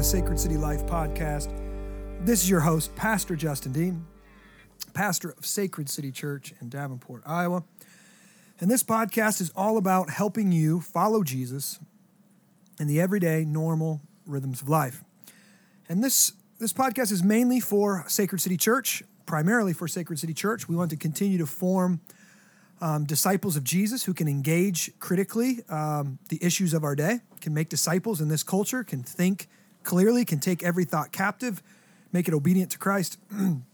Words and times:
the 0.00 0.04
Sacred 0.04 0.40
City 0.40 0.56
Life 0.56 0.86
podcast. 0.86 1.52
This 2.24 2.42
is 2.42 2.48
your 2.48 2.60
host, 2.60 2.96
Pastor 2.96 3.36
Justin 3.36 3.72
Dean, 3.72 4.06
pastor 4.94 5.34
of 5.36 5.44
Sacred 5.44 5.90
City 5.90 6.10
Church 6.10 6.54
in 6.58 6.70
Davenport, 6.70 7.22
Iowa. 7.26 7.64
And 8.60 8.70
this 8.70 8.82
podcast 8.82 9.42
is 9.42 9.52
all 9.54 9.76
about 9.76 10.08
helping 10.08 10.52
you 10.52 10.80
follow 10.80 11.22
Jesus 11.22 11.78
in 12.78 12.86
the 12.86 12.98
everyday, 12.98 13.44
normal 13.44 14.00
rhythms 14.24 14.62
of 14.62 14.70
life. 14.70 15.04
And 15.86 16.02
this, 16.02 16.32
this 16.58 16.72
podcast 16.72 17.12
is 17.12 17.22
mainly 17.22 17.60
for 17.60 18.06
Sacred 18.08 18.40
City 18.40 18.56
Church, 18.56 19.02
primarily 19.26 19.74
for 19.74 19.86
Sacred 19.86 20.18
City 20.18 20.32
Church. 20.32 20.66
We 20.66 20.76
want 20.76 20.90
to 20.92 20.96
continue 20.96 21.36
to 21.36 21.46
form 21.46 22.00
um, 22.80 23.04
disciples 23.04 23.54
of 23.54 23.64
Jesus 23.64 24.04
who 24.04 24.14
can 24.14 24.28
engage 24.28 24.98
critically 24.98 25.58
um, 25.68 26.18
the 26.30 26.42
issues 26.42 26.72
of 26.72 26.84
our 26.84 26.96
day, 26.96 27.20
can 27.42 27.52
make 27.52 27.68
disciples 27.68 28.22
in 28.22 28.28
this 28.28 28.42
culture, 28.42 28.82
can 28.82 29.02
think 29.02 29.46
clearly, 29.82 30.24
can 30.24 30.38
take 30.38 30.62
every 30.62 30.84
thought 30.84 31.12
captive, 31.12 31.62
make 32.12 32.28
it 32.28 32.34
obedient 32.34 32.70
to 32.72 32.78
Christ. 32.78 33.18
and 33.30 33.64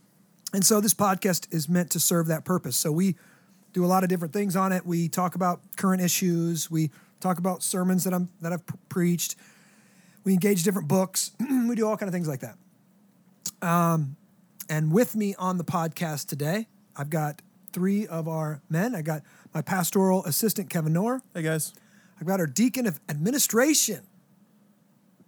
so 0.62 0.80
this 0.80 0.94
podcast 0.94 1.52
is 1.52 1.68
meant 1.68 1.90
to 1.90 2.00
serve 2.00 2.26
that 2.28 2.44
purpose. 2.44 2.76
So 2.76 2.92
we 2.92 3.16
do 3.72 3.84
a 3.84 3.86
lot 3.86 4.02
of 4.02 4.08
different 4.08 4.32
things 4.32 4.56
on 4.56 4.72
it. 4.72 4.86
We 4.86 5.08
talk 5.08 5.34
about 5.34 5.60
current 5.76 6.02
issues. 6.02 6.70
We 6.70 6.90
talk 7.20 7.38
about 7.38 7.62
sermons 7.62 8.04
that 8.04 8.14
I'm 8.14 8.30
that 8.40 8.52
I've 8.52 8.62
preached. 8.88 9.36
We 10.24 10.32
engage 10.32 10.62
different 10.62 10.88
books. 10.88 11.32
we 11.40 11.74
do 11.74 11.86
all 11.86 11.96
kind 11.96 12.08
of 12.08 12.14
things 12.14 12.28
like 12.28 12.40
that. 12.40 12.56
Um, 13.66 14.16
and 14.68 14.92
with 14.92 15.14
me 15.14 15.34
on 15.38 15.58
the 15.58 15.64
podcast 15.64 16.28
today, 16.28 16.68
I've 16.96 17.10
got 17.10 17.42
three 17.72 18.06
of 18.06 18.26
our 18.26 18.62
men. 18.68 18.94
I 18.94 19.02
got 19.02 19.22
my 19.54 19.62
pastoral 19.62 20.24
assistant, 20.24 20.70
Kevin 20.70 20.94
Noor. 20.94 21.22
Hey 21.34 21.42
guys. 21.42 21.74
I've 22.20 22.26
got 22.26 22.40
our 22.40 22.46
deacon 22.46 22.86
of 22.86 22.98
administration, 23.08 24.06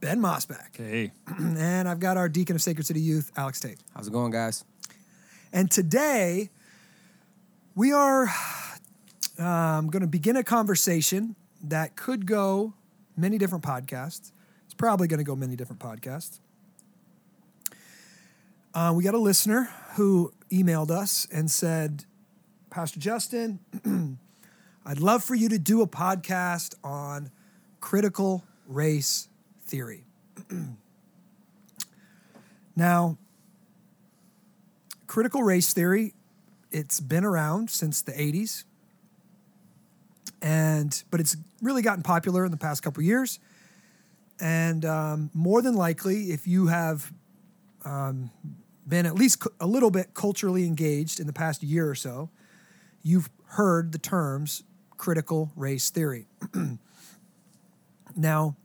Ben 0.01 0.21
Mossback. 0.21 0.77
Hey. 0.77 1.13
and 1.39 1.89
I've 1.89 2.01
got 2.01 2.17
our 2.17 2.29
deacon 2.29 2.57
of 2.57 2.63
Sacred 2.63 2.87
City 2.87 3.01
Youth, 3.01 3.33
Alex 3.37 3.61
Tate. 3.61 3.79
How's 3.95 4.07
it 4.07 4.13
going, 4.13 4.31
guys? 4.31 4.65
And 5.53 5.71
today, 5.71 6.51
we 7.75 7.93
are 7.93 8.29
um, 9.39 9.89
going 9.89 10.03
to 10.03 10.07
begin 10.07 10.37
a 10.37 10.45
conversation 10.45 11.35
that 11.65 11.97
could 11.97 12.27
go 12.27 12.75
many 13.17 13.39
different 13.39 13.65
podcasts. 13.65 14.31
It's 14.67 14.75
probably 14.75 15.09
going 15.09 15.19
to 15.19 15.25
go 15.25 15.35
many 15.35 15.57
different 15.57 15.81
podcasts. 15.81 16.39
Uh, 18.73 18.93
we 18.95 19.03
got 19.03 19.15
a 19.15 19.19
listener 19.19 19.71
who 19.97 20.33
emailed 20.53 20.91
us 20.91 21.27
and 21.33 21.51
said, 21.51 22.05
Pastor 22.71 23.01
Justin, 23.01 23.59
I'd 24.87 25.01
love 25.01 25.25
for 25.25 25.35
you 25.35 25.49
to 25.49 25.59
do 25.59 25.83
a 25.83 25.89
podcast 25.89 26.75
on 26.85 27.33
critical 27.81 28.45
race 28.67 29.29
theory. 29.69 30.05
now, 32.77 33.19
critical 35.07 35.43
race 35.43 35.73
theory, 35.73 36.15
it's 36.71 37.01
been 37.01 37.25
around 37.25 37.71
since 37.71 38.03
the 38.03 38.13
80s. 38.13 38.65
And 40.41 41.03
but 41.11 41.21
it's 41.21 41.37
really 41.63 41.83
gotten 41.83 42.03
popular 42.03 42.45
in 42.45 42.51
the 42.51 42.57
past 42.57 42.83
couple 42.83 43.03
years. 43.03 43.41
And 44.41 44.85
um, 44.85 45.31
more 45.35 45.63
than 45.63 45.75
likely, 45.75 46.31
if 46.31 46.47
you 46.47 46.69
have 46.69 47.13
um, 47.85 48.31
been 48.87 49.05
at 49.05 49.15
least 49.15 49.43
a 49.61 49.67
little 49.67 49.91
bit 49.91 50.15
culturally 50.15 50.65
engaged 50.65 51.19
in 51.19 51.27
the 51.27 51.33
past 51.33 51.63
year 51.63 51.91
or 51.91 51.95
so, 51.95 52.31
you've 53.03 53.29
heard 53.47 53.93
the 53.93 53.99
terms 53.99 54.63
critical 54.97 55.51
race 55.57 55.91
theory. 55.91 56.27
now, 58.17 58.57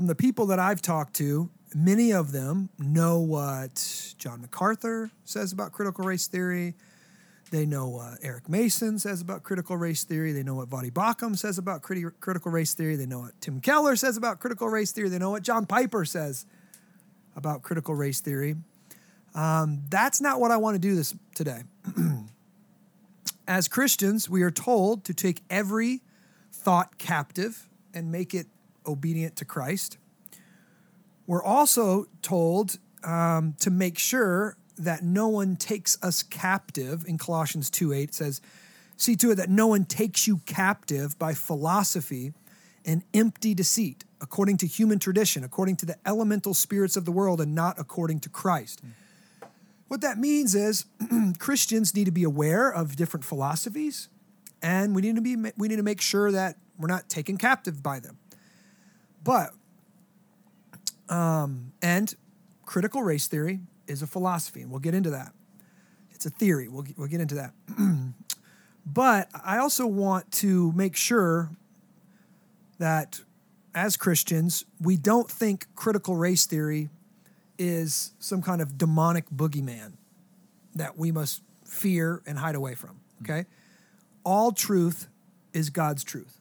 from 0.00 0.06
the 0.06 0.14
people 0.14 0.46
that 0.46 0.58
I've 0.58 0.80
talked 0.80 1.12
to, 1.16 1.50
many 1.74 2.10
of 2.10 2.32
them 2.32 2.70
know 2.78 3.18
what 3.18 4.14
John 4.16 4.40
MacArthur 4.40 5.10
says 5.26 5.52
about 5.52 5.72
critical 5.72 6.06
race 6.06 6.26
theory. 6.26 6.72
They 7.50 7.66
know 7.66 7.86
what 7.86 8.16
Eric 8.22 8.48
Mason 8.48 8.98
says 8.98 9.20
about 9.20 9.42
critical 9.42 9.76
race 9.76 10.02
theory. 10.02 10.32
They 10.32 10.42
know 10.42 10.54
what 10.54 10.70
Voddie 10.70 10.90
Baucham 10.90 11.36
says 11.36 11.58
about 11.58 11.82
criti- 11.82 12.14
critical 12.18 12.50
race 12.50 12.72
theory. 12.72 12.96
They 12.96 13.04
know 13.04 13.18
what 13.18 13.38
Tim 13.42 13.60
Keller 13.60 13.94
says 13.94 14.16
about 14.16 14.40
critical 14.40 14.70
race 14.70 14.90
theory. 14.90 15.10
They 15.10 15.18
know 15.18 15.32
what 15.32 15.42
John 15.42 15.66
Piper 15.66 16.06
says 16.06 16.46
about 17.36 17.60
critical 17.60 17.94
race 17.94 18.20
theory. 18.20 18.56
Um, 19.34 19.82
that's 19.90 20.22
not 20.22 20.40
what 20.40 20.50
I 20.50 20.56
want 20.56 20.76
to 20.76 20.80
do 20.80 20.94
this 20.94 21.14
today. 21.34 21.64
As 23.46 23.68
Christians, 23.68 24.30
we 24.30 24.40
are 24.44 24.50
told 24.50 25.04
to 25.04 25.12
take 25.12 25.42
every 25.50 26.00
thought 26.50 26.96
captive 26.96 27.68
and 27.92 28.10
make 28.10 28.32
it 28.32 28.46
obedient 28.86 29.36
to 29.36 29.44
Christ. 29.44 29.98
We're 31.26 31.42
also 31.42 32.06
told 32.22 32.78
um, 33.04 33.54
to 33.60 33.70
make 33.70 33.98
sure 33.98 34.56
that 34.76 35.02
no 35.02 35.28
one 35.28 35.56
takes 35.56 36.02
us 36.02 36.22
captive. 36.22 37.04
In 37.06 37.18
Colossians 37.18 37.70
2 37.70 37.92
8, 37.92 38.02
it 38.02 38.14
says, 38.14 38.40
See 38.96 39.16
to 39.16 39.30
it 39.30 39.36
that 39.36 39.48
no 39.48 39.66
one 39.66 39.84
takes 39.84 40.26
you 40.26 40.38
captive 40.46 41.18
by 41.18 41.34
philosophy 41.34 42.32
and 42.84 43.02
empty 43.14 43.54
deceit, 43.54 44.04
according 44.20 44.56
to 44.58 44.66
human 44.66 44.98
tradition, 44.98 45.44
according 45.44 45.76
to 45.76 45.86
the 45.86 45.96
elemental 46.06 46.54
spirits 46.54 46.96
of 46.96 47.04
the 47.04 47.12
world, 47.12 47.40
and 47.40 47.54
not 47.54 47.78
according 47.78 48.20
to 48.20 48.28
Christ. 48.28 48.84
Mm. 48.84 48.90
What 49.88 50.02
that 50.02 50.18
means 50.18 50.54
is 50.54 50.84
Christians 51.38 51.94
need 51.94 52.04
to 52.04 52.12
be 52.12 52.24
aware 52.24 52.70
of 52.70 52.94
different 52.94 53.24
philosophies, 53.24 54.08
and 54.62 54.94
we 54.94 55.02
need 55.02 55.16
to 55.16 55.22
be 55.22 55.36
we 55.56 55.68
need 55.68 55.76
to 55.76 55.82
make 55.82 56.00
sure 56.00 56.30
that 56.30 56.56
we're 56.78 56.88
not 56.88 57.08
taken 57.08 57.36
captive 57.36 57.82
by 57.82 58.00
them. 58.00 58.18
But 59.22 59.50
um, 61.08 61.72
and 61.82 62.14
critical 62.64 63.02
race 63.02 63.26
theory 63.26 63.60
is 63.86 64.02
a 64.02 64.06
philosophy, 64.06 64.62
and 64.62 64.70
we'll 64.70 64.80
get 64.80 64.94
into 64.94 65.10
that. 65.10 65.32
It's 66.12 66.26
a 66.26 66.30
theory. 66.30 66.68
We'll 66.68 66.86
we'll 66.96 67.08
get 67.08 67.20
into 67.20 67.34
that. 67.36 67.52
but 68.86 69.28
I 69.44 69.58
also 69.58 69.86
want 69.86 70.30
to 70.32 70.72
make 70.72 70.96
sure 70.96 71.50
that 72.78 73.20
as 73.74 73.96
Christians, 73.96 74.64
we 74.80 74.96
don't 74.96 75.30
think 75.30 75.66
critical 75.74 76.16
race 76.16 76.46
theory 76.46 76.88
is 77.58 78.14
some 78.18 78.42
kind 78.42 78.62
of 78.62 78.78
demonic 78.78 79.28
boogeyman 79.30 79.92
that 80.74 80.96
we 80.96 81.12
must 81.12 81.42
fear 81.64 82.22
and 82.26 82.38
hide 82.38 82.54
away 82.54 82.74
from. 82.74 83.00
Okay? 83.22 83.44
All 84.24 84.52
truth 84.52 85.08
is 85.52 85.70
God's 85.70 86.02
truth. 86.02 86.39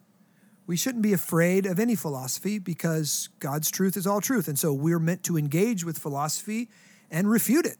We 0.70 0.78
shouldn't 0.78 1.02
be 1.02 1.14
afraid 1.14 1.66
of 1.66 1.80
any 1.80 1.96
philosophy 1.96 2.60
because 2.60 3.30
God's 3.40 3.72
truth 3.72 3.98
is 3.98 4.06
all 4.06 4.22
truth. 4.22 4.48
And 4.48 4.60
so 4.60 4.72
we're 4.72 5.00
meant 5.00 5.24
to 5.24 5.36
engage 5.36 5.84
with 5.84 5.98
philosophy 5.98 6.70
and 7.10 7.28
refute 7.28 7.66
it 7.66 7.78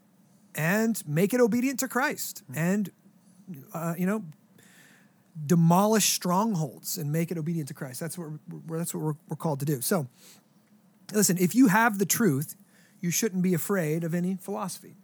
and 0.56 1.00
make 1.06 1.32
it 1.32 1.40
obedient 1.40 1.78
to 1.78 1.86
Christ 1.86 2.42
and, 2.52 2.90
uh, 3.72 3.94
you 3.96 4.06
know, 4.06 4.24
demolish 5.46 6.06
strongholds 6.06 6.98
and 6.98 7.12
make 7.12 7.30
it 7.30 7.38
obedient 7.38 7.68
to 7.68 7.74
Christ. 7.74 8.00
That's 8.00 8.18
what 8.18 8.30
we're, 8.66 8.78
that's 8.78 8.92
what 8.92 9.04
we're, 9.04 9.14
we're 9.28 9.36
called 9.36 9.60
to 9.60 9.66
do. 9.66 9.80
So, 9.80 10.08
listen, 11.12 11.38
if 11.38 11.54
you 11.54 11.68
have 11.68 12.00
the 12.00 12.06
truth, 12.06 12.56
you 13.00 13.12
shouldn't 13.12 13.44
be 13.44 13.54
afraid 13.54 14.02
of 14.02 14.14
any 14.14 14.34
philosophy. 14.34 14.96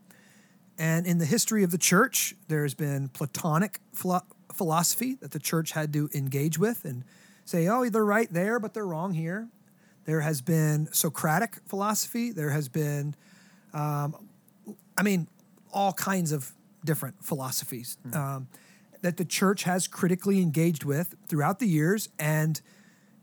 And 0.76 1.06
in 1.06 1.18
the 1.18 1.24
history 1.24 1.62
of 1.62 1.70
the 1.70 1.78
church, 1.78 2.34
there's 2.48 2.74
been 2.74 3.10
Platonic 3.10 3.78
philosophy 3.92 5.14
that 5.20 5.30
the 5.30 5.38
church 5.38 5.70
had 5.70 5.92
to 5.92 6.10
engage 6.12 6.58
with 6.58 6.84
and 6.84 7.04
say, 7.46 7.68
oh, 7.68 7.88
they're 7.88 8.04
right 8.04 8.30
there, 8.30 8.60
but 8.60 8.74
they're 8.74 8.86
wrong 8.86 9.14
here. 9.14 9.48
There 10.04 10.20
has 10.20 10.42
been 10.42 10.88
Socratic 10.92 11.56
philosophy. 11.66 12.30
There 12.30 12.50
has 12.50 12.68
been, 12.68 13.14
um, 13.72 14.28
I 14.98 15.02
mean, 15.02 15.28
all 15.72 15.92
kinds 15.92 16.32
of 16.32 16.52
different 16.84 17.24
philosophies 17.24 17.96
mm-hmm. 18.06 18.16
um, 18.16 18.48
that 19.02 19.16
the 19.16 19.24
church 19.24 19.64
has 19.64 19.88
critically 19.88 20.40
engaged 20.40 20.84
with 20.84 21.14
throughout 21.28 21.58
the 21.58 21.66
years 21.66 22.08
and 22.18 22.60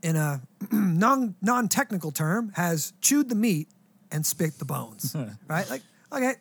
in 0.01 0.15
a 0.15 0.41
non 0.71 1.35
non 1.41 1.67
technical 1.67 2.11
term 2.11 2.51
has 2.55 2.93
chewed 3.01 3.29
the 3.29 3.35
meat 3.35 3.69
and 4.11 4.25
spit 4.25 4.59
the 4.59 4.65
bones, 4.65 5.15
right? 5.47 5.69
Like, 5.69 5.81
okay, 6.11 6.35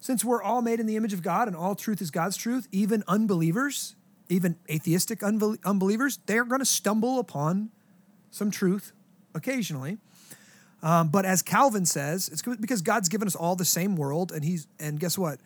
since 0.00 0.24
we're 0.24 0.42
all 0.42 0.62
made 0.62 0.80
in 0.80 0.86
the 0.86 0.96
image 0.96 1.12
of 1.12 1.22
God 1.22 1.48
and 1.48 1.56
all 1.56 1.74
truth 1.74 2.00
is 2.00 2.10
God's 2.10 2.36
truth, 2.36 2.66
even 2.72 3.04
unbelievers, 3.06 3.94
even 4.28 4.56
atheistic 4.70 5.20
unbel- 5.20 5.58
unbelievers, 5.64 6.18
they're 6.26 6.44
going 6.44 6.60
to 6.60 6.66
stumble 6.66 7.18
upon 7.18 7.70
some 8.30 8.50
truth 8.50 8.92
occasionally. 9.34 9.98
Um, 10.82 11.08
but 11.08 11.24
as 11.24 11.42
Calvin 11.42 11.86
says, 11.86 12.28
it's 12.28 12.42
because 12.42 12.82
God's 12.82 13.08
given 13.08 13.26
us 13.26 13.34
all 13.34 13.56
the 13.56 13.64
same 13.64 13.96
world, 13.96 14.30
and 14.30 14.44
he's 14.44 14.66
and 14.78 15.00
guess 15.00 15.18
what? 15.18 15.40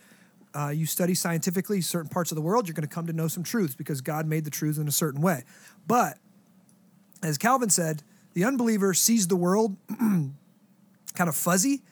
Uh, 0.54 0.68
you 0.68 0.84
study 0.84 1.14
scientifically 1.14 1.80
certain 1.80 2.10
parts 2.10 2.30
of 2.30 2.36
the 2.36 2.42
world, 2.42 2.68
you're 2.68 2.74
going 2.74 2.86
to 2.86 2.94
come 2.94 3.06
to 3.06 3.12
know 3.14 3.28
some 3.28 3.42
truths 3.42 3.74
because 3.74 4.02
God 4.02 4.26
made 4.26 4.44
the 4.44 4.50
truths 4.50 4.76
in 4.76 4.86
a 4.86 4.92
certain 4.92 5.22
way. 5.22 5.44
But 5.86 6.18
as 7.22 7.38
Calvin 7.38 7.70
said, 7.70 8.02
the 8.34 8.44
unbeliever 8.44 8.92
sees 8.92 9.28
the 9.28 9.36
world 9.36 9.76
kind 9.98 10.34
of 11.20 11.34
fuzzy, 11.34 11.82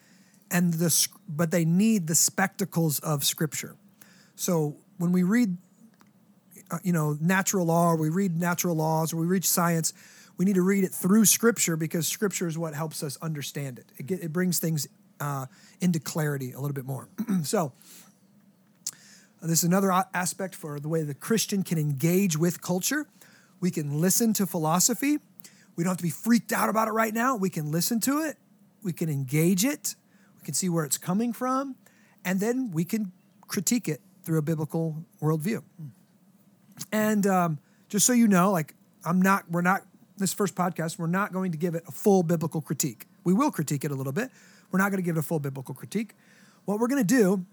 and 0.50 0.74
the 0.74 1.08
but 1.26 1.50
they 1.50 1.64
need 1.64 2.06
the 2.06 2.14
spectacles 2.14 2.98
of 2.98 3.24
Scripture. 3.24 3.76
So 4.36 4.76
when 4.98 5.12
we 5.12 5.22
read, 5.22 5.56
you 6.82 6.92
know, 6.92 7.16
natural 7.20 7.66
law, 7.66 7.90
or 7.90 7.96
we 7.96 8.08
read 8.08 8.38
natural 8.38 8.76
laws, 8.76 9.12
or 9.12 9.16
we 9.16 9.26
read 9.26 9.44
science, 9.44 9.92
we 10.36 10.44
need 10.44 10.54
to 10.54 10.62
read 10.62 10.84
it 10.84 10.92
through 10.92 11.24
Scripture 11.24 11.76
because 11.76 12.06
Scripture 12.06 12.46
is 12.46 12.56
what 12.56 12.74
helps 12.74 13.02
us 13.02 13.18
understand 13.20 13.78
it. 13.78 13.86
It, 13.98 14.06
get, 14.06 14.22
it 14.22 14.32
brings 14.32 14.58
things 14.58 14.86
uh, 15.20 15.46
into 15.80 16.00
clarity 16.00 16.52
a 16.52 16.60
little 16.60 16.74
bit 16.74 16.86
more. 16.86 17.08
so, 17.42 17.72
uh, 19.42 19.46
this 19.46 19.58
is 19.58 19.64
another 19.64 19.90
aspect 20.14 20.54
for 20.54 20.80
the 20.80 20.88
way 20.88 21.02
the 21.02 21.14
Christian 21.14 21.62
can 21.62 21.78
engage 21.78 22.36
with 22.36 22.60
culture. 22.60 23.06
We 23.60 23.70
can 23.70 24.00
listen 24.00 24.32
to 24.34 24.46
philosophy. 24.46 25.18
We 25.76 25.84
don't 25.84 25.92
have 25.92 25.98
to 25.98 26.02
be 26.02 26.10
freaked 26.10 26.52
out 26.52 26.68
about 26.68 26.88
it 26.88 26.92
right 26.92 27.14
now. 27.14 27.36
We 27.36 27.50
can 27.50 27.70
listen 27.70 28.00
to 28.00 28.20
it. 28.20 28.36
We 28.82 28.92
can 28.92 29.08
engage 29.08 29.64
it. 29.64 29.94
We 30.38 30.44
can 30.44 30.54
see 30.54 30.68
where 30.68 30.84
it's 30.84 30.98
coming 30.98 31.32
from. 31.32 31.76
And 32.24 32.40
then 32.40 32.70
we 32.70 32.84
can 32.84 33.12
critique 33.46 33.88
it 33.88 34.00
through 34.22 34.38
a 34.38 34.42
biblical 34.42 35.04
worldview. 35.22 35.62
And 36.92 37.26
um, 37.26 37.58
just 37.88 38.06
so 38.06 38.12
you 38.12 38.28
know, 38.28 38.50
like, 38.50 38.74
I'm 39.04 39.20
not, 39.22 39.50
we're 39.50 39.62
not, 39.62 39.82
this 40.16 40.34
first 40.34 40.54
podcast, 40.54 40.98
we're 40.98 41.06
not 41.06 41.32
going 41.32 41.52
to 41.52 41.58
give 41.58 41.74
it 41.74 41.82
a 41.88 41.92
full 41.92 42.22
biblical 42.22 42.60
critique. 42.60 43.06
We 43.24 43.32
will 43.32 43.50
critique 43.50 43.84
it 43.84 43.90
a 43.90 43.94
little 43.94 44.12
bit. 44.12 44.30
We're 44.70 44.78
not 44.78 44.90
going 44.90 45.02
to 45.02 45.04
give 45.04 45.16
it 45.16 45.20
a 45.20 45.22
full 45.22 45.40
biblical 45.40 45.74
critique. 45.74 46.14
What 46.64 46.78
we're 46.78 46.88
going 46.88 47.04
to 47.04 47.14
do 47.14 47.44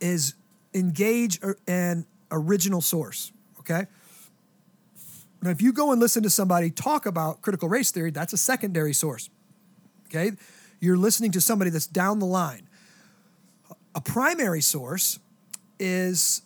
is 0.00 0.34
engage 0.72 1.40
an 1.68 2.06
original 2.30 2.80
source, 2.80 3.32
okay? 3.60 3.86
Now, 5.42 5.50
if 5.50 5.60
you 5.60 5.72
go 5.72 5.92
and 5.92 6.00
listen 6.00 6.22
to 6.22 6.30
somebody 6.30 6.70
talk 6.70 7.04
about 7.04 7.42
critical 7.42 7.68
race 7.68 7.90
theory, 7.90 8.10
that's 8.10 8.32
a 8.32 8.38
secondary 8.38 8.94
source, 8.94 9.28
okay? 10.06 10.32
You're 10.80 10.96
listening 10.96 11.30
to 11.32 11.40
somebody 11.40 11.70
that's 11.70 11.86
down 11.86 12.18
the 12.18 12.26
line. 12.26 12.68
A 13.94 14.00
primary 14.00 14.62
source 14.62 15.18
is 15.78 16.42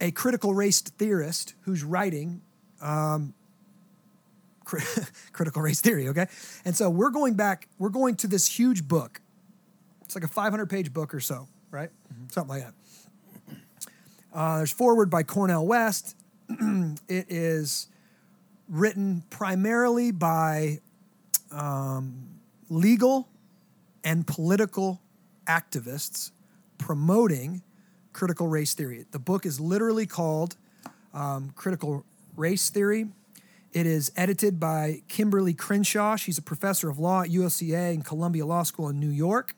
a 0.00 0.10
critical 0.10 0.54
race 0.54 0.80
theorist 0.80 1.54
who's 1.62 1.82
writing 1.82 2.40
um, 2.80 3.34
critical 5.32 5.62
race 5.62 5.80
theory, 5.80 6.08
okay? 6.08 6.26
And 6.64 6.76
so 6.76 6.90
we're 6.90 7.10
going 7.10 7.34
back, 7.34 7.68
we're 7.78 7.88
going 7.88 8.16
to 8.16 8.26
this 8.26 8.46
huge 8.46 8.86
book. 8.86 9.20
It's 10.04 10.14
like 10.14 10.24
a 10.24 10.28
500 10.28 10.66
page 10.66 10.92
book 10.92 11.14
or 11.14 11.20
so, 11.20 11.48
right? 11.70 11.90
Mm-hmm. 12.12 12.24
Something 12.30 12.56
like 12.56 12.64
that. 12.64 12.74
Uh, 14.32 14.58
there's 14.58 14.72
forward 14.72 15.10
by 15.10 15.22
Cornel 15.22 15.66
West. 15.66 16.16
it 16.48 17.26
is 17.28 17.88
written 18.68 19.24
primarily 19.30 20.12
by 20.12 20.80
um, 21.50 22.28
legal 22.68 23.28
and 24.04 24.26
political 24.26 25.00
activists 25.46 26.30
promoting 26.76 27.62
critical 28.18 28.48
race 28.48 28.74
theory. 28.74 29.06
The 29.12 29.20
book 29.20 29.46
is 29.46 29.60
literally 29.60 30.04
called 30.04 30.56
um, 31.14 31.52
Critical 31.54 32.04
Race 32.36 32.68
Theory. 32.68 33.06
It 33.72 33.86
is 33.86 34.10
edited 34.16 34.58
by 34.58 35.02
Kimberlé 35.08 35.56
Crenshaw. 35.56 36.16
She's 36.16 36.36
a 36.36 36.42
professor 36.42 36.90
of 36.90 36.98
law 36.98 37.22
at 37.22 37.28
UCLA 37.28 37.94
and 37.94 38.04
Columbia 38.04 38.44
Law 38.44 38.64
School 38.64 38.88
in 38.88 38.98
New 38.98 39.08
York. 39.08 39.54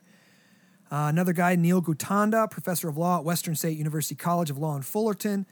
Uh, 0.91 1.07
another 1.09 1.33
guy, 1.33 1.55
Neil 1.55 1.81
Gotanda, 1.81 2.51
professor 2.51 2.87
of 2.87 2.97
law 2.97 3.17
at 3.17 3.23
Western 3.23 3.55
State 3.55 3.79
University 3.79 4.13
College 4.13 4.51
of 4.51 4.59
Law 4.59 4.75
in 4.75 4.83
Fullerton. 4.83 5.47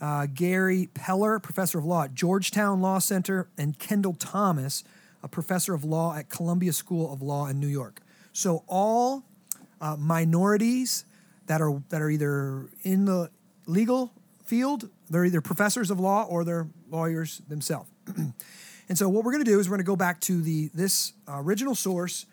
Uh, 0.00 0.26
Gary 0.26 0.88
Peller, 0.94 1.40
professor 1.40 1.78
of 1.78 1.84
law 1.84 2.02
at 2.02 2.14
Georgetown 2.14 2.80
Law 2.80 2.98
Center. 2.98 3.48
And 3.56 3.78
Kendall 3.78 4.14
Thomas, 4.14 4.82
a 5.22 5.28
professor 5.28 5.72
of 5.72 5.84
law 5.84 6.16
at 6.16 6.30
Columbia 6.30 6.72
School 6.72 7.12
of 7.12 7.22
Law 7.22 7.46
in 7.46 7.60
New 7.60 7.68
York. 7.68 8.02
So 8.32 8.64
all 8.66 9.22
uh, 9.80 9.94
minorities 9.96 11.04
that 11.48 11.60
are 11.60 11.82
that 11.88 12.00
are 12.00 12.08
either 12.08 12.68
in 12.82 13.04
the 13.04 13.30
legal 13.66 14.12
field, 14.44 14.88
they're 15.10 15.24
either 15.24 15.40
professors 15.40 15.90
of 15.90 15.98
law 15.98 16.24
or 16.24 16.44
they're 16.44 16.68
lawyers 16.90 17.42
themselves. 17.48 17.90
and 18.88 18.96
so 18.96 19.08
what 19.08 19.24
we're 19.24 19.32
going 19.32 19.44
to 19.44 19.50
do 19.50 19.58
is 19.58 19.68
we're 19.68 19.76
going 19.76 19.84
to 19.84 19.90
go 19.90 19.96
back 19.96 20.20
to 20.20 20.40
the 20.40 20.70
this 20.72 21.12
original 21.26 21.74
source 21.74 22.26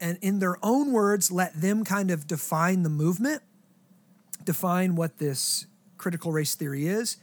and 0.00 0.18
in 0.22 0.38
their 0.38 0.56
own 0.62 0.92
words 0.92 1.30
let 1.30 1.60
them 1.60 1.84
kind 1.84 2.10
of 2.10 2.26
define 2.26 2.82
the 2.82 2.88
movement, 2.88 3.42
define 4.44 4.96
what 4.96 5.18
this 5.18 5.66
critical 5.98 6.32
race 6.32 6.54
theory 6.54 6.86
is, 6.86 7.18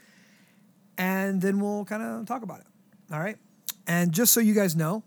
and 0.97 1.41
then 1.41 1.59
we'll 1.59 1.85
kind 1.85 2.03
of 2.03 2.25
talk 2.25 2.43
about 2.43 2.59
it. 2.59 2.67
All 3.11 3.19
right? 3.19 3.37
And 3.87 4.11
just 4.11 4.33
so 4.33 4.39
you 4.39 4.53
guys 4.53 4.75
know, 4.75 5.03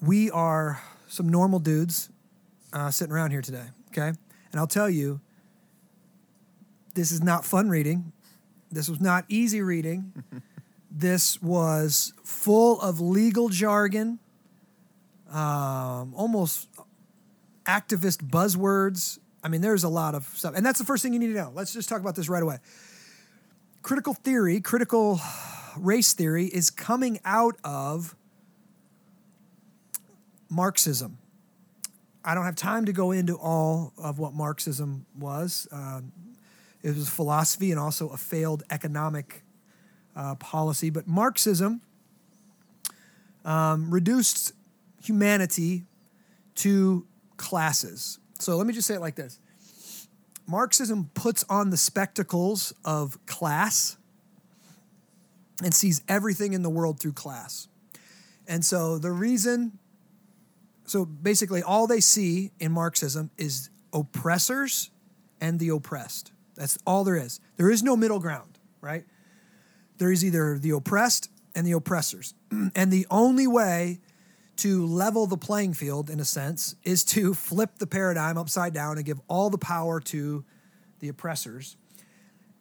we 0.00 0.30
are 0.30 0.80
some 1.08 1.28
normal 1.28 1.58
dudes 1.58 2.10
uh, 2.72 2.90
sitting 2.90 3.12
around 3.12 3.30
here 3.30 3.42
today, 3.42 3.64
okay? 3.88 4.12
And 4.56 4.60
I'll 4.62 4.66
tell 4.66 4.88
you, 4.88 5.20
this 6.94 7.12
is 7.12 7.22
not 7.22 7.44
fun 7.44 7.68
reading. 7.68 8.10
This 8.72 8.88
was 8.88 9.02
not 9.02 9.26
easy 9.28 9.60
reading. 9.60 10.14
this 10.90 11.42
was 11.42 12.14
full 12.24 12.80
of 12.80 12.98
legal 12.98 13.50
jargon, 13.50 14.18
um, 15.30 16.14
almost 16.14 16.70
activist 17.66 18.26
buzzwords. 18.30 19.18
I 19.44 19.48
mean, 19.48 19.60
there's 19.60 19.84
a 19.84 19.90
lot 19.90 20.14
of 20.14 20.24
stuff. 20.28 20.54
And 20.56 20.64
that's 20.64 20.78
the 20.78 20.86
first 20.86 21.02
thing 21.02 21.12
you 21.12 21.18
need 21.18 21.34
to 21.34 21.34
know. 21.34 21.52
Let's 21.54 21.74
just 21.74 21.90
talk 21.90 22.00
about 22.00 22.16
this 22.16 22.30
right 22.30 22.42
away. 22.42 22.56
Critical 23.82 24.14
theory, 24.14 24.62
critical 24.62 25.20
race 25.76 26.14
theory 26.14 26.46
is 26.46 26.70
coming 26.70 27.20
out 27.26 27.56
of 27.62 28.16
Marxism. 30.48 31.18
I 32.26 32.34
don't 32.34 32.44
have 32.44 32.56
time 32.56 32.86
to 32.86 32.92
go 32.92 33.12
into 33.12 33.36
all 33.36 33.92
of 33.96 34.18
what 34.18 34.34
Marxism 34.34 35.06
was. 35.16 35.68
Um, 35.70 36.12
it 36.82 36.88
was 36.88 37.08
philosophy 37.08 37.70
and 37.70 37.78
also 37.78 38.08
a 38.08 38.16
failed 38.16 38.64
economic 38.68 39.44
uh, 40.16 40.34
policy. 40.34 40.90
But 40.90 41.06
Marxism 41.06 41.82
um, 43.44 43.90
reduced 43.92 44.52
humanity 45.04 45.84
to 46.56 47.06
classes. 47.36 48.18
So 48.40 48.56
let 48.56 48.66
me 48.66 48.72
just 48.72 48.88
say 48.88 48.94
it 48.94 49.00
like 49.00 49.14
this 49.14 49.38
Marxism 50.48 51.10
puts 51.14 51.44
on 51.48 51.70
the 51.70 51.76
spectacles 51.76 52.74
of 52.84 53.24
class 53.26 53.96
and 55.62 55.72
sees 55.72 56.02
everything 56.08 56.54
in 56.54 56.62
the 56.62 56.70
world 56.70 56.98
through 56.98 57.12
class. 57.12 57.68
And 58.48 58.64
so 58.64 58.98
the 58.98 59.12
reason 59.12 59.78
so 60.86 61.04
basically, 61.04 61.62
all 61.62 61.86
they 61.86 62.00
see 62.00 62.52
in 62.58 62.72
Marxism 62.72 63.30
is 63.36 63.70
oppressors 63.92 64.90
and 65.40 65.58
the 65.58 65.68
oppressed. 65.70 66.32
That's 66.54 66.78
all 66.86 67.04
there 67.04 67.16
is. 67.16 67.40
There 67.56 67.70
is 67.70 67.82
no 67.82 67.96
middle 67.96 68.18
ground, 68.18 68.58
right? 68.80 69.04
There 69.98 70.10
is 70.10 70.24
either 70.24 70.58
the 70.58 70.70
oppressed 70.70 71.30
and 71.54 71.66
the 71.66 71.72
oppressors. 71.72 72.34
and 72.50 72.90
the 72.90 73.06
only 73.10 73.46
way 73.46 74.00
to 74.56 74.86
level 74.86 75.26
the 75.26 75.36
playing 75.36 75.74
field, 75.74 76.08
in 76.08 76.18
a 76.18 76.24
sense, 76.24 76.76
is 76.82 77.04
to 77.04 77.34
flip 77.34 77.78
the 77.78 77.86
paradigm 77.86 78.38
upside 78.38 78.72
down 78.72 78.96
and 78.96 79.04
give 79.04 79.20
all 79.28 79.50
the 79.50 79.58
power 79.58 80.00
to 80.00 80.44
the 81.00 81.08
oppressors. 81.08 81.76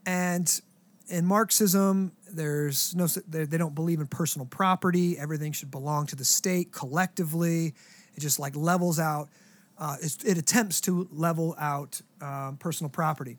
And 0.05 0.62
in 1.08 1.25
Marxism, 1.25 2.12
there's 2.32 2.96
no 2.96 3.08
they 3.27 3.58
don't 3.58 3.75
believe 3.75 4.00
in 4.00 4.08
personal 4.08 4.46
property. 4.46 5.17
Everything 5.17 5.51
should 5.51 5.72
belong 5.72 6.05
to 6.08 6.15
the 6.15 6.25
state 6.25 6.72
collectively. 6.72 7.75
It 8.16 8.20
just 8.22 8.40
like 8.40 8.56
levels 8.56 9.00
out. 9.00 9.30
Uh, 9.78 9.98
it 10.02 10.38
attempts 10.38 10.80
to 10.82 11.08
level 11.12 11.54
out 11.60 12.02
um, 12.22 12.56
personal 12.58 12.90
property, 12.90 13.38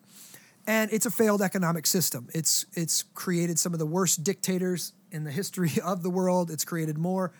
and 0.67 0.91
it's 0.93 1.07
a 1.07 1.11
failed 1.11 1.41
economic 1.41 1.87
system. 1.87 2.27
It's 2.33 2.65
it's 2.73 3.03
created 3.15 3.57
some 3.57 3.73
of 3.73 3.79
the 3.79 3.87
worst 3.87 4.23
dictators 4.23 4.93
in 5.11 5.23
the 5.23 5.31
history 5.31 5.71
of 5.83 6.03
the 6.03 6.09
world. 6.09 6.51
It's 6.51 6.63
created 6.63 6.97
more 6.97 7.33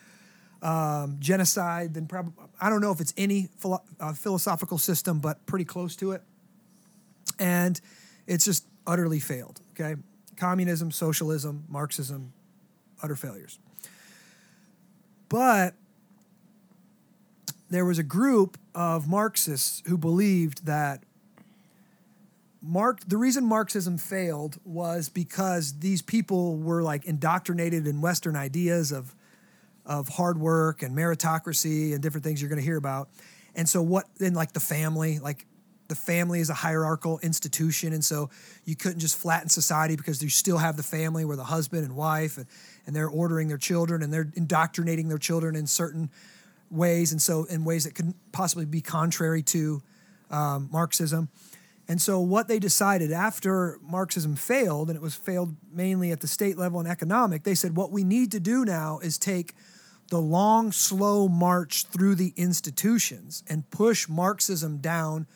um, 0.61 1.17
genocide 1.19 1.93
than 1.93 2.07
probably 2.07 2.33
I 2.59 2.69
don't 2.69 2.81
know 2.81 2.91
if 2.91 2.99
it's 2.99 3.13
any 3.17 3.49
philo- 3.59 3.83
uh, 3.99 4.13
philosophical 4.13 4.79
system, 4.79 5.19
but 5.19 5.45
pretty 5.45 5.65
close 5.65 5.95
to 5.97 6.13
it. 6.13 6.23
And 7.39 7.79
it's 8.25 8.45
just 8.45 8.65
utterly 8.87 9.19
failed. 9.19 9.61
Okay, 9.73 9.95
communism, 10.37 10.91
socialism, 10.91 11.65
Marxism, 11.67 12.33
utter 13.03 13.15
failures. 13.15 13.59
But 15.29 15.75
there 17.69 17.85
was 17.85 17.99
a 17.99 18.03
group 18.03 18.57
of 18.73 19.07
Marxists 19.07 19.83
who 19.87 19.97
believed 19.97 20.65
that 20.65 21.03
Mark 22.61 23.01
the 23.07 23.17
reason 23.17 23.45
Marxism 23.45 23.97
failed 23.97 24.57
was 24.65 25.09
because 25.09 25.79
these 25.79 26.01
people 26.01 26.57
were 26.57 26.81
like 26.81 27.05
indoctrinated 27.05 27.87
in 27.87 28.01
Western 28.01 28.35
ideas 28.35 28.91
of 28.91 29.15
of 29.85 30.09
hard 30.09 30.37
work 30.37 30.83
and 30.83 30.95
meritocracy 30.95 31.93
and 31.93 32.03
different 32.03 32.23
things 32.23 32.41
you're 32.41 32.49
going 32.49 32.59
to 32.59 32.65
hear 32.65 32.77
about. 32.77 33.09
And 33.55 33.67
so 33.67 33.81
what 33.81 34.05
then 34.17 34.33
like 34.33 34.51
the 34.51 34.59
family, 34.59 35.19
like 35.19 35.45
the 35.87 35.95
family 35.95 36.41
is 36.41 36.49
a 36.49 36.53
hierarchical 36.53 37.19
institution 37.19 37.93
and 37.93 38.03
so 38.03 38.29
you 38.65 38.75
couldn't 38.75 38.99
just 38.99 39.17
flatten 39.17 39.47
society 39.47 39.95
because 39.95 40.21
you 40.21 40.27
still 40.27 40.57
have 40.57 40.75
the 40.75 40.83
family 40.83 41.23
where 41.23 41.37
the 41.37 41.45
husband 41.45 41.85
and 41.85 41.95
wife 41.95 42.37
and, 42.37 42.45
and 42.85 42.93
they're 42.93 43.07
ordering 43.07 43.47
their 43.47 43.57
children 43.57 44.03
and 44.03 44.11
they're 44.11 44.29
indoctrinating 44.35 45.07
their 45.07 45.17
children 45.17 45.55
in 45.55 45.65
certain 45.65 46.09
ways, 46.69 47.11
and 47.11 47.21
so 47.21 47.45
in 47.45 47.63
ways 47.63 47.83
that 47.85 47.95
could 47.95 48.13
possibly 48.31 48.65
be 48.65 48.81
contrary 48.81 49.41
to 49.43 49.81
um, 50.29 50.69
Marxism. 50.71 51.29
And 51.89 52.01
so, 52.01 52.19
what 52.19 52.49
they 52.49 52.59
decided 52.59 53.11
after 53.11 53.79
Marxism 53.81 54.35
failed, 54.35 54.89
and 54.89 54.97
it 54.97 55.01
was 55.01 55.15
failed 55.15 55.55
mainly 55.71 56.11
at 56.11 56.19
the 56.19 56.27
state 56.27 56.57
level 56.57 56.79
and 56.79 56.87
economic, 56.87 57.43
they 57.43 57.55
said, 57.55 57.77
what 57.77 57.91
we 57.91 58.03
need 58.03 58.31
to 58.33 58.39
do 58.39 58.65
now 58.65 58.99
is 58.99 59.17
take 59.17 59.53
the 60.09 60.19
long, 60.19 60.71
slow 60.71 61.27
march 61.27 61.85
through 61.85 62.15
the 62.15 62.33
institutions 62.35 63.43
and 63.47 63.69
push 63.71 64.09
Marxism 64.09 64.77
down 64.77 65.27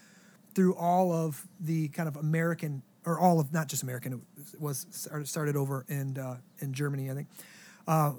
through 0.53 0.75
all 0.75 1.13
of 1.13 1.47
the 1.59 1.87
kind 1.89 2.09
of 2.09 2.17
American, 2.17 2.81
or 3.05 3.17
all 3.17 3.39
of 3.39 3.53
not 3.53 3.67
just 3.67 3.83
American, 3.83 4.21
it 4.53 4.59
was 4.59 4.85
started 5.23 5.55
over 5.55 5.85
in 5.87 6.17
uh, 6.17 6.37
in 6.59 6.73
Germany, 6.73 7.09
I 7.09 7.13
think, 7.13 7.27
uh, 7.87 8.11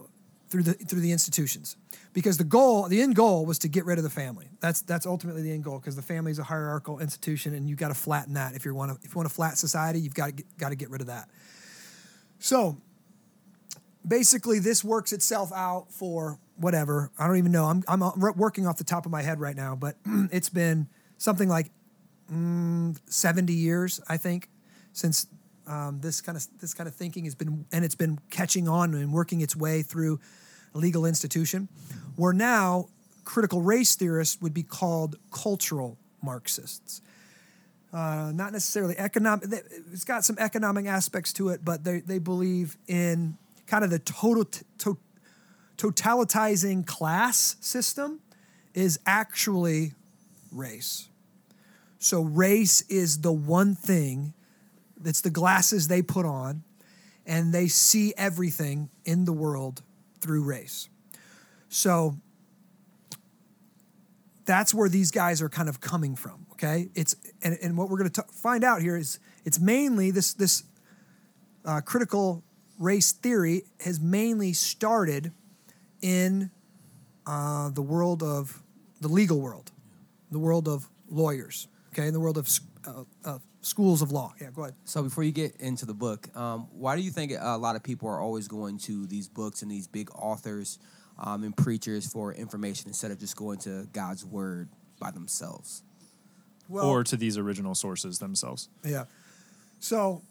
through 0.53 0.63
the 0.65 0.75
through 0.75 1.01
the 1.01 1.13
institutions 1.13 1.79
because 2.13 2.37
the 2.37 2.45
goal, 2.45 2.87
the 2.87 3.01
end 3.01 3.17
goal, 3.17 3.47
was 3.47 3.59
to 3.61 3.69
get 3.69 3.87
rid 3.87 3.97
of 3.97 4.05
the 4.05 4.11
family. 4.11 4.51
That's 4.61 4.83
that's 4.83 5.07
ultimately 5.07 5.41
the 5.41 5.51
end 5.51 5.65
goal 5.65 5.79
because 5.79 5.97
the 5.97 6.03
family 6.03 6.31
is 6.31 6.39
a 6.39 6.45
hierarchical 6.45 6.99
institution, 6.99 7.55
and 7.55 7.69
you 7.69 7.75
got 7.75 7.89
to 7.89 7.95
flatten 7.95 8.35
that. 8.35 8.55
If 8.55 8.67
you 8.67 8.75
want 8.75 8.93
to 8.93 8.99
if 9.03 9.15
you 9.15 9.17
want 9.17 9.27
a 9.27 9.35
flat 9.35 9.57
society, 9.57 9.99
you've 9.99 10.15
got 10.15 10.37
to 10.37 10.45
got 10.59 10.69
to 10.69 10.77
get 10.77 10.91
rid 10.91 11.01
of 11.01 11.07
that. 11.07 11.31
So 12.39 12.77
basically, 14.07 14.59
this 14.59 14.85
works 14.85 15.15
itself 15.15 15.51
out 15.55 15.91
for 15.91 16.39
whatever. 16.57 17.11
I 17.19 17.27
don't 17.27 17.39
even 17.39 17.53
know. 17.53 17.65
I'm 17.65 17.83
I'm 17.89 18.01
working 18.37 18.67
off 18.67 18.77
the 18.77 18.85
top 18.85 19.07
of 19.07 19.11
my 19.11 19.23
head 19.23 19.41
right 19.41 19.57
now, 19.57 19.75
but 19.75 19.97
it's 20.07 20.51
been 20.51 20.87
something 21.17 21.49
like 21.49 21.71
mm, 22.31 22.99
70 23.07 23.55
years, 23.55 24.03
I 24.07 24.19
think, 24.19 24.51
since 24.93 25.27
um, 25.67 26.01
this 26.01 26.21
kind 26.21 26.37
of 26.37 26.47
this 26.61 26.75
kind 26.75 26.89
of 26.89 26.95
thinking 26.95 27.25
has 27.25 27.35
been 27.35 27.65
and 27.73 27.87
it's 27.87 27.95
been 27.95 28.19
catching 28.29 28.69
on 28.69 28.93
and 28.95 29.15
working 29.15 29.41
its 29.41 29.57
way 29.57 29.83
through 29.83 30.21
legal 30.75 31.05
institution 31.05 31.69
where 32.17 32.33
now 32.33 32.89
critical 33.25 33.63
race 33.63 33.95
theorists 33.95 34.41
would 34.41 34.55
be 34.55 34.63
called 34.63 35.17
cultural 35.31 35.99
Marxists. 36.23 37.01
Uh, 37.93 38.33
not 38.35 38.53
necessarily 38.53 38.99
economic, 38.99 39.45
it's 39.93 40.05
got 40.05 40.25
some 40.25 40.37
economic 40.39 40.87
aspects 40.87 41.33
to 41.35 41.51
it, 41.51 41.65
but 41.65 41.85
they, 41.85 42.01
they 42.01 42.19
believe 42.19 42.77
in 42.89 43.37
kind 43.67 43.85
of 43.85 43.91
the 43.91 43.99
total, 43.99 44.45
to, 44.79 44.99
totalitizing 45.77 46.87
class 46.87 47.57
system 47.61 48.21
is 48.73 48.99
actually 49.05 49.93
race. 50.51 51.09
So, 51.99 52.23
race 52.23 52.81
is 52.89 53.21
the 53.21 53.33
one 53.33 53.75
thing 53.75 54.33
that's 54.99 55.21
the 55.21 55.31
glasses 55.31 55.89
they 55.89 56.03
put 56.03 56.25
on, 56.25 56.65
and 57.27 57.53
they 57.53 57.69
see 57.69 58.15
everything 58.17 58.91
in 59.05 59.25
the 59.25 59.33
world 59.33 59.83
through 60.23 60.45
race. 60.45 60.89
So 61.69 62.17
that's 64.45 64.73
where 64.73 64.89
these 64.89 65.11
guys 65.11 65.43
are 65.43 65.49
kind 65.49 65.69
of 65.69 65.81
coming 65.81 66.17
from. 66.17 66.47
Okay, 66.53 66.89
it's 66.95 67.17
and, 67.43 67.59
and 67.63 67.77
what 67.77 67.91
we're 67.91 67.99
going 67.99 68.11
to 68.11 68.23
find 68.33 68.65
out 68.65 68.81
here 68.81 68.97
is 68.97 69.19
it's 69.45 69.59
mainly 69.59 70.11
this 70.11 70.33
this 70.35 70.63
uh, 71.65 71.81
critical 71.81 72.45
race 72.79 73.13
theory 73.13 73.65
has 73.81 74.01
mainly 74.01 74.53
started 74.53 75.33
in 76.01 76.51
uh, 77.27 77.71
the 77.71 77.83
world 77.83 78.23
of 78.23 78.63
the 79.01 79.09
legal 79.09 79.41
world, 79.41 79.71
the 80.31 80.39
world 80.39 80.69
of 80.69 80.89
lawyers. 81.09 81.69
Okay, 81.93 82.07
in 82.07 82.13
the 82.13 82.21
world 82.21 82.39
of 82.39 82.49
uh, 83.25 83.39
schools 83.63 84.03
of 84.03 84.13
law. 84.13 84.35
Yeah, 84.41 84.51
go 84.53 84.63
ahead. 84.63 84.75
So 84.85 85.03
before 85.03 85.25
you 85.25 85.33
get 85.33 85.57
into 85.57 85.87
the 85.87 85.95
book, 85.95 86.29
um, 86.37 86.69
why 86.73 86.97
do 86.97 87.03
you 87.03 87.11
think 87.11 87.33
a 87.39 87.57
lot 87.57 87.77
of 87.77 87.83
people 87.83 88.09
are 88.09 88.21
always 88.21 88.49
going 88.49 88.79
to 88.79 89.07
these 89.07 89.29
books 89.29 89.63
and 89.63 89.71
these 89.71 89.87
big 89.87 90.11
authors 90.15 90.79
um, 91.19 91.45
and 91.45 91.57
preachers 91.57 92.07
for 92.07 92.35
information 92.35 92.89
instead 92.89 93.11
of 93.11 93.19
just 93.19 93.37
going 93.37 93.59
to 93.61 93.89
God's 93.93 94.25
word 94.25 94.69
by 95.01 95.11
themselves? 95.11 95.83
Well, 96.69 96.87
or 96.87 97.05
to 97.05 97.17
these 97.17 97.39
original 97.39 97.75
sources 97.75 98.19
themselves. 98.19 98.69
Yeah. 98.85 99.05
So 99.81 100.23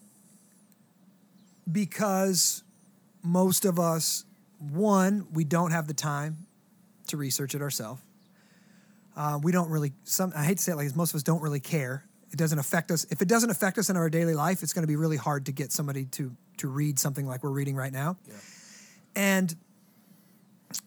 because 1.71 2.63
most 3.23 3.65
of 3.65 3.79
us, 3.79 4.25
one, 4.59 5.27
we 5.31 5.43
don't 5.43 5.71
have 5.71 5.87
the 5.87 5.93
time 5.93 6.45
to 7.07 7.17
research 7.17 7.55
it 7.55 7.61
ourselves. 7.61 8.01
Uh, 9.15 9.39
we 9.41 9.51
don't 9.51 9.69
really. 9.69 9.93
Some 10.03 10.31
I 10.35 10.45
hate 10.45 10.57
to 10.57 10.63
say 10.63 10.71
it 10.71 10.75
like 10.75 10.87
this. 10.87 10.95
Most 10.95 11.11
of 11.11 11.17
us 11.17 11.23
don't 11.23 11.41
really 11.41 11.59
care 11.59 12.05
it 12.31 12.37
doesn't 12.37 12.59
affect 12.59 12.91
us. 12.91 13.05
If 13.09 13.21
it 13.21 13.27
doesn't 13.27 13.49
affect 13.49 13.77
us 13.77 13.89
in 13.89 13.97
our 13.97 14.09
daily 14.09 14.33
life, 14.33 14.63
it's 14.63 14.73
going 14.73 14.83
to 14.83 14.87
be 14.87 14.95
really 14.95 15.17
hard 15.17 15.45
to 15.47 15.51
get 15.51 15.71
somebody 15.71 16.05
to 16.05 16.31
to 16.57 16.67
read 16.67 16.99
something 16.99 17.27
like 17.27 17.43
we're 17.43 17.49
reading 17.49 17.75
right 17.75 17.91
now. 17.91 18.17
Yeah. 18.27 18.35
And 19.15 19.55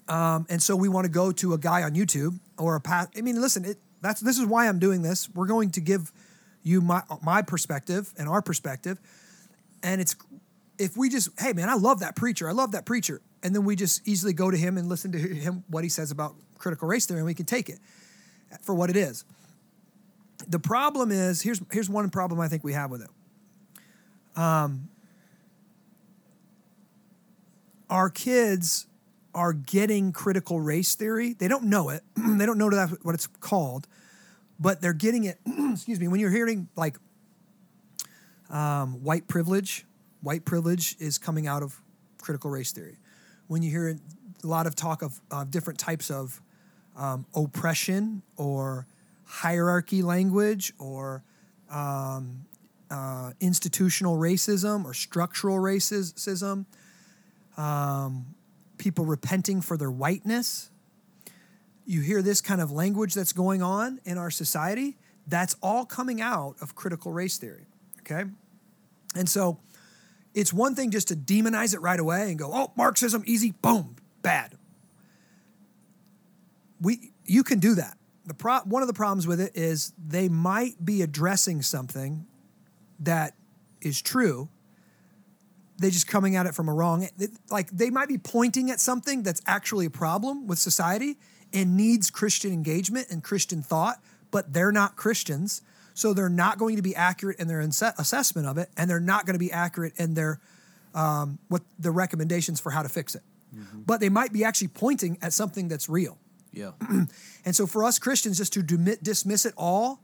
um, 0.08 0.46
and 0.48 0.62
so 0.62 0.74
we 0.74 0.88
want 0.88 1.04
to 1.04 1.10
go 1.10 1.32
to 1.32 1.52
a 1.52 1.58
guy 1.58 1.82
on 1.82 1.94
YouTube 1.94 2.38
or 2.58 2.76
a 2.76 2.80
path. 2.80 3.10
I 3.16 3.20
mean, 3.20 3.40
listen, 3.40 3.64
it, 3.64 3.78
that's 4.00 4.20
this 4.20 4.38
is 4.38 4.46
why 4.46 4.68
I'm 4.68 4.78
doing 4.78 5.02
this. 5.02 5.28
We're 5.28 5.46
going 5.46 5.70
to 5.72 5.80
give 5.80 6.10
you 6.62 6.80
my 6.80 7.02
my 7.22 7.42
perspective 7.42 8.12
and 8.16 8.28
our 8.28 8.40
perspective, 8.40 8.98
and 9.82 10.00
it's 10.00 10.16
if 10.78 10.96
we 10.96 11.10
just 11.10 11.28
hey 11.38 11.52
man, 11.52 11.68
I 11.68 11.74
love 11.74 12.00
that 12.00 12.16
preacher, 12.16 12.48
I 12.48 12.52
love 12.52 12.72
that 12.72 12.86
preacher, 12.86 13.20
and 13.42 13.54
then 13.54 13.64
we 13.64 13.76
just 13.76 14.06
easily 14.08 14.32
go 14.32 14.50
to 14.50 14.56
him 14.56 14.78
and 14.78 14.88
listen 14.88 15.12
to 15.12 15.18
him 15.18 15.64
what 15.68 15.84
he 15.84 15.90
says 15.90 16.10
about 16.10 16.34
critical 16.56 16.88
race 16.88 17.04
theory, 17.04 17.20
and 17.20 17.26
we 17.26 17.34
can 17.34 17.44
take 17.44 17.68
it 17.68 17.78
for 18.62 18.74
what 18.74 18.88
it 18.88 18.96
is 18.96 19.24
the 20.48 20.58
problem 20.58 21.10
is 21.10 21.42
here's 21.42 21.60
here's 21.70 21.88
one 21.88 22.10
problem 22.10 22.40
I 22.40 22.48
think 22.48 22.64
we 22.64 22.72
have 22.72 22.90
with 22.90 23.02
it. 23.02 23.10
Um, 24.38 24.88
our 27.88 28.10
kids 28.10 28.86
are 29.34 29.52
getting 29.52 30.12
critical 30.12 30.60
race 30.60 30.94
theory. 30.94 31.34
They 31.34 31.48
don't 31.48 31.64
know 31.64 31.90
it. 31.90 32.02
they 32.16 32.46
don't 32.46 32.58
know 32.58 32.70
that 32.70 32.90
what 33.02 33.14
it's 33.14 33.26
called, 33.26 33.86
but 34.58 34.80
they're 34.80 34.92
getting 34.92 35.24
it. 35.24 35.38
excuse 35.72 36.00
me. 36.00 36.08
When 36.08 36.20
you're 36.20 36.30
hearing 36.30 36.68
like 36.76 36.96
um, 38.50 39.02
white 39.02 39.28
privilege, 39.28 39.84
white 40.22 40.44
privilege 40.44 40.96
is 40.98 41.18
coming 41.18 41.46
out 41.46 41.62
of 41.62 41.80
critical 42.20 42.50
race 42.50 42.72
theory. 42.72 42.98
When 43.46 43.62
you 43.62 43.70
hear 43.70 43.98
a 44.42 44.46
lot 44.46 44.66
of 44.66 44.74
talk 44.74 45.02
of, 45.02 45.20
different 45.50 45.78
types 45.78 46.10
of 46.10 46.40
um, 46.96 47.26
oppression 47.34 48.22
or 48.36 48.86
hierarchy 49.24 50.02
language 50.02 50.72
or 50.78 51.22
um, 51.70 52.44
uh, 52.90 53.32
institutional 53.40 54.16
racism 54.16 54.84
or 54.84 54.94
structural 54.94 55.56
racism, 55.56 56.66
um, 57.56 58.26
people 58.78 59.04
repenting 59.04 59.60
for 59.60 59.76
their 59.76 59.90
whiteness. 59.90 60.70
You 61.86 62.00
hear 62.00 62.22
this 62.22 62.40
kind 62.40 62.60
of 62.60 62.70
language 62.70 63.14
that's 63.14 63.32
going 63.32 63.62
on 63.62 64.00
in 64.04 64.18
our 64.18 64.30
society. 64.30 64.96
That's 65.26 65.56
all 65.62 65.84
coming 65.84 66.20
out 66.20 66.56
of 66.60 66.74
critical 66.74 67.12
race 67.12 67.38
theory. 67.38 67.66
Okay. 68.00 68.24
And 69.16 69.28
so 69.28 69.58
it's 70.34 70.52
one 70.52 70.74
thing 70.74 70.90
just 70.90 71.08
to 71.08 71.16
demonize 71.16 71.74
it 71.74 71.80
right 71.80 72.00
away 72.00 72.30
and 72.30 72.38
go, 72.38 72.50
oh, 72.52 72.72
Marxism, 72.76 73.22
easy, 73.26 73.52
boom, 73.62 73.96
bad. 74.22 74.56
We, 76.80 77.12
you 77.24 77.44
can 77.44 77.60
do 77.60 77.74
that 77.76 77.96
the 78.26 78.34
pro- 78.34 78.60
one 78.60 78.82
of 78.82 78.88
the 78.88 78.94
problems 78.94 79.26
with 79.26 79.40
it 79.40 79.52
is 79.54 79.92
they 79.98 80.28
might 80.28 80.84
be 80.84 81.02
addressing 81.02 81.62
something 81.62 82.26
that 83.00 83.34
is 83.80 84.00
true. 84.00 84.48
They're 85.76 85.90
just 85.90 86.06
coming 86.06 86.36
at 86.36 86.46
it 86.46 86.54
from 86.54 86.68
a 86.68 86.72
wrong, 86.72 87.08
like 87.50 87.70
they 87.70 87.90
might 87.90 88.08
be 88.08 88.18
pointing 88.18 88.70
at 88.70 88.80
something 88.80 89.22
that's 89.22 89.42
actually 89.46 89.86
a 89.86 89.90
problem 89.90 90.46
with 90.46 90.58
society 90.58 91.18
and 91.52 91.76
needs 91.76 92.10
Christian 92.10 92.52
engagement 92.52 93.08
and 93.10 93.22
Christian 93.22 93.62
thought, 93.62 94.02
but 94.30 94.52
they're 94.52 94.72
not 94.72 94.96
Christians. 94.96 95.62
So 95.92 96.12
they're 96.12 96.28
not 96.28 96.58
going 96.58 96.76
to 96.76 96.82
be 96.82 96.94
accurate 96.96 97.38
in 97.38 97.46
their 97.46 97.60
assessment 97.60 98.48
of 98.48 98.58
it, 98.58 98.68
and 98.76 98.90
they're 98.90 98.98
not 98.98 99.26
going 99.26 99.34
to 99.34 99.38
be 99.40 99.52
accurate 99.52 99.92
in 99.96 100.14
their 100.14 100.40
um, 100.94 101.38
what 101.48 101.62
the 101.78 101.90
recommendations 101.90 102.58
for 102.60 102.70
how 102.70 102.82
to 102.82 102.88
fix 102.88 103.14
it. 103.14 103.22
Mm-hmm. 103.54 103.82
But 103.82 104.00
they 104.00 104.08
might 104.08 104.32
be 104.32 104.44
actually 104.44 104.68
pointing 104.68 105.18
at 105.22 105.32
something 105.32 105.68
that's 105.68 105.88
real. 105.88 106.18
Yeah. 106.54 106.73
and 107.44 107.56
so 107.56 107.66
for 107.66 107.84
us 107.84 107.99
Christians, 107.99 108.38
just 108.38 108.52
to 108.54 108.62
dismiss 108.62 109.44
it 109.44 109.54
all, 109.56 110.00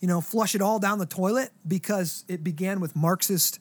you 0.00 0.08
know, 0.08 0.20
flush 0.20 0.54
it 0.54 0.62
all 0.62 0.78
down 0.78 0.98
the 0.98 1.06
toilet 1.06 1.50
because 1.66 2.24
it 2.28 2.42
began 2.42 2.80
with 2.80 2.96
Marxist 2.96 3.58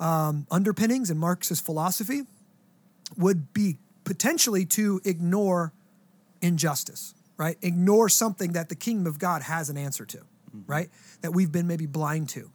um, 0.00 0.46
underpinnings 0.50 1.10
and 1.10 1.20
Marxist 1.20 1.64
philosophy 1.64 2.22
would 3.16 3.52
be 3.52 3.78
potentially 4.04 4.64
to 4.66 5.00
ignore 5.04 5.72
injustice, 6.40 7.14
right? 7.36 7.56
Ignore 7.62 8.08
something 8.08 8.52
that 8.52 8.68
the 8.68 8.74
kingdom 8.74 9.06
of 9.06 9.18
God 9.18 9.42
has 9.42 9.70
an 9.70 9.76
answer 9.76 10.04
to, 10.06 10.18
mm-hmm. 10.18 10.60
right? 10.66 10.90
That 11.20 11.32
we've 11.32 11.52
been 11.52 11.66
maybe 11.66 11.86
blind 11.86 12.28
to 12.30 12.50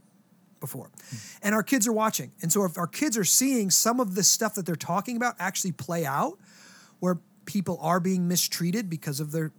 before. 0.60 0.88
Mm-hmm. 0.88 1.38
And 1.48 1.56
our 1.56 1.64
kids 1.64 1.88
are 1.88 1.94
watching. 1.94 2.32
And 2.42 2.52
so 2.52 2.66
if 2.66 2.78
our 2.78 2.88
kids 2.88 3.18
are 3.18 3.24
seeing 3.24 3.70
some 3.70 4.00
of 4.00 4.16
the 4.16 4.24
stuff 4.24 4.56
that 4.56 4.66
they're 4.66 4.76
talking 4.76 5.18
about 5.18 5.36
actually 5.40 5.72
play 5.72 6.06
out, 6.06 6.38
where 7.00 7.20
people 7.50 7.80
are 7.82 8.00
being 8.00 8.28
mistreated 8.28 8.90
because 8.90 9.20
of 9.20 9.32
their 9.32 9.52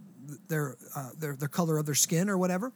their 0.49 0.77
uh, 0.95 1.11
their 1.19 1.35
their 1.35 1.49
color 1.49 1.77
of 1.77 1.87
their 1.87 1.95
skin 1.97 2.31
or 2.31 2.39
whatever, 2.39 2.73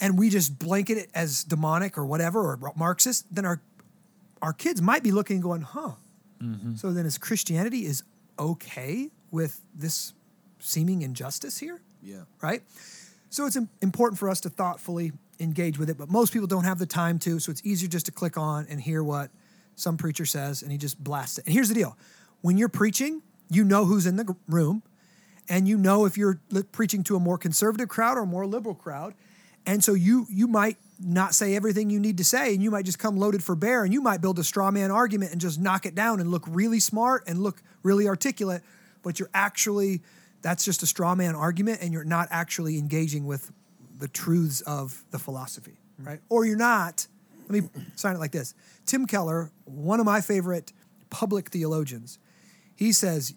and 0.00 0.18
we 0.18 0.30
just 0.30 0.58
blanket 0.58 0.96
it 0.96 1.10
as 1.14 1.44
demonic 1.44 1.98
or 1.98 2.06
whatever 2.06 2.40
or 2.40 2.72
Marxist, 2.74 3.32
then 3.32 3.44
our 3.44 3.60
our 4.40 4.54
kids 4.54 4.80
might 4.80 5.02
be 5.02 5.12
looking 5.12 5.36
and 5.36 5.42
going, 5.42 5.60
huh. 5.60 5.92
Mm-hmm. 6.42 6.76
So 6.76 6.90
then, 6.90 7.04
is 7.04 7.18
Christianity 7.18 7.84
is 7.84 8.02
okay 8.38 9.10
with 9.30 9.60
this 9.74 10.14
seeming 10.58 11.02
injustice 11.02 11.58
here? 11.58 11.82
Yeah. 12.02 12.22
Right. 12.40 12.62
So 13.28 13.44
it's 13.44 13.58
important 13.82 14.18
for 14.18 14.30
us 14.30 14.40
to 14.40 14.48
thoughtfully 14.48 15.12
engage 15.38 15.78
with 15.78 15.90
it, 15.90 15.98
but 15.98 16.08
most 16.08 16.32
people 16.32 16.48
don't 16.48 16.64
have 16.64 16.78
the 16.78 16.86
time 16.86 17.18
to, 17.20 17.38
so 17.38 17.50
it's 17.50 17.64
easier 17.64 17.88
just 17.88 18.06
to 18.06 18.12
click 18.12 18.38
on 18.38 18.66
and 18.70 18.80
hear 18.80 19.04
what 19.04 19.30
some 19.76 19.96
preacher 19.96 20.24
says 20.24 20.62
and 20.62 20.72
he 20.72 20.78
just 20.78 21.02
blasts 21.02 21.38
it. 21.38 21.46
And 21.46 21.54
here's 21.54 21.68
the 21.68 21.74
deal 21.74 21.96
when 22.40 22.56
you're 22.56 22.68
preaching, 22.68 23.22
you 23.50 23.64
know 23.64 23.84
who's 23.84 24.06
in 24.06 24.16
the 24.16 24.34
room, 24.48 24.82
and 25.48 25.66
you 25.66 25.76
know 25.76 26.04
if 26.04 26.16
you're 26.16 26.40
preaching 26.72 27.02
to 27.04 27.16
a 27.16 27.20
more 27.20 27.36
conservative 27.36 27.88
crowd 27.88 28.16
or 28.16 28.22
a 28.22 28.26
more 28.26 28.46
liberal 28.46 28.74
crowd. 28.74 29.14
And 29.66 29.84
so 29.84 29.92
you 29.92 30.26
you 30.30 30.46
might 30.46 30.78
not 30.98 31.34
say 31.34 31.54
everything 31.54 31.90
you 31.90 32.00
need 32.00 32.18
to 32.18 32.24
say, 32.24 32.54
and 32.54 32.62
you 32.62 32.70
might 32.70 32.84
just 32.84 32.98
come 32.98 33.18
loaded 33.18 33.42
for 33.42 33.54
bear, 33.54 33.84
and 33.84 33.92
you 33.92 34.00
might 34.00 34.20
build 34.20 34.38
a 34.38 34.44
straw 34.44 34.70
man 34.70 34.90
argument 34.90 35.32
and 35.32 35.40
just 35.40 35.58
knock 35.58 35.84
it 35.84 35.94
down 35.94 36.20
and 36.20 36.30
look 36.30 36.44
really 36.48 36.80
smart 36.80 37.24
and 37.26 37.42
look 37.42 37.62
really 37.82 38.08
articulate, 38.08 38.62
but 39.02 39.18
you're 39.18 39.30
actually 39.34 40.02
that's 40.42 40.64
just 40.64 40.82
a 40.82 40.86
straw 40.86 41.14
man 41.14 41.34
argument, 41.34 41.80
and 41.82 41.92
you're 41.92 42.04
not 42.04 42.28
actually 42.30 42.78
engaging 42.78 43.26
with 43.26 43.52
the 43.98 44.08
truths 44.08 44.62
of 44.62 45.04
the 45.10 45.18
philosophy, 45.18 45.78
mm-hmm. 46.00 46.08
right? 46.08 46.20
Or 46.28 46.44
you're 46.46 46.56
not. 46.56 47.06
Let 47.48 47.62
me 47.62 47.68
sign 47.96 48.14
it 48.14 48.18
like 48.18 48.32
this: 48.32 48.54
Tim 48.86 49.06
Keller, 49.06 49.50
one 49.64 50.00
of 50.00 50.06
my 50.06 50.20
favorite 50.20 50.72
public 51.10 51.50
theologians, 51.50 52.18
he 52.74 52.92
says 52.92 53.34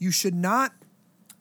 you 0.00 0.10
should 0.10 0.34
not 0.34 0.72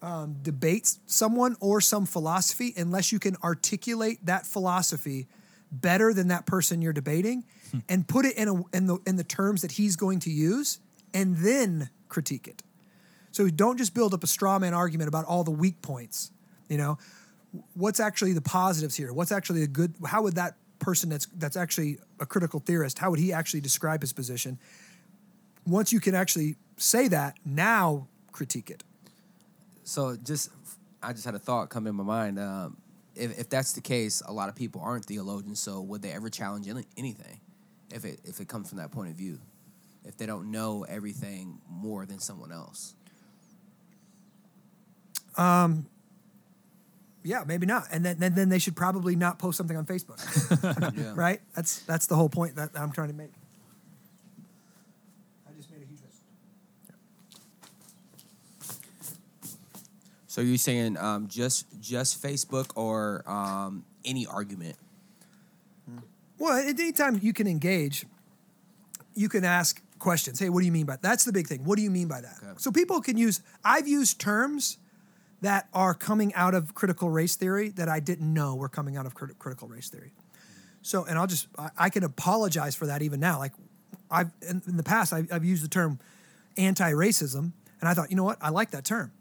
um, 0.03 0.35
debate 0.43 0.95
someone 1.07 1.55
or 1.59 1.81
some 1.81 2.05
philosophy 2.05 2.73
unless 2.77 3.11
you 3.11 3.17
can 3.17 3.35
articulate 3.43 4.23
that 4.25 4.45
philosophy 4.45 5.27
better 5.71 6.13
than 6.13 6.27
that 6.27 6.45
person 6.45 6.81
you're 6.81 6.93
debating 6.93 7.43
hmm. 7.71 7.79
and 7.89 8.07
put 8.07 8.25
it 8.25 8.37
in, 8.37 8.47
a, 8.47 8.63
in, 8.75 8.85
the, 8.85 8.99
in 9.07 9.15
the 9.15 9.23
terms 9.23 9.61
that 9.61 9.73
he's 9.73 9.95
going 9.95 10.19
to 10.19 10.29
use 10.29 10.79
and 11.13 11.37
then 11.37 11.89
critique 12.07 12.47
it. 12.47 12.61
So 13.31 13.47
don't 13.49 13.77
just 13.77 13.93
build 13.93 14.13
up 14.13 14.23
a 14.23 14.27
straw 14.27 14.59
man 14.59 14.73
argument 14.73 15.07
about 15.07 15.25
all 15.25 15.43
the 15.43 15.51
weak 15.51 15.81
points. 15.81 16.31
You 16.67 16.77
know, 16.77 16.97
what's 17.73 17.99
actually 17.99 18.33
the 18.33 18.41
positives 18.41 18.95
here? 18.95 19.13
What's 19.13 19.31
actually 19.31 19.63
a 19.63 19.67
good? 19.67 19.93
How 20.05 20.23
would 20.23 20.35
that 20.35 20.55
person 20.79 21.09
that's 21.09 21.27
that's 21.37 21.55
actually 21.55 21.99
a 22.19 22.25
critical 22.25 22.59
theorist? 22.59 22.99
How 22.99 23.09
would 23.11 23.19
he 23.19 23.31
actually 23.31 23.61
describe 23.61 24.01
his 24.01 24.13
position? 24.13 24.59
Once 25.65 25.93
you 25.93 25.99
can 25.99 26.15
actually 26.15 26.55
say 26.77 27.07
that, 27.07 27.37
now 27.45 28.07
critique 28.31 28.69
it. 28.69 28.83
So 29.83 30.15
just, 30.15 30.49
I 31.01 31.13
just 31.13 31.25
had 31.25 31.35
a 31.35 31.39
thought 31.39 31.69
come 31.69 31.87
in 31.87 31.95
my 31.95 32.03
mind. 32.03 32.39
Um, 32.39 32.77
if, 33.15 33.39
if 33.39 33.49
that's 33.49 33.73
the 33.73 33.81
case, 33.81 34.21
a 34.25 34.33
lot 34.33 34.49
of 34.49 34.55
people 34.55 34.81
aren't 34.81 35.05
theologians. 35.05 35.59
So 35.59 35.81
would 35.81 36.01
they 36.01 36.11
ever 36.11 36.29
challenge 36.29 36.67
any, 36.67 36.85
anything, 36.97 37.39
if 37.91 38.05
it 38.05 38.19
if 38.23 38.39
it 38.39 38.47
comes 38.47 38.69
from 38.69 38.77
that 38.77 38.91
point 38.91 39.09
of 39.09 39.15
view, 39.15 39.39
if 40.05 40.17
they 40.17 40.25
don't 40.25 40.51
know 40.51 40.85
everything 40.87 41.59
more 41.69 42.05
than 42.05 42.19
someone 42.19 42.51
else? 42.51 42.95
Um. 45.37 45.87
Yeah, 47.21 47.43
maybe 47.45 47.65
not, 47.65 47.83
and 47.91 48.05
then 48.05 48.17
then, 48.17 48.33
then 48.33 48.47
they 48.47 48.59
should 48.59 48.77
probably 48.77 49.15
not 49.15 49.39
post 49.39 49.57
something 49.57 49.75
on 49.75 49.85
Facebook, 49.85 50.19
yeah. 50.97 51.11
right? 51.15 51.41
That's 51.53 51.81
that's 51.81 52.07
the 52.07 52.15
whole 52.15 52.29
point 52.29 52.55
that 52.55 52.69
I'm 52.75 52.91
trying 52.91 53.09
to 53.09 53.13
make. 53.13 53.31
So 60.29 60.41
you're 60.41 60.57
saying 60.57 60.95
um, 60.97 61.27
just 61.27 61.65
just 61.81 62.21
Facebook 62.21 62.69
or 62.75 63.23
um, 63.25 63.83
any 64.05 64.27
argument? 64.27 64.75
Well, 66.37 66.55
at 66.55 66.79
any 66.79 66.91
time 66.91 67.19
you 67.19 67.33
can 67.33 67.47
engage, 67.47 68.05
you 69.15 69.27
can 69.27 69.43
ask 69.43 69.81
questions. 69.97 70.39
Hey, 70.39 70.49
what 70.49 70.59
do 70.59 70.67
you 70.67 70.71
mean 70.71 70.85
by 70.85 70.93
that? 70.93 71.01
That's 71.01 71.25
the 71.25 71.33
big 71.33 71.47
thing. 71.47 71.65
What 71.65 71.77
do 71.77 71.81
you 71.81 71.89
mean 71.89 72.07
by 72.07 72.21
that? 72.21 72.35
Okay. 72.43 72.53
So 72.57 72.71
people 72.71 73.01
can 73.01 73.17
use. 73.17 73.41
I've 73.65 73.87
used 73.87 74.21
terms 74.21 74.77
that 75.41 75.67
are 75.73 75.95
coming 75.95 76.31
out 76.35 76.53
of 76.53 76.75
critical 76.75 77.09
race 77.09 77.35
theory 77.35 77.69
that 77.69 77.89
I 77.89 77.99
didn't 77.99 78.31
know 78.31 78.53
were 78.53 78.69
coming 78.69 78.97
out 78.97 79.07
of 79.07 79.15
crit- 79.15 79.39
critical 79.39 79.67
race 79.67 79.89
theory. 79.89 80.13
So, 80.83 81.05
and 81.05 81.17
I'll 81.17 81.27
just 81.27 81.47
I, 81.57 81.69
I, 81.75 81.89
can 81.89 82.03
apologize 82.03 82.75
for 82.75 82.85
that 82.85 83.01
even 83.01 83.19
now. 83.19 83.39
Like 83.39 83.53
I've 84.11 84.29
in, 84.47 84.61
in 84.67 84.77
the 84.77 84.83
past 84.83 85.11
I've, 85.11 85.27
I've 85.33 85.43
used 85.43 85.63
the 85.63 85.69
term 85.69 85.97
anti-racism, 86.55 87.51
and 87.79 87.89
I 87.89 87.95
thought, 87.95 88.11
you 88.11 88.15
know 88.15 88.23
what, 88.23 88.37
I 88.41 88.49
like 88.49 88.69
that 88.71 88.85
term 88.85 89.11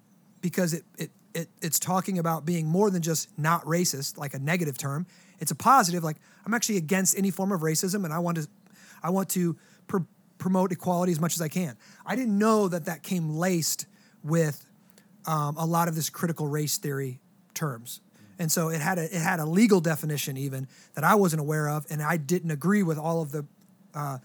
because 0.40 0.74
it, 0.74 0.84
it, 0.96 1.10
it 1.34 1.48
it's 1.60 1.78
talking 1.78 2.18
about 2.18 2.44
being 2.44 2.66
more 2.66 2.90
than 2.90 3.02
just 3.02 3.36
not 3.38 3.64
racist, 3.64 4.18
like 4.18 4.34
a 4.34 4.38
negative 4.38 4.78
term. 4.78 5.06
It's 5.40 5.50
a 5.50 5.54
positive, 5.54 6.02
like 6.02 6.16
I'm 6.44 6.54
actually 6.54 6.78
against 6.78 7.16
any 7.16 7.30
form 7.30 7.52
of 7.52 7.60
racism, 7.60 8.04
and 8.04 8.12
I 8.12 8.18
want 8.18 8.38
to, 8.38 8.48
I 9.02 9.10
want 9.10 9.28
to 9.30 9.56
pr- 9.86 9.98
promote 10.38 10.72
equality 10.72 11.12
as 11.12 11.20
much 11.20 11.34
as 11.34 11.42
I 11.42 11.48
can. 11.48 11.76
I 12.04 12.16
didn't 12.16 12.36
know 12.36 12.68
that 12.68 12.86
that 12.86 13.02
came 13.02 13.36
laced 13.36 13.86
with 14.22 14.64
um, 15.26 15.56
a 15.56 15.66
lot 15.66 15.88
of 15.88 15.94
this 15.94 16.10
critical 16.10 16.46
race 16.46 16.78
theory 16.78 17.20
terms, 17.54 18.00
and 18.38 18.50
so 18.50 18.68
it 18.68 18.80
had 18.80 18.98
a 18.98 19.04
it 19.04 19.20
had 19.20 19.40
a 19.40 19.46
legal 19.46 19.80
definition 19.80 20.36
even 20.36 20.66
that 20.94 21.04
I 21.04 21.14
wasn't 21.14 21.40
aware 21.40 21.68
of, 21.68 21.86
and 21.90 22.02
I 22.02 22.16
didn't 22.16 22.50
agree 22.50 22.82
with 22.82 22.98
all 22.98 23.22
of 23.22 23.30
the 23.30 23.46
uh, 23.94 24.18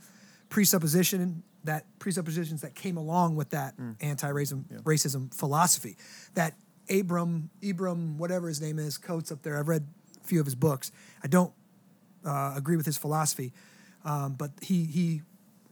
presupposition 0.50 1.44
that 1.64 1.86
presuppositions 2.00 2.62
that 2.62 2.76
came 2.76 2.98
along 2.98 3.36
with 3.36 3.50
that 3.52 3.78
mm. 3.78 3.96
anti-racism 4.02 4.66
yeah. 4.70 4.78
racism 4.80 5.34
philosophy. 5.34 5.98
That 6.34 6.56
Abram 6.90 7.50
Abram 7.68 8.18
whatever 8.18 8.48
his 8.48 8.62
name 8.62 8.80
is 8.80 8.98
Coates 8.98 9.32
up 9.32 9.42
there. 9.44 9.58
I've 9.58 9.68
read 9.68 9.88
a 10.22 10.28
few 10.28 10.40
of 10.40 10.46
his 10.46 10.56
books. 10.56 10.92
I 11.24 11.28
don't 11.28 11.54
uh, 12.26 12.54
agree 12.56 12.76
with 12.76 12.86
his 12.86 12.98
philosophy, 12.98 13.54
um, 14.04 14.34
but 14.34 14.52
he 14.62 14.86
he 14.86 15.22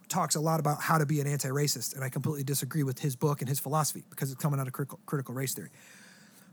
talks 0.07 0.35
a 0.35 0.41
lot 0.41 0.59
about 0.59 0.81
how 0.81 0.97
to 0.97 1.05
be 1.05 1.21
an 1.21 1.27
anti-racist, 1.27 1.95
and 1.95 2.03
I 2.03 2.09
completely 2.09 2.43
disagree 2.43 2.83
with 2.83 2.99
his 2.99 3.15
book 3.15 3.41
and 3.41 3.47
his 3.47 3.59
philosophy 3.59 4.03
because 4.09 4.29
it's 4.31 4.41
coming 4.41 4.59
out 4.59 4.67
of 4.67 4.73
critical, 4.73 4.99
critical 5.05 5.33
race 5.33 5.53
theory. 5.53 5.69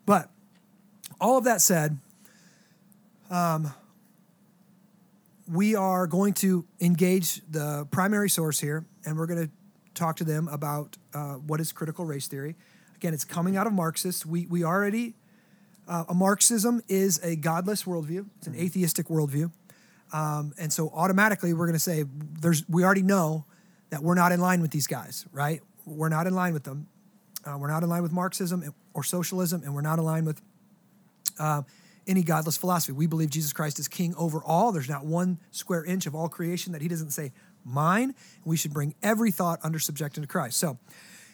But 0.06 0.30
all 1.20 1.38
of 1.38 1.44
that 1.44 1.60
said, 1.60 1.98
um, 3.30 3.72
we 5.50 5.74
are 5.74 6.06
going 6.06 6.34
to 6.34 6.66
engage 6.80 7.42
the 7.50 7.86
primary 7.90 8.30
source 8.30 8.60
here, 8.60 8.84
and 9.08 9.16
we're 9.16 9.26
going 9.26 9.46
to 9.46 9.50
talk 9.94 10.16
to 10.16 10.24
them 10.24 10.48
about 10.48 10.96
uh, 11.14 11.34
what 11.34 11.60
is 11.60 11.72
critical 11.72 12.04
race 12.04 12.28
theory. 12.28 12.56
Again, 12.96 13.14
it's 13.14 13.24
coming 13.24 13.56
out 13.56 13.66
of 13.66 13.72
Marxists. 13.72 14.26
We, 14.26 14.46
we 14.46 14.64
already, 14.64 15.14
uh, 15.88 16.04
a 16.08 16.14
Marxism 16.14 16.82
is 16.88 17.18
a 17.24 17.34
godless 17.34 17.84
worldview, 17.84 18.26
it's 18.36 18.46
an 18.46 18.54
atheistic 18.54 19.08
worldview. 19.08 19.50
Um, 20.12 20.52
and 20.58 20.72
so 20.72 20.90
automatically 20.94 21.52
we're 21.52 21.66
going 21.66 21.74
to 21.74 21.78
say 21.80 22.04
there's 22.40 22.66
we 22.68 22.82
already 22.82 23.02
know 23.02 23.44
that 23.90 24.02
we're 24.02 24.14
not 24.14 24.32
in 24.32 24.40
line 24.40 24.60
with 24.62 24.70
these 24.70 24.86
guys, 24.86 25.26
right? 25.32 25.60
We're 25.84 26.08
not 26.08 26.26
in 26.26 26.34
line 26.34 26.54
with 26.54 26.64
them. 26.64 26.88
Uh, 27.44 27.56
we're 27.58 27.68
not 27.68 27.82
in 27.82 27.88
line 27.88 28.02
with 28.02 28.12
Marxism 28.12 28.74
or 28.94 29.04
socialism, 29.04 29.62
and 29.64 29.74
we're 29.74 29.82
not 29.82 29.98
in 29.98 30.04
line 30.04 30.24
with 30.24 30.40
uh, 31.38 31.62
any 32.06 32.22
godless 32.22 32.56
philosophy. 32.56 32.92
We 32.92 33.06
believe 33.06 33.30
Jesus 33.30 33.52
Christ 33.52 33.78
is 33.78 33.86
king 33.86 34.14
over 34.16 34.42
all. 34.42 34.72
There's 34.72 34.88
not 34.88 35.04
one 35.04 35.38
square 35.50 35.84
inch 35.84 36.06
of 36.06 36.14
all 36.14 36.28
creation 36.28 36.72
that 36.72 36.82
he 36.82 36.88
doesn't 36.88 37.10
say 37.10 37.32
mine. 37.68 38.14
We 38.44 38.56
should 38.56 38.72
bring 38.72 38.94
every 39.02 39.30
thought 39.30 39.60
under 39.62 39.78
subjection 39.78 40.22
to 40.22 40.26
Christ. 40.26 40.58
So 40.58 40.78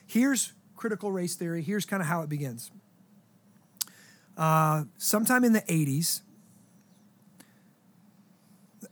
here's 0.06 0.52
critical 0.76 1.12
race 1.12 1.34
theory. 1.34 1.62
Here's 1.62 1.86
kind 1.86 2.02
of 2.02 2.08
how 2.08 2.22
it 2.22 2.28
begins. 2.28 2.70
Uh, 4.36 4.84
sometime 4.98 5.44
in 5.44 5.52
the 5.52 5.62
80s, 5.62 6.22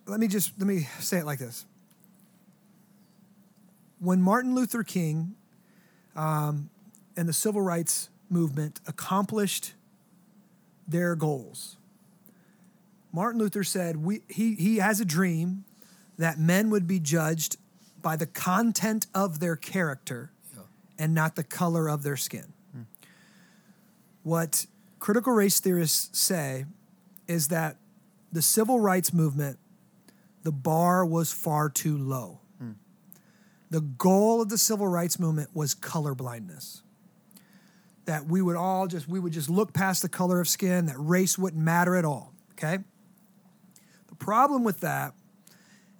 let 0.06 0.20
me 0.20 0.28
just 0.28 0.52
let 0.58 0.66
me 0.66 0.88
say 1.00 1.18
it 1.18 1.26
like 1.26 1.38
this. 1.38 1.66
When 3.98 4.20
Martin 4.20 4.54
Luther 4.54 4.82
King 4.82 5.34
um, 6.16 6.70
and 7.16 7.28
the 7.28 7.32
civil 7.32 7.62
rights 7.62 8.08
movement 8.28 8.80
accomplished 8.86 9.74
their 10.88 11.14
goals. 11.14 11.76
Martin 13.12 13.38
Luther 13.38 13.62
said 13.62 13.96
we, 13.98 14.22
he, 14.28 14.54
he 14.54 14.78
has 14.78 15.00
a 15.00 15.04
dream 15.04 15.64
that 16.18 16.38
men 16.38 16.70
would 16.70 16.86
be 16.86 17.00
judged 17.00 17.56
by 18.00 18.16
the 18.16 18.26
content 18.26 19.06
of 19.14 19.40
their 19.40 19.56
character 19.56 20.32
yeah. 20.54 20.62
and 20.98 21.14
not 21.14 21.36
the 21.36 21.44
color 21.44 21.88
of 21.88 22.02
their 22.02 22.16
skin. 22.16 22.52
Hmm. 22.72 22.82
What 24.22 24.66
critical 24.98 25.32
race 25.32 25.60
theorists 25.60 26.18
say 26.18 26.66
is 27.26 27.48
that 27.48 27.76
the 28.32 28.42
civil 28.42 28.80
rights 28.80 29.12
movement, 29.12 29.58
the 30.42 30.52
bar 30.52 31.04
was 31.04 31.32
far 31.32 31.68
too 31.68 31.96
low. 31.96 32.40
Hmm. 32.58 32.72
The 33.70 33.80
goal 33.80 34.42
of 34.42 34.48
the 34.48 34.58
civil 34.58 34.88
rights 34.88 35.18
movement 35.18 35.50
was 35.54 35.74
color 35.74 36.14
blindness 36.14 36.82
that 38.04 38.26
we 38.26 38.42
would 38.42 38.56
all 38.56 38.86
just 38.86 39.08
we 39.08 39.20
would 39.20 39.32
just 39.32 39.48
look 39.48 39.72
past 39.72 40.02
the 40.02 40.08
color 40.08 40.40
of 40.40 40.48
skin 40.48 40.86
that 40.86 40.96
race 40.98 41.38
wouldn't 41.38 41.62
matter 41.62 41.96
at 41.96 42.04
all 42.04 42.32
okay 42.52 42.78
the 44.08 44.14
problem 44.16 44.64
with 44.64 44.80
that 44.80 45.14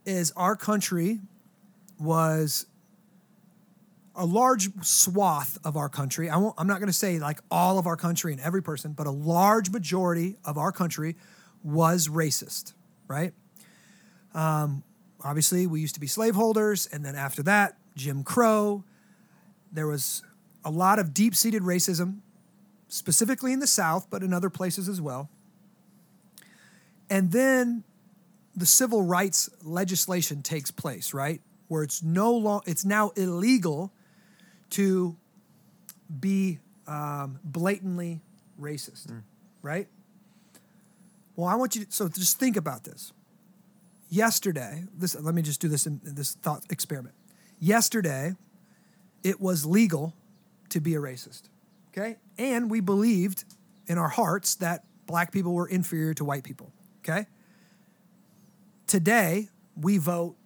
is 0.05 0.33
our 0.37 0.57
country 0.57 1.21
was 1.99 2.67
a 4.15 4.27
large 4.27 4.69
swath 4.83 5.59
of 5.65 5.77
our 5.77 5.89
country. 5.89 6.29
I 6.29 6.37
i'm 6.59 6.67
not 6.67 6.79
going 6.79 6.89
to 6.89 6.93
say 6.93 7.19
like 7.19 7.41
all 7.51 7.79
of 7.79 7.87
our 7.87 7.97
country 7.97 8.33
and 8.33 8.41
every 8.41 8.63
person 8.63 8.93
but 8.93 9.07
a 9.07 9.11
large 9.11 9.71
majority 9.71 10.37
of 10.45 10.59
our 10.59 10.73
country 10.73 11.17
was 11.63 12.09
racist 12.09 12.75
right? 13.09 13.33
Um, 14.35 14.83
obviously 15.23 15.67
we 15.67 15.81
used 15.81 15.95
to 15.95 16.01
be 16.01 16.07
slaveholders 16.07 16.87
and 16.87 17.05
then 17.05 17.15
after 17.15 17.43
that 17.45 17.77
jim 17.95 18.25
crow. 18.25 18.85
There 19.71 19.87
was 19.87 20.23
a 20.65 20.71
lot 20.71 20.99
of 20.99 21.15
deep 21.15 21.35
seated 21.35 21.63
racism, 21.63 22.19
specifically 22.89 23.53
in 23.53 23.59
the 23.59 23.67
South, 23.67 24.09
but 24.11 24.23
in 24.23 24.33
other 24.33 24.51
places 24.51 24.89
as 24.89 25.01
well. 25.01 25.31
And 27.09 27.33
then 27.33 27.85
the 28.55 28.67
civil 28.67 29.03
rights 29.03 29.49
legislation 29.63 30.43
takes 30.43 30.71
place, 30.71 31.15
right? 31.15 31.41
Where 31.69 31.83
it's 31.83 32.03
no 32.03 32.33
long, 32.35 32.63
it's 32.67 32.85
now 32.85 33.11
illegal 33.17 33.93
to 34.71 35.17
be 36.21 36.59
um, 36.87 37.39
blatantly 37.45 38.21
racist, 38.61 39.11
right? 39.63 39.89
Well, 41.37 41.49
I 41.49 41.55
want 41.55 41.75
you 41.77 41.85
to, 41.85 41.93
so 41.93 42.09
just 42.09 42.39
think 42.39 42.57
about 42.57 42.85
this. 42.85 43.13
Yesterday, 44.11 44.85
this 44.95 45.19
let 45.19 45.35
me 45.35 45.41
just 45.41 45.61
do 45.61 45.69
this 45.69 45.87
in, 45.87 46.01
in 46.05 46.15
this 46.15 46.35
thought 46.35 46.65
experiment. 46.69 47.15
Yesterday, 47.59 48.35
it 49.25 49.41
was 49.41 49.65
legal 49.65 50.15
to 50.69 50.81
be 50.81 50.95
a 50.95 50.99
racist, 50.99 51.45
okay? 51.91 52.17
And 52.37 52.71
we 52.71 52.81
believed 52.81 53.45
in 53.87 53.97
our 53.97 54.09
hearts 54.09 54.57
that 54.57 54.85
black 55.07 55.33
people 55.33 55.55
were 55.55 55.67
inferior 55.67 56.13
to 56.15 56.25
white 56.25 56.45
people, 56.45 56.73
okay? 57.01 57.27
Today, 58.93 59.49
we 59.75 59.97
vote 59.97 60.37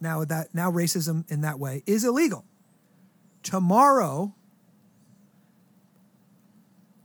now 0.00 0.24
that 0.24 0.54
now 0.54 0.70
racism 0.70 1.28
in 1.28 1.40
that 1.40 1.58
way 1.58 1.82
is 1.86 2.04
illegal. 2.04 2.44
Tomorrow, 3.42 4.32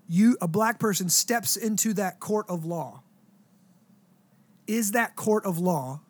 you 0.08 0.38
a 0.40 0.48
black 0.48 0.78
person 0.78 1.10
steps 1.10 1.56
into 1.56 1.92
that 1.94 2.20
court 2.20 2.46
of 2.48 2.66
law. 2.66 3.02
Is 4.68 4.92
that 4.92 5.16
court 5.16 5.44
of 5.44 5.58
law 5.58 6.02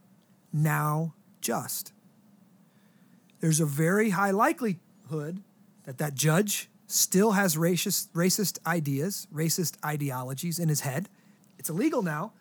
now 0.51 1.13
just? 1.39 1.93
There's 3.39 3.61
a 3.61 3.65
very 3.65 4.09
high 4.09 4.31
likelihood 4.31 5.41
that 5.85 5.99
that 5.99 6.15
judge 6.15 6.69
still 6.85 7.31
has 7.31 7.55
racist 7.55 8.09
racist 8.09 8.57
ideas, 8.67 9.25
racist 9.33 9.77
ideologies 9.85 10.59
in 10.59 10.67
his 10.67 10.81
head. 10.81 11.07
It's 11.57 11.69
illegal 11.69 12.01
now, 12.01 12.33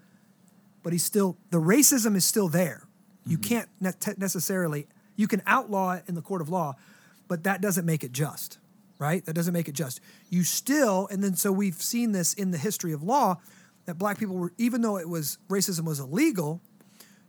but 0.85 0.93
he's 0.93 1.03
still 1.03 1.37
the 1.51 1.59
racism 1.59 2.15
is 2.15 2.25
still 2.25 2.49
there. 2.49 2.87
You 3.27 3.39
mm-hmm. 3.39 3.49
can't 3.49 3.69
ne- 3.81 4.15
necessarily 4.19 4.87
you 5.17 5.27
can 5.27 5.43
outlaw 5.47 5.95
it 5.95 6.05
in 6.07 6.15
the 6.15 6.23
court 6.23 6.41
of 6.41 6.49
law, 6.49 6.77
but 7.27 7.43
that 7.45 7.61
doesn't 7.61 7.87
make 7.87 8.05
it 8.05 8.13
just, 8.13 8.59
right? 8.99 9.25
That 9.25 9.33
doesn't 9.33 9.53
make 9.53 9.69
it 9.69 9.75
just. 9.75 10.01
You 10.29 10.45
still, 10.45 11.09
and 11.11 11.25
then 11.25 11.35
so 11.35 11.51
we've 11.51 11.81
seen 11.81 12.13
this 12.13 12.35
in 12.35 12.53
the 12.53 12.59
history 12.59 12.93
of 12.93 13.03
law 13.03 13.41
that 13.87 13.99
black 13.99 14.19
people 14.19 14.37
were, 14.37 14.53
even 14.59 14.83
though 14.83 14.99
it 14.99 15.09
was 15.09 15.39
racism 15.49 15.85
was 15.85 15.99
illegal, 15.99 16.61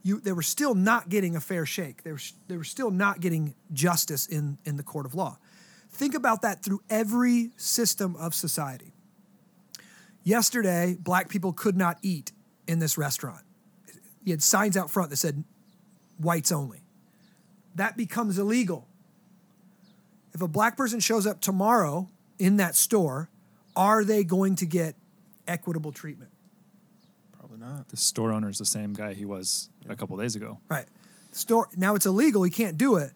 you 0.02 0.20
they 0.20 0.32
were 0.32 0.42
still 0.42 0.74
not 0.74 1.08
getting 1.08 1.34
a 1.34 1.40
fair 1.40 1.66
shake. 1.66 2.02
They 2.02 2.12
were 2.12 2.20
they 2.48 2.56
were 2.56 2.64
still 2.64 2.90
not 2.90 3.20
getting 3.20 3.54
justice 3.72 4.26
in 4.26 4.58
in 4.64 4.76
the 4.76 4.82
court 4.82 5.06
of 5.06 5.14
law. 5.14 5.38
Think 5.90 6.14
about 6.14 6.42
that 6.42 6.62
through 6.62 6.80
every 6.90 7.52
system 7.56 8.16
of 8.16 8.34
society. 8.34 8.92
Yesterday, 10.22 10.96
black 11.00 11.28
people 11.28 11.52
could 11.52 11.76
not 11.76 11.98
eat 12.02 12.32
in 12.66 12.80
this 12.80 12.98
restaurant. 12.98 13.45
You 14.26 14.32
had 14.32 14.42
signs 14.42 14.76
out 14.76 14.90
front 14.90 15.10
that 15.10 15.16
said 15.16 15.44
whites 16.18 16.50
only. 16.50 16.80
That 17.76 17.96
becomes 17.96 18.38
illegal. 18.38 18.88
If 20.34 20.42
a 20.42 20.48
black 20.48 20.76
person 20.76 20.98
shows 20.98 21.26
up 21.26 21.40
tomorrow 21.40 22.08
in 22.38 22.56
that 22.56 22.74
store, 22.74 23.30
are 23.76 24.02
they 24.02 24.24
going 24.24 24.56
to 24.56 24.66
get 24.66 24.96
equitable 25.46 25.92
treatment? 25.92 26.32
Probably 27.38 27.58
not. 27.58 27.88
The 27.88 27.96
store 27.96 28.32
owner 28.32 28.48
is 28.48 28.58
the 28.58 28.64
same 28.64 28.94
guy 28.94 29.14
he 29.14 29.24
was 29.24 29.68
a 29.88 29.94
couple 29.94 30.16
days 30.16 30.34
ago. 30.34 30.58
Right. 30.68 30.86
Store 31.30 31.68
now 31.76 31.94
it's 31.94 32.06
illegal, 32.06 32.42
he 32.42 32.50
can't 32.50 32.76
do 32.76 32.96
it, 32.96 33.12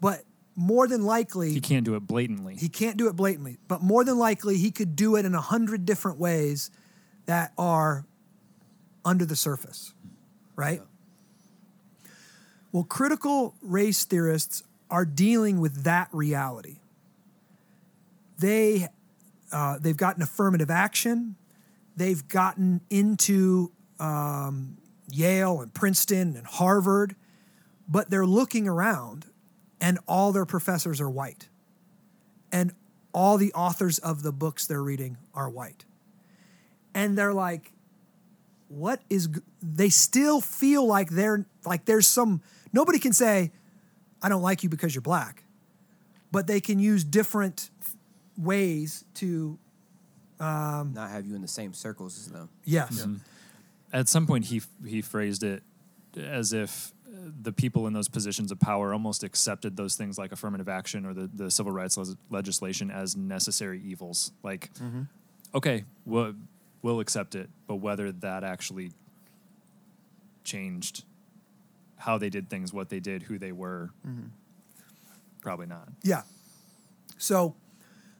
but 0.00 0.22
more 0.54 0.86
than 0.86 1.02
likely 1.02 1.52
He 1.52 1.60
can't 1.60 1.84
do 1.84 1.96
it 1.96 2.06
blatantly. 2.06 2.54
He 2.54 2.68
can't 2.68 2.96
do 2.96 3.08
it 3.08 3.16
blatantly, 3.16 3.58
but 3.66 3.82
more 3.82 4.04
than 4.04 4.18
likely, 4.18 4.56
he 4.56 4.70
could 4.70 4.94
do 4.94 5.16
it 5.16 5.24
in 5.24 5.34
a 5.34 5.40
hundred 5.40 5.84
different 5.84 6.18
ways 6.18 6.70
that 7.26 7.52
are 7.58 8.04
under 9.04 9.24
the 9.24 9.34
surface, 9.34 9.93
right? 10.56 10.80
Well, 12.72 12.84
critical 12.84 13.54
race 13.62 14.04
theorists 14.04 14.62
are 14.90 15.04
dealing 15.04 15.60
with 15.60 15.84
that 15.84 16.08
reality. 16.12 16.76
They 18.38 18.88
uh, 19.52 19.78
they've 19.78 19.96
gotten 19.96 20.22
affirmative 20.22 20.70
action. 20.70 21.36
They've 21.96 22.26
gotten 22.26 22.80
into 22.90 23.70
um, 24.00 24.78
Yale 25.10 25.60
and 25.60 25.72
Princeton 25.72 26.34
and 26.36 26.44
Harvard, 26.44 27.14
but 27.88 28.10
they're 28.10 28.26
looking 28.26 28.66
around, 28.66 29.26
and 29.80 30.00
all 30.08 30.32
their 30.32 30.46
professors 30.46 31.00
are 31.00 31.10
white 31.10 31.48
and 32.54 32.72
all 33.12 33.36
the 33.36 33.52
authors 33.52 33.98
of 33.98 34.22
the 34.22 34.30
books 34.30 34.64
they're 34.68 34.82
reading 34.82 35.18
are 35.34 35.50
white. 35.50 35.84
And 36.94 37.18
they're 37.18 37.34
like, 37.34 37.72
what 38.68 39.00
is 39.10 39.28
they 39.62 39.88
still 39.90 40.40
feel 40.40 40.86
like 40.86 41.10
they're 41.10 41.46
like 41.64 41.84
there's 41.84 42.06
some 42.06 42.40
nobody 42.72 42.98
can 42.98 43.12
say 43.12 43.52
I 44.22 44.28
don't 44.28 44.42
like 44.42 44.62
you 44.62 44.68
because 44.68 44.94
you're 44.94 45.02
black. 45.02 45.44
But 46.32 46.46
they 46.46 46.60
can 46.60 46.78
use 46.80 47.04
different 47.04 47.70
ways 48.36 49.04
to 49.14 49.58
Not 50.40 51.10
have 51.10 51.26
you 51.26 51.34
in 51.36 51.42
the 51.42 51.48
same 51.48 51.72
circles 51.72 52.18
as 52.18 52.28
them. 52.32 52.48
yes. 52.64 53.06
At 53.92 54.08
some 54.08 54.26
point, 54.26 54.46
he 54.46 54.60
he 54.84 55.00
phrased 55.02 55.44
it 55.44 55.62
as 56.16 56.52
if 56.52 56.92
uh, 57.06 57.30
the 57.42 57.52
people 57.52 57.86
in 57.86 57.92
those 57.92 58.08
positions 58.08 58.50
of 58.50 58.58
power 58.58 58.92
almost 58.92 59.22
accepted 59.22 59.76
those 59.76 59.94
things 59.94 60.18
like 60.18 60.32
affirmative 60.32 60.68
action 60.68 61.06
or 61.06 61.14
the, 61.14 61.30
the 61.32 61.50
civil 61.50 61.70
rights 61.70 61.96
les- 61.96 62.16
legislation 62.30 62.90
as 62.90 63.16
necessary 63.16 63.80
evils. 63.80 64.32
Like, 64.42 64.70
okay, 65.54 65.84
we'll, 66.04 66.34
we'll 66.84 67.00
accept 67.00 67.34
it, 67.34 67.48
but 67.66 67.76
whether 67.76 68.12
that 68.12 68.44
actually 68.44 68.92
changed 70.44 71.04
how 71.96 72.18
they 72.18 72.28
did 72.28 72.50
things, 72.50 72.74
what 72.74 72.90
they 72.90 73.00
did, 73.00 73.22
who 73.22 73.38
they 73.38 73.52
were, 73.52 73.90
mm-hmm. 74.06 74.26
probably 75.40 75.64
not. 75.64 75.88
Yeah. 76.02 76.22
So 77.16 77.56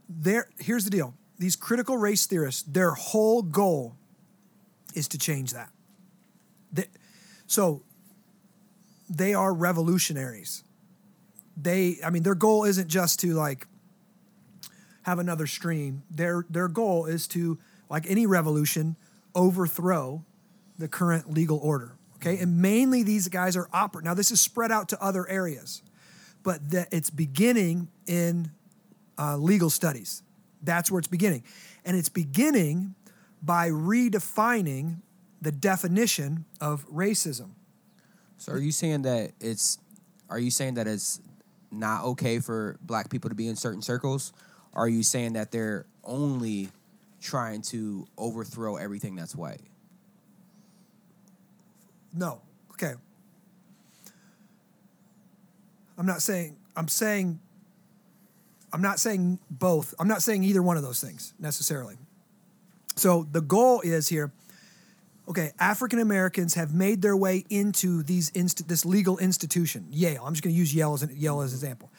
there 0.08 0.48
here's 0.58 0.84
the 0.84 0.90
deal. 0.90 1.12
These 1.38 1.56
critical 1.56 1.98
race 1.98 2.24
theorists, 2.24 2.62
their 2.62 2.92
whole 2.92 3.42
goal 3.42 3.96
is 4.94 5.08
to 5.08 5.18
change 5.18 5.52
that. 5.52 5.70
They, 6.72 6.86
so 7.46 7.82
they 9.10 9.34
are 9.34 9.52
revolutionaries. 9.52 10.64
They 11.54 11.98
I 12.02 12.08
mean 12.08 12.22
their 12.22 12.34
goal 12.34 12.64
isn't 12.64 12.88
just 12.88 13.20
to 13.20 13.34
like 13.34 13.66
have 15.02 15.18
another 15.18 15.46
stream. 15.46 16.02
Their 16.10 16.46
their 16.48 16.68
goal 16.68 17.04
is 17.04 17.28
to 17.28 17.58
like 17.94 18.10
any 18.10 18.26
revolution 18.26 18.96
overthrow 19.34 20.24
the 20.78 20.88
current 20.88 21.32
legal 21.32 21.58
order. 21.58 21.96
Okay? 22.16 22.38
And 22.38 22.60
mainly 22.60 23.04
these 23.04 23.28
guys 23.28 23.56
are 23.56 23.66
oper 23.68 24.02
Now 24.02 24.14
this 24.14 24.30
is 24.32 24.40
spread 24.40 24.72
out 24.72 24.88
to 24.88 25.00
other 25.00 25.28
areas 25.28 25.82
but 26.44 26.70
that 26.70 26.88
it's 26.92 27.10
beginning 27.10 27.88
in 28.06 28.50
uh, 29.18 29.36
legal 29.36 29.70
studies. 29.70 30.22
That's 30.62 30.90
where 30.90 30.98
it's 30.98 31.08
beginning. 31.08 31.42
And 31.84 31.96
it's 31.96 32.08
beginning 32.08 32.94
by 33.42 33.70
redefining 33.70 34.98
the 35.40 35.52
definition 35.52 36.44
of 36.60 36.86
racism. 36.88 37.50
So 38.38 38.52
are 38.52 38.58
you 38.58 38.72
saying 38.72 39.02
that 39.02 39.32
it's 39.40 39.78
are 40.28 40.38
you 40.38 40.50
saying 40.50 40.74
that 40.74 40.88
it's 40.88 41.20
not 41.70 42.04
okay 42.04 42.40
for 42.40 42.76
black 42.82 43.10
people 43.10 43.30
to 43.30 43.36
be 43.36 43.46
in 43.46 43.56
certain 43.56 43.82
circles? 43.82 44.32
Are 44.72 44.88
you 44.88 45.02
saying 45.02 45.34
that 45.34 45.52
they're 45.52 45.86
only 46.02 46.70
trying 47.24 47.62
to 47.62 48.06
overthrow 48.16 48.76
everything 48.76 49.16
that's 49.16 49.34
white? 49.34 49.62
No. 52.12 52.42
Okay. 52.72 52.94
I'm 55.98 56.06
not 56.06 56.22
saying, 56.22 56.56
I'm 56.76 56.88
saying, 56.88 57.40
I'm 58.72 58.82
not 58.82 59.00
saying 59.00 59.38
both. 59.50 59.94
I'm 59.98 60.08
not 60.08 60.22
saying 60.22 60.44
either 60.44 60.62
one 60.62 60.76
of 60.76 60.82
those 60.82 61.00
things 61.00 61.32
necessarily. 61.38 61.96
So 62.96 63.26
the 63.30 63.40
goal 63.40 63.80
is 63.80 64.08
here 64.08 64.32
okay, 65.28 65.52
African 65.58 65.98
Americans 65.98 66.54
have 66.54 66.74
made 66.74 67.02
their 67.02 67.16
way 67.16 67.44
into 67.50 68.02
these 68.02 68.30
inst- 68.30 68.68
this 68.68 68.84
legal 68.84 69.18
institution, 69.18 69.86
Yale. 69.90 70.22
I'm 70.24 70.32
just 70.34 70.42
going 70.42 70.54
to 70.54 70.58
use 70.58 70.74
Yale 70.74 70.94
as 70.94 71.02
an, 71.02 71.10
Yale 71.16 71.40
as 71.40 71.52
an 71.52 71.56
example. 71.56 71.90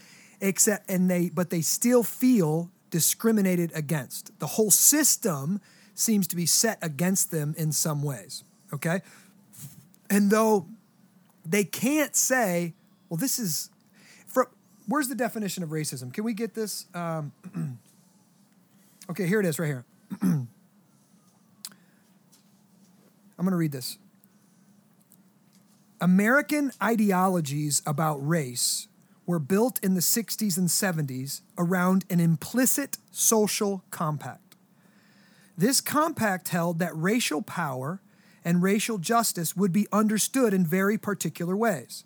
Except 0.41 0.89
and 0.89 1.09
they 1.09 1.29
but 1.29 1.49
they 1.49 1.61
still 1.61 2.03
feel 2.03 2.69
discriminated 2.89 3.71
against. 3.75 4.37
The 4.39 4.47
whole 4.47 4.71
system 4.71 5.61
seems 5.93 6.27
to 6.27 6.35
be 6.35 6.45
set 6.45 6.77
against 6.81 7.31
them 7.31 7.55
in 7.57 7.71
some 7.71 8.03
ways, 8.03 8.43
okay? 8.73 9.01
And 10.09 10.29
though 10.29 10.67
they 11.45 11.63
can't 11.63 12.15
say, 12.15 12.73
well 13.09 13.17
this 13.17 13.39
is 13.39 13.69
where's 14.87 15.07
the 15.07 15.15
definition 15.15 15.63
of 15.63 15.69
racism? 15.69 16.13
Can 16.13 16.23
we 16.23 16.33
get 16.33 16.53
this 16.53 16.85
um, 16.93 17.31
Okay, 19.09 19.27
here 19.27 19.39
it 19.39 19.45
is 19.45 19.59
right 19.59 19.67
here. 19.67 19.85
I'm 20.21 20.47
going 23.37 23.51
to 23.51 23.55
read 23.55 23.71
this. 23.71 23.97
American 26.01 26.71
ideologies 26.81 27.81
about 27.85 28.15
race 28.27 28.87
were 29.25 29.39
built 29.39 29.79
in 29.83 29.93
the 29.93 30.01
60s 30.01 30.57
and 30.57 30.67
70s 30.67 31.41
around 31.57 32.05
an 32.09 32.19
implicit 32.19 32.97
social 33.11 33.83
compact. 33.89 34.55
This 35.57 35.81
compact 35.81 36.49
held 36.49 36.79
that 36.79 36.95
racial 36.95 37.41
power 37.41 38.01
and 38.43 38.61
racial 38.61 38.97
justice 38.97 39.55
would 39.55 39.71
be 39.71 39.87
understood 39.91 40.53
in 40.53 40.65
very 40.65 40.97
particular 40.97 41.55
ways. 41.55 42.03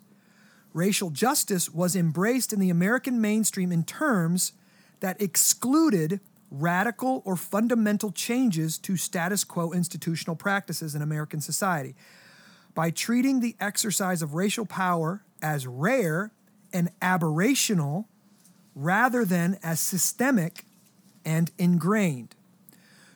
Racial 0.72 1.10
justice 1.10 1.68
was 1.68 1.96
embraced 1.96 2.52
in 2.52 2.60
the 2.60 2.70
American 2.70 3.20
mainstream 3.20 3.72
in 3.72 3.84
terms 3.84 4.52
that 5.00 5.20
excluded 5.20 6.20
radical 6.50 7.22
or 7.24 7.36
fundamental 7.36 8.12
changes 8.12 8.78
to 8.78 8.96
status 8.96 9.44
quo 9.44 9.72
institutional 9.72 10.36
practices 10.36 10.94
in 10.94 11.02
American 11.02 11.40
society. 11.40 11.94
By 12.74 12.90
treating 12.90 13.40
the 13.40 13.56
exercise 13.60 14.22
of 14.22 14.34
racial 14.34 14.66
power 14.66 15.22
as 15.42 15.66
rare 15.66 16.32
and 16.72 16.90
aberrational 17.00 18.06
rather 18.74 19.24
than 19.24 19.58
as 19.62 19.80
systemic 19.80 20.64
and 21.24 21.50
ingrained. 21.58 22.34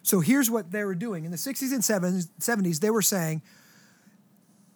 So 0.02 0.20
here's 0.20 0.50
what 0.50 0.70
they 0.70 0.84
were 0.84 0.94
doing. 0.94 1.24
In 1.24 1.30
the 1.30 1.36
60s 1.36 1.72
and 1.72 1.82
70s, 1.82 2.80
they 2.80 2.90
were 2.90 3.02
saying, 3.02 3.42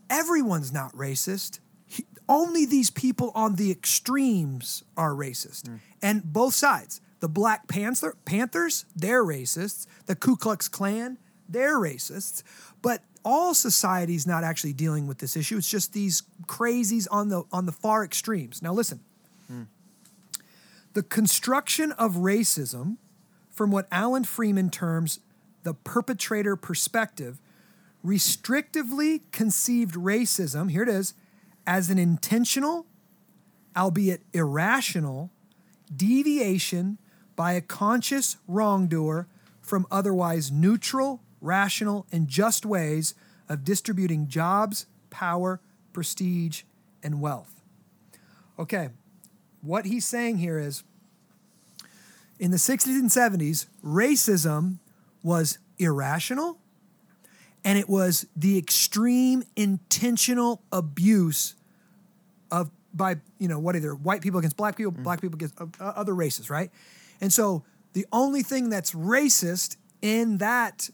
everyone's 0.08 0.72
not 0.72 0.92
racist. 0.92 1.60
He- 1.86 2.06
only 2.28 2.64
these 2.64 2.90
people 2.90 3.30
on 3.34 3.56
the 3.56 3.70
extremes 3.70 4.84
are 4.96 5.12
racist. 5.12 5.66
Hmm. 5.66 5.76
And 6.00 6.32
both 6.32 6.54
sides. 6.54 7.00
The 7.20 7.28
Black 7.28 7.66
Panther, 7.68 8.16
Panthers, 8.24 8.84
they're 8.94 9.24
racists. 9.24 9.86
The 10.06 10.14
Ku 10.14 10.36
Klux 10.36 10.68
Klan, 10.68 11.18
they're 11.48 11.78
racists. 11.78 12.42
But 12.80 13.02
all 13.24 13.54
society's 13.54 14.26
not 14.26 14.44
actually 14.44 14.72
dealing 14.72 15.06
with 15.06 15.18
this 15.18 15.36
issue. 15.36 15.56
It's 15.56 15.68
just 15.68 15.92
these 15.92 16.22
crazies 16.46 17.06
on 17.10 17.28
the 17.28 17.44
on 17.52 17.66
the 17.66 17.72
far 17.72 18.04
extremes. 18.04 18.62
Now 18.62 18.72
listen. 18.72 19.00
Hmm. 19.46 19.62
The 20.94 21.02
construction 21.02 21.92
of 21.92 22.14
racism 22.14 22.96
from 23.50 23.70
what 23.70 23.86
Alan 23.90 24.24
Freeman 24.24 24.70
terms 24.70 25.20
the 25.62 25.74
perpetrator 25.74 26.56
perspective 26.56 27.40
restrictively 28.04 29.22
conceived 29.32 29.94
racism, 29.94 30.70
here 30.70 30.82
it 30.82 30.88
is, 30.88 31.14
as 31.66 31.90
an 31.90 31.98
intentional, 31.98 32.86
albeit 33.76 34.22
irrational, 34.32 35.30
deviation 35.94 36.98
by 37.36 37.52
a 37.52 37.60
conscious 37.60 38.36
wrongdoer 38.46 39.28
from 39.60 39.86
otherwise 39.90 40.50
neutral, 40.50 41.20
rational, 41.40 42.06
and 42.12 42.28
just 42.28 42.66
ways 42.66 43.14
of 43.48 43.64
distributing 43.64 44.28
jobs, 44.28 44.86
power, 45.10 45.60
prestige, 45.92 46.62
and 47.02 47.20
wealth. 47.20 47.62
Okay, 48.58 48.90
what 49.62 49.86
he's 49.86 50.06
saying 50.06 50.38
here 50.38 50.58
is 50.58 50.82
in 52.38 52.50
the 52.50 52.56
60s 52.56 52.86
and 52.86 53.10
70s, 53.10 53.66
racism 53.84 54.78
was 55.22 55.58
irrational 55.78 56.58
and 57.64 57.78
it 57.78 57.88
was 57.88 58.26
the 58.36 58.56
extreme 58.56 59.42
intentional 59.56 60.62
abuse 60.72 61.54
of 62.50 62.70
by 62.94 63.16
you 63.38 63.48
know 63.48 63.58
what 63.58 63.76
either 63.76 63.94
white 63.94 64.22
people 64.22 64.38
against 64.38 64.56
black 64.56 64.76
people, 64.76 64.92
black 64.92 65.20
people 65.20 65.36
against 65.36 65.60
uh, 65.60 65.66
uh, 65.80 65.92
other 65.96 66.14
races, 66.14 66.48
right? 66.48 66.70
And 67.20 67.32
so 67.32 67.64
the 67.92 68.06
only 68.12 68.42
thing 68.42 68.70
that's 68.70 68.92
racist 68.92 69.76
in 70.00 70.38
that 70.38 70.88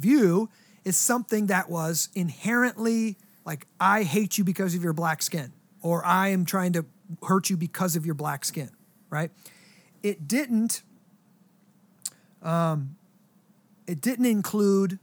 view 0.00 0.48
is 0.84 0.96
something 0.96 1.46
that 1.46 1.70
was 1.70 2.08
inherently 2.14 3.16
like 3.44 3.66
I 3.78 4.02
hate 4.02 4.38
you 4.38 4.44
because 4.44 4.74
of 4.74 4.82
your 4.82 4.92
black 4.92 5.22
skin, 5.22 5.52
or 5.82 6.04
I 6.04 6.28
am 6.28 6.44
trying 6.44 6.72
to 6.74 6.84
hurt 7.24 7.50
you 7.50 7.56
because 7.56 7.96
of 7.96 8.06
your 8.06 8.14
black 8.14 8.44
skin, 8.44 8.70
right? 9.08 9.30
It 10.02 10.28
didn't. 10.28 10.82
Um, 12.42 12.96
it 13.86 14.00
didn't 14.00 14.26
include 14.26 14.98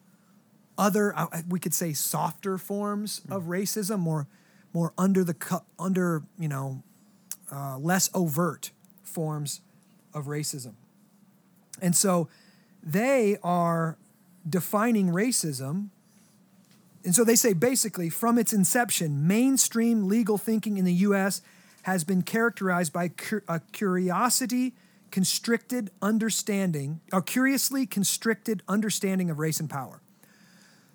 other 0.78 1.14
we 1.50 1.60
could 1.60 1.74
say 1.74 1.94
softer 1.94 2.58
forms 2.58 3.22
of 3.30 3.44
racism, 3.44 4.00
more 4.00 4.28
more 4.74 4.94
under 4.98 5.24
the 5.24 5.34
cu- 5.34 5.66
under 5.78 6.24
you 6.40 6.48
know 6.48 6.84
uh, 7.52 7.78
less 7.78 8.10
overt 8.14 8.72
forms 9.04 9.62
of 10.14 10.26
racism, 10.26 10.74
and 11.82 11.96
so 11.96 12.28
they 12.84 13.38
are 13.44 13.98
defining 14.48 15.08
racism. 15.08 15.90
And 17.04 17.16
so 17.16 17.24
they 17.24 17.36
say 17.36 17.54
basically, 17.54 18.10
from 18.10 18.38
its 18.38 18.54
inception, 18.54 19.28
mainstream 19.28 20.08
legal 20.08 20.38
thinking 20.38 20.78
in 20.78 20.86
the 20.86 20.94
US 20.94 21.42
has 21.84 22.04
been 22.04 22.22
characterized 22.22 22.92
by 22.92 23.10
cur- 23.10 23.44
a 23.48 23.62
curiosity 23.72 24.74
constricted 25.12 25.90
understanding, 26.02 27.00
a 27.14 27.22
curiously 27.22 27.86
constricted 27.86 28.62
understanding 28.68 29.30
of 29.30 29.40
race 29.40 29.60
and 29.60 29.70
power. 29.70 30.02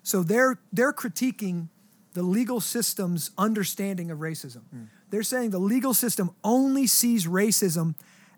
So 0.03 0.21
they're 0.21 0.59
they're 0.71 0.93
critiquing 0.93 1.69
the 2.13 2.23
legal 2.23 2.61
system's 2.61 3.31
understanding 3.37 4.11
of 4.11 4.19
racism. 4.19 4.61
Hmm. 4.69 4.83
They're 5.09 5.23
saying 5.23 5.49
the 5.49 5.59
legal 5.59 5.93
system 5.93 6.31
only 6.43 6.87
sees 6.87 7.25
racism 7.27 7.95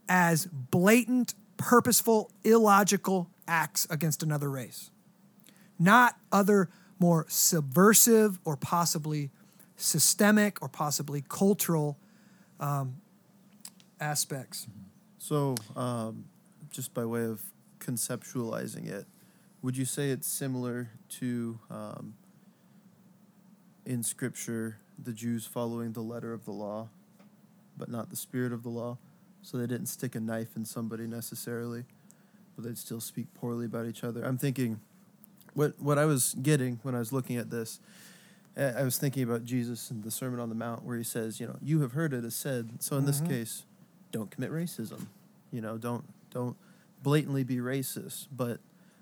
as 0.08 0.46
blatant, 0.46 1.34
purposeful, 1.58 2.32
illogical 2.44 3.30
acts 3.48 3.88
against 3.90 4.24
another 4.24 4.50
race, 4.50 4.92
not 5.80 6.18
other 6.32 6.70
more 7.00 7.26
subversive 7.28 8.40
or 8.46 8.56
possibly 8.56 9.30
systemic 9.76 10.62
or 10.62 10.70
possibly 10.70 11.24
cultural 11.28 11.98
um, 12.60 12.96
aspects. 14.00 14.68
So, 15.18 15.56
um, 15.76 16.26
just 16.72 16.94
by 16.94 17.06
way 17.06 17.24
of 17.24 17.42
conceptualizing 17.80 18.88
it, 18.90 19.06
would 19.62 19.76
you 19.76 19.86
say 19.86 20.10
it's 20.10 20.28
similar 20.28 20.90
to 21.10 21.60
um, 21.70 22.16
in 23.86 24.04
Scripture 24.04 24.78
the 25.04 25.12
Jews 25.12 25.46
following 25.46 25.94
the 25.94 26.02
letter 26.02 26.34
of 26.34 26.46
the 26.46 26.52
law, 26.52 26.90
but 27.78 27.90
not 27.90 28.10
the 28.10 28.16
spirit 28.16 28.54
of 28.54 28.64
the 28.64 28.70
law? 28.70 28.98
So 29.42 29.58
they 29.58 29.68
didn't 29.68 29.88
stick 29.88 30.16
a 30.16 30.20
knife 30.20 30.56
in 30.56 30.66
somebody 30.66 31.06
necessarily, 31.06 31.86
but 32.56 32.66
they'd 32.66 32.78
still 32.78 33.00
speak 33.00 33.34
poorly 33.34 33.66
about 33.66 33.86
each 33.86 34.04
other. 34.04 34.24
I'm 34.24 34.38
thinking, 34.38 34.80
what 35.56 35.80
what 35.82 35.98
I 35.98 36.06
was 36.06 36.36
getting 36.42 36.80
when 36.84 36.94
I 36.94 37.00
was 37.00 37.12
looking 37.12 37.38
at 37.38 37.50
this, 37.50 37.80
I 38.56 38.84
was 38.84 38.98
thinking 38.98 39.24
about 39.24 39.44
Jesus 39.44 39.90
and 39.90 40.04
the 40.04 40.12
Sermon 40.12 40.40
on 40.40 40.50
the 40.50 40.56
Mount, 40.56 40.84
where 40.84 40.98
he 40.98 41.04
says, 41.04 41.40
you 41.40 41.48
know, 41.48 41.58
you 41.62 41.82
have 41.82 41.94
heard 41.94 42.14
it 42.14 42.24
is 42.24 42.36
said. 42.36 42.70
So 42.80 42.98
in 42.98 43.06
this 43.06 43.20
Mhm. 43.22 43.28
case, 43.28 43.66
don't 44.12 44.30
commit 44.32 44.52
racism. 44.52 45.08
You 45.52 45.62
know, 45.62 45.78
don't 45.78 46.06
don't 46.32 46.56
blatantly 47.02 47.44
be 47.44 47.58
racist. 47.58 48.28
But 48.32 48.60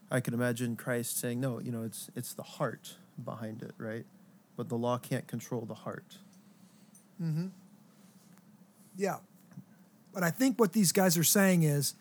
I 0.09 0.19
can 0.21 0.33
imagine 0.33 0.75
Christ 0.75 1.17
saying, 1.17 1.39
no, 1.39 1.59
you 1.59 1.71
know, 1.71 1.83
it's 1.83 2.09
it's 2.15 2.33
the 2.33 2.43
heart 2.43 2.95
behind 3.23 3.61
it, 3.61 3.73
right? 3.77 4.05
But 4.55 4.69
the 4.69 4.77
law 4.77 4.97
can't 4.97 5.27
control 5.27 5.65
the 5.65 5.73
heart. 5.75 6.17
Mm-hmm. 7.21 7.47
Yeah. 8.97 9.17
But 10.13 10.23
I 10.23 10.29
think 10.29 10.59
what 10.59 10.73
these 10.73 10.91
guys 10.91 11.17
are 11.17 11.23
saying 11.23 11.63
is 11.63 11.95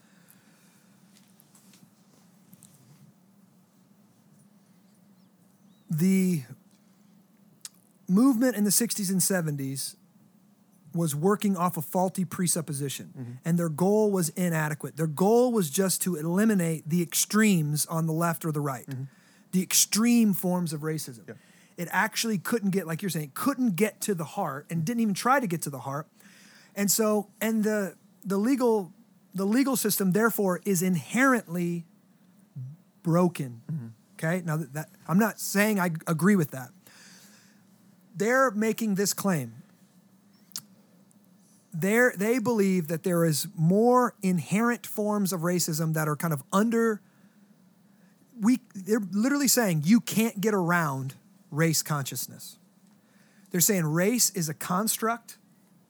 the 5.93 6.43
movement 8.09 8.57
in 8.57 8.65
the 8.65 8.71
60s 8.71 9.11
and 9.11 9.21
70s 9.21 9.97
was 10.95 11.15
working 11.15 11.57
off 11.57 11.77
a 11.77 11.83
faulty 11.83 12.25
presupposition 12.25 13.13
mm-hmm. 13.19 13.33
and 13.45 13.59
their 13.59 13.69
goal 13.69 14.11
was 14.11 14.29
inadequate. 14.31 14.97
Their 14.97 15.07
goal 15.07 15.53
was 15.53 15.71
just 15.71 16.03
to 16.03 16.17
eliminate 16.17 16.89
the 16.89 17.03
extremes 17.03 17.87
on 17.87 18.07
the 18.07 18.13
left 18.13 18.45
or 18.45 18.53
the 18.53 18.61
right, 18.61 18.87
mm-hmm. 18.87 19.05
the 19.53 19.63
extreme 19.63 20.35
forms 20.35 20.73
of 20.73 20.81
racism. 20.81 21.29
Yeah. 21.29 21.35
It 21.79 21.89
actually 21.91 22.39
couldn't 22.39 22.71
get, 22.71 22.87
like 22.87 23.01
you're 23.01 23.11
saying, 23.11 23.33
couldn't 23.35 23.77
get 23.77 24.01
to 24.03 24.15
the 24.15 24.25
heart 24.25 24.67
and 24.69 24.85
didn't 24.85 25.01
even 25.01 25.15
try 25.15 25.41
to 25.41 25.47
get 25.47 25.63
to 25.63 25.71
the 25.71 25.81
heart. 25.81 26.07
And 26.75 26.91
so, 26.91 27.29
and 27.41 27.65
the 27.65 27.97
the 28.25 28.37
legal 28.37 28.93
the 29.35 29.45
legal 29.45 29.77
system 29.77 30.13
therefore 30.13 30.61
is 30.65 30.83
inherently 30.83 31.85
broken. 33.03 33.63
Mm-hmm. 33.71 33.87
Okay, 34.23 34.43
now 34.45 34.57
that, 34.57 34.73
that 34.75 34.89
I'm 35.09 35.19
not 35.19 35.41
saying 35.41 35.81
I 35.81 35.91
agree 36.07 36.37
with 36.37 36.53
that. 36.53 36.71
They're 38.15 38.51
making 38.51 38.95
this 38.95 39.13
claim. 39.15 39.55
They're, 41.75 42.13
they 42.17 42.39
believe 42.39 42.89
that 42.89 43.03
there 43.03 43.25
is 43.25 43.49
more 43.57 44.15
inherent 44.23 44.87
forms 44.87 45.33
of 45.33 45.41
racism 45.41 45.95
that 45.95 46.07
are 46.07 46.17
kind 46.17 46.33
of 46.33 46.43
under. 46.53 47.01
We 48.39 48.61
they're 48.75 49.01
literally 49.11 49.49
saying 49.49 49.83
you 49.85 50.01
can't 50.01 50.41
get 50.41 50.55
around 50.55 51.15
race 51.51 51.83
consciousness. 51.83 52.59
They're 53.51 53.61
saying 53.61 53.87
race 53.87 54.31
is 54.31 54.49
a 54.49 54.55
construct 54.55 55.39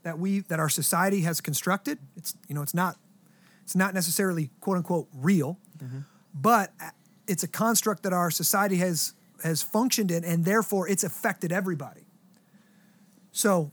that 0.05 0.19
we 0.19 0.41
that 0.41 0.61
our 0.61 0.69
society 0.69 1.23
has 1.23 1.41
constructed. 1.41 1.99
It's 2.17 2.35
you 2.49 2.55
know 2.55 2.63
it's 2.63 2.75
not 2.75 2.97
it's 3.65 3.75
not 3.77 3.95
necessarily 3.95 4.51
quote 4.61 4.77
unquote 4.77 5.09
real, 5.13 5.59
mm-hmm. 5.79 6.01
but 6.35 6.73
it's 7.27 7.43
a 7.43 7.49
construct 7.49 8.03
that 8.03 8.13
our 8.13 8.31
society 8.31 8.77
has 8.77 9.15
has 9.43 9.63
functioned 9.63 10.11
in, 10.11 10.25
and 10.25 10.45
therefore 10.45 10.89
it's 10.89 11.03
affected 11.05 11.53
everybody. 11.53 12.07
So, 13.33 13.73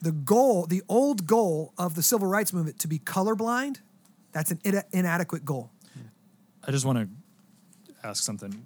the 0.00 0.12
goal, 0.12 0.66
the 0.66 0.82
old 0.88 1.26
goal 1.26 1.74
of 1.76 1.94
the 1.94 2.02
civil 2.02 2.26
rights 2.26 2.52
movement 2.52 2.78
to 2.80 2.88
be 2.88 2.98
colorblind, 2.98 3.80
that's 4.32 4.50
an 4.50 4.60
ina- 4.64 4.84
inadequate 4.92 5.44
goal. 5.44 5.70
I 6.66 6.70
just 6.70 6.84
want 6.84 6.98
to 6.98 7.08
ask 8.06 8.22
something. 8.22 8.64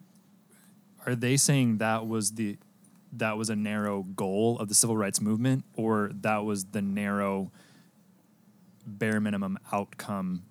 are 1.07 1.15
they 1.15 1.37
saying 1.37 1.79
that 1.79 2.07
was 2.07 2.33
the 2.33 2.57
that 3.13 3.37
was 3.37 3.49
a 3.51 3.57
narrow 3.57 4.03
goal 4.03 4.59
of 4.59 4.69
the 4.69 4.75
civil 4.75 4.97
rights 4.97 5.21
movement 5.21 5.65
or 5.77 6.11
that 6.23 6.45
was 6.45 6.65
the 6.67 6.83
narrow 6.83 7.53
bare 8.87 9.21
minimum 9.21 9.59
outcome 9.73 10.43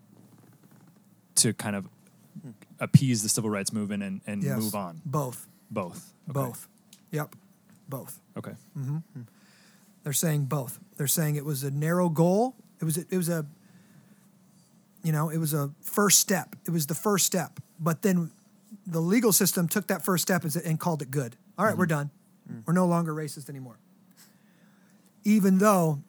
to 1.35 1.53
kind 1.53 1.75
of 1.75 1.87
appease 2.79 3.23
the 3.23 3.29
civil 3.29 3.49
rights 3.49 3.71
movement 3.73 4.03
and, 4.03 4.21
and 4.27 4.43
Yes. 4.43 4.59
move 4.59 4.75
on 4.75 5.01
Both. 5.05 5.47
both 5.71 6.13
Okay. 6.29 6.33
Both. 6.33 6.67
Yep. 7.11 7.35
Both. 7.89 8.19
okay 8.37 8.53
Mm-hmm. 8.77 8.97
They're 10.03 10.13
saying 10.13 10.45
both. 10.45 10.79
They're 10.97 11.07
saying 11.07 11.35
it 11.37 11.45
was 11.45 11.63
a 11.63 11.71
narrow 11.71 12.09
goal. 12.09 12.55
It 12.81 12.85
was 12.85 12.97
a, 12.97 13.01
it 13.09 13.15
was 13.17 13.29
a 13.29 13.45
you 15.03 15.11
know, 15.11 15.29
it 15.29 15.37
was 15.37 15.53
a 15.53 15.71
first 15.81 16.19
step. 16.19 16.55
It 16.65 16.71
was 16.71 16.87
the 16.87 16.95
first 16.95 17.25
step. 17.25 17.59
But 17.79 18.01
then 18.01 18.31
the 18.87 18.99
legal 19.01 19.31
system 19.33 19.67
took 19.67 19.87
that 19.87 20.03
first 20.03 20.21
step 20.23 20.43
and, 20.43 20.55
and 20.57 20.79
called 20.79 21.01
it 21.01 21.11
good. 21.11 21.35
All 21.57 21.65
right, 21.65 21.77
we're 21.77 21.85
done. 21.85 22.09
We're 22.65 22.73
no 22.73 22.85
longer 22.85 23.13
racist 23.13 23.49
anymore. 23.49 23.77
Even 25.23 25.57
though 25.59 25.99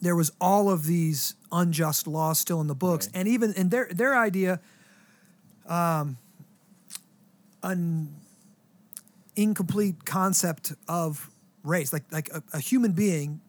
there 0.00 0.16
was 0.16 0.32
all 0.40 0.70
of 0.70 0.86
these 0.86 1.34
unjust 1.52 2.06
laws 2.06 2.38
still 2.38 2.60
in 2.60 2.66
the 2.66 2.74
books, 2.74 3.06
Right. 3.06 3.16
and 3.16 3.28
even 3.28 3.52
in 3.54 3.68
their 3.68 3.88
their 3.92 4.16
idea, 4.16 4.60
um, 5.68 6.16
an 7.62 8.08
incomplete 9.36 10.04
concept 10.04 10.72
of 10.88 11.30
race, 11.62 11.92
like 11.92 12.04
like 12.10 12.30
a, 12.32 12.42
a 12.52 12.58
human 12.58 12.92
being, 12.92 13.40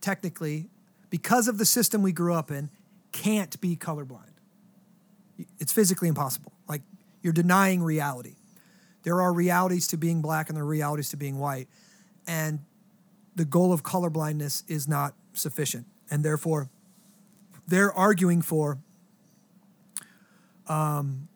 technically, 0.00 0.68
because 1.10 1.48
of 1.48 1.58
the 1.58 1.66
system 1.66 2.02
we 2.02 2.12
grew 2.12 2.34
up 2.34 2.50
in, 2.50 2.70
can't 3.12 3.60
be 3.60 3.76
colorblind. 3.76 4.24
It's 5.58 5.72
physically 5.72 6.08
impossible. 6.08 6.52
Like 6.68 6.82
you're 7.22 7.32
denying 7.32 7.82
reality. 7.82 8.36
There 9.02 9.20
are 9.20 9.32
realities 9.32 9.86
to 9.88 9.96
being 9.96 10.20
black 10.22 10.48
and 10.48 10.56
there 10.56 10.64
are 10.64 10.66
realities 10.66 11.08
to 11.10 11.16
being 11.16 11.38
white, 11.38 11.68
and 12.26 12.60
the 13.34 13.44
goal 13.44 13.72
of 13.72 13.82
colorblindness 13.82 14.64
is 14.68 14.88
not 14.88 15.14
sufficient, 15.32 15.86
and 16.10 16.24
therefore, 16.24 16.70
they're 17.66 17.92
arguing 17.92 18.42
for. 18.42 18.78
Um, 20.68 21.28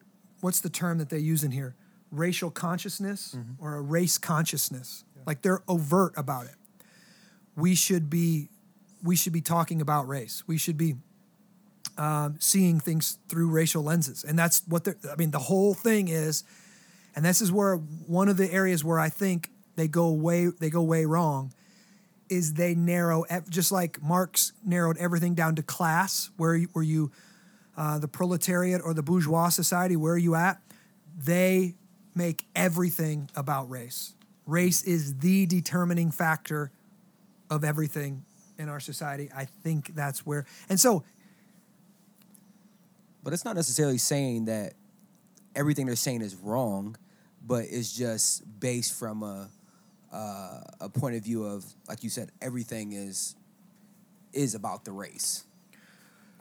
what's 0.43 0.61
the 0.61 0.69
term 0.69 0.99
that 0.99 1.09
they 1.09 1.19
use 1.19 1.43
in 1.43 1.53
here? 1.53 1.75
Racial 2.11 2.51
consciousness 2.51 3.35
or 3.59 3.77
a 3.77 3.81
race 3.81 4.19
consciousness. 4.19 5.05
Like 5.27 5.41
they're 5.41 5.63
overt 5.67 6.13
about 6.17 6.45
it. 6.45 6.57
We 7.57 7.75
should 7.75 8.11
be, 8.11 8.51
we 9.03 9.17
should 9.17 9.33
be 9.33 9.41
talking 9.41 9.81
about 9.81 10.07
race. 10.07 10.43
We 10.47 10.59
should 10.59 10.77
be 10.77 10.97
um, 11.97 12.37
seeing 12.39 12.81
things 12.81 13.19
through 13.29 13.51
racial 13.51 13.83
lenses, 13.83 14.25
and 14.25 14.39
that's 14.39 14.63
what 14.67 14.85
they're. 14.85 14.97
I 15.11 15.17
mean, 15.17 15.31
the 15.31 15.39
whole 15.39 15.75
thing 15.75 16.09
is, 16.09 16.45
and 17.15 17.25
this 17.25 17.41
is 17.41 17.53
where 17.53 17.77
one 17.77 18.29
of 18.29 18.37
the 18.37 18.51
areas 18.51 18.83
where 18.85 18.99
I 18.99 19.09
think 19.11 19.51
they 19.77 19.89
go 19.89 20.11
way 20.13 20.47
they 20.47 20.71
go 20.71 20.83
way 20.83 21.05
wrong 21.05 21.53
is 22.31 22.55
they 22.55 22.75
narrow 22.75 23.25
just 23.51 23.71
like 23.71 24.03
Marx 24.03 24.53
narrowed 24.65 24.97
everything 24.97 25.35
down 25.35 25.55
to 25.57 25.63
class 25.63 26.31
where 26.39 26.57
you, 26.57 26.69
where 26.73 26.85
you 26.85 27.13
uh, 27.77 27.99
the 27.99 28.09
proletariat 28.09 28.81
or 28.85 28.95
the 28.95 29.03
bourgeois 29.03 29.49
society 29.49 29.97
where 29.97 30.15
are 30.15 30.19
you 30.19 30.35
at 30.35 30.61
they 31.17 31.75
make 32.15 32.47
everything 32.55 33.29
about 33.35 33.69
race 33.71 34.15
race 34.47 34.83
is 34.83 35.19
the 35.19 35.47
determining 35.47 36.11
factor 36.11 36.71
of 37.51 37.65
everything 37.65 38.25
in 38.59 38.69
our 38.69 38.81
society 38.81 39.31
i 39.35 39.45
think 39.45 39.95
that's 39.95 40.25
where 40.27 40.45
and 40.69 40.79
so 40.79 41.05
But 43.23 43.33
it's 43.33 43.45
not 43.45 43.57
necessarily 43.57 43.99
saying 43.99 44.47
that 44.47 44.75
everything 45.55 45.87
they're 45.87 45.97
saying 45.97 46.23
is 46.23 46.35
wrong, 46.35 46.97
but 47.47 47.67
it's 47.71 47.97
just 47.97 48.43
based 48.61 48.99
from 48.99 49.23
a 49.23 49.49
uh, 50.13 50.61
a 50.81 50.89
point 50.91 51.17
of 51.17 51.25
view 51.25 51.45
of, 51.45 51.65
like 51.89 52.05
you 52.05 52.11
said, 52.11 52.31
everything 52.41 52.93
is 52.93 53.37
is 54.33 54.55
about 54.55 54.85
the 54.85 54.93
race. 54.93 55.45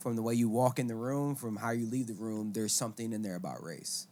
From 0.01 0.15
the 0.17 0.23
way 0.23 0.33
you 0.33 0.49
walk 0.49 0.79
in 0.79 0.87
the 0.87 0.95
room, 0.95 1.35
from 1.35 1.55
how 1.55 1.71
you 1.71 1.85
leave 1.85 2.07
the 2.07 2.15
room, 2.15 2.53
there's 2.53 2.73
something 2.73 3.13
in 3.13 3.21
there 3.21 3.37
about 3.37 3.63
race. 3.63 4.07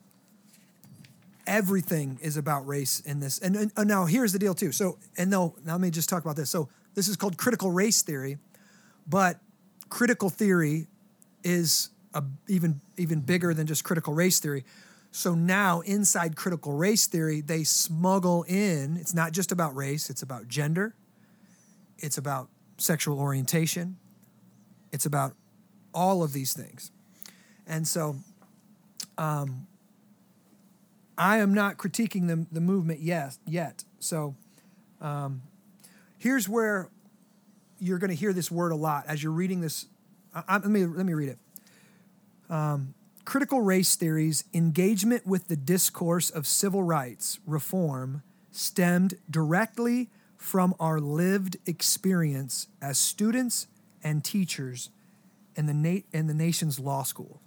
everything 1.48 2.20
is 2.22 2.38
about 2.38 2.66
race 2.68 3.00
in 3.02 3.20
this. 3.20 3.40
And, 3.40 3.56
and, 3.56 3.72
and 3.76 3.88
now 3.88 4.06
here's 4.06 4.32
the 4.32 4.40
deal 4.40 4.54
too. 4.54 4.72
So, 4.72 5.00
and 5.18 5.30
no, 5.30 5.56
now 5.66 5.74
let 5.74 5.82
me 5.82 5.90
just 5.90 6.08
talk 6.08 6.24
about 6.24 6.36
this. 6.36 6.50
So 6.50 6.70
this 6.94 7.08
is 7.08 7.16
called 7.18 7.38
critical 7.38 7.72
race 7.72 8.02
theory, 8.04 8.38
but 9.08 9.40
critical 9.90 10.30
theory 10.30 10.88
is 11.44 11.90
a, 12.14 12.24
even 12.48 12.82
even 12.98 13.22
bigger 13.22 13.54
than 13.54 13.66
just 13.68 13.84
critical 13.84 14.14
race 14.14 14.40
theory. 14.40 14.64
So 15.12 15.34
now 15.34 15.82
inside 15.82 16.36
critical 16.36 16.74
race 16.74 17.08
theory, 17.08 17.42
they 17.42 17.64
smuggle 17.64 18.44
in. 18.44 18.98
It's 18.98 19.16
not 19.16 19.32
just 19.32 19.52
about 19.52 19.76
race. 19.76 20.10
It's 20.10 20.22
about 20.22 20.48
gender. 20.48 20.94
It's 21.98 22.18
about 22.18 22.50
sexual 22.78 23.20
orientation. 23.20 23.98
It's 24.92 25.06
about 25.08 25.34
all 25.94 26.24
of 26.24 26.34
these 26.34 26.54
things. 26.54 26.92
And 27.68 27.88
so 27.88 28.16
I 31.18 31.38
am 31.40 31.54
not 31.54 31.78
critiquing 31.78 32.28
the, 32.28 32.46
the 32.52 32.62
movement 32.62 33.02
yet, 33.02 33.38
yet. 33.46 33.84
So 34.00 34.36
um, 35.02 35.42
here's 36.18 36.48
where 36.48 36.90
you're 37.80 38.00
going 38.00 38.10
to 38.10 38.16
hear 38.16 38.34
this 38.34 38.50
word 38.50 38.72
a 38.72 38.76
lot 38.76 39.06
as 39.08 39.22
you're 39.22 39.32
reading 39.34 39.62
this. 39.62 39.86
I, 40.34 40.44
I- 40.48 40.58
let, 40.58 40.68
me, 40.70 40.86
let 40.86 41.06
me 41.06 41.14
read 41.14 41.30
it. 41.30 41.40
Um, 42.50 42.94
critical 43.26 43.62
race 43.62 43.96
theories, 43.96 44.46
engagement 44.54 45.28
with 45.28 45.48
the 45.50 45.56
discourse 45.56 46.30
of 46.30 46.48
civil 46.48 46.84
rights 46.84 47.40
reform 47.46 48.24
stemmed 48.52 49.16
directly 49.30 50.10
from 50.38 50.74
our 50.80 51.00
lived 51.00 51.58
experience 51.66 52.68
as 52.82 52.98
students 52.98 53.68
and 54.04 54.24
teachers 54.24 54.90
in 55.60 55.66
the, 55.66 55.74
na- 55.74 56.02
in 56.14 56.28
the 56.28 56.34
nation's 56.34 56.80
law 56.80 57.04
school. 57.04 57.42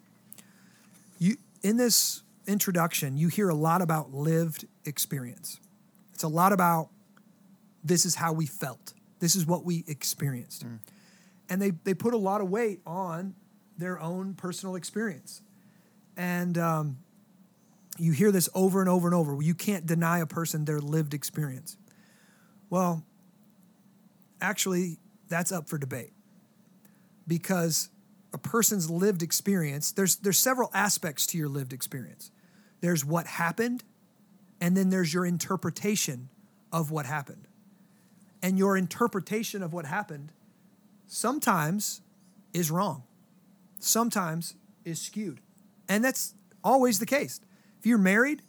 You 1.19 1.37
in 1.63 1.79
this 1.79 2.23
introduction 2.47 3.17
you 3.17 3.29
hear 3.29 3.49
a 3.49 3.55
lot 3.55 3.81
about 3.81 4.13
lived 4.13 4.67
experience. 4.85 5.59
It's 6.13 6.23
a 6.23 6.29
lot 6.29 6.53
about 6.53 6.91
this 7.83 8.05
is 8.05 8.15
how 8.15 8.35
we 8.35 8.45
felt. 8.45 8.93
This 9.19 9.35
is 9.35 9.47
what 9.47 9.65
we 9.65 9.85
experienced. 9.89 10.67
And 11.49 11.63
they 11.63 11.71
they 11.71 11.95
put 11.95 12.13
a 12.13 12.19
lot 12.19 12.43
of 12.43 12.51
weight 12.51 12.81
on 12.87 13.35
their 13.79 13.99
own 13.99 14.35
personal 14.35 14.77
experience. 14.77 15.41
And 16.15 16.59
um, 16.59 16.99
you 17.99 18.13
hear 18.13 18.31
this 18.31 18.51
over 18.55 18.81
and 18.81 18.91
over 18.91 19.09
and 19.09 19.15
over. 19.15 19.41
You 19.41 19.55
can't 19.55 19.87
deny 19.87 20.19
a 20.19 20.27
person 20.27 20.67
their 20.67 20.81
lived 20.81 21.15
experience. 21.15 21.79
Well 22.69 23.05
actually 24.43 24.99
that's 25.29 25.51
up 25.51 25.67
for 25.67 25.79
debate. 25.79 26.13
Because 27.27 27.89
a 28.33 28.39
person's 28.39 28.91
lived 28.91 29.23
experience 29.23 29.93
there's 29.93 30.17
there's 30.17 30.39
several 30.39 30.71
aspects 30.75 31.27
to 31.29 31.39
your 31.39 31.49
lived 31.49 31.73
experience. 31.73 32.31
There's 32.81 33.05
what 33.05 33.27
happened 33.27 33.85
and 34.61 34.77
then 34.77 34.91
there's 34.91 35.13
your 35.13 35.27
interpretation 35.27 36.29
of 36.73 36.91
what 36.91 37.07
happened. 37.07 37.49
And 38.43 38.59
your 38.59 38.77
interpretation 38.77 39.63
of 39.63 39.73
what 39.73 39.85
happened 39.87 40.33
sometimes 41.07 42.01
is 42.53 42.71
wrong. 42.71 43.05
Sometimes 43.79 44.55
is 44.85 45.01
skewed. 45.01 45.41
And 45.89 46.05
that's 46.05 46.35
always 46.65 46.99
the 46.99 47.07
case. 47.07 47.41
If 47.79 47.87
you're 47.87 47.99
married 47.99 48.43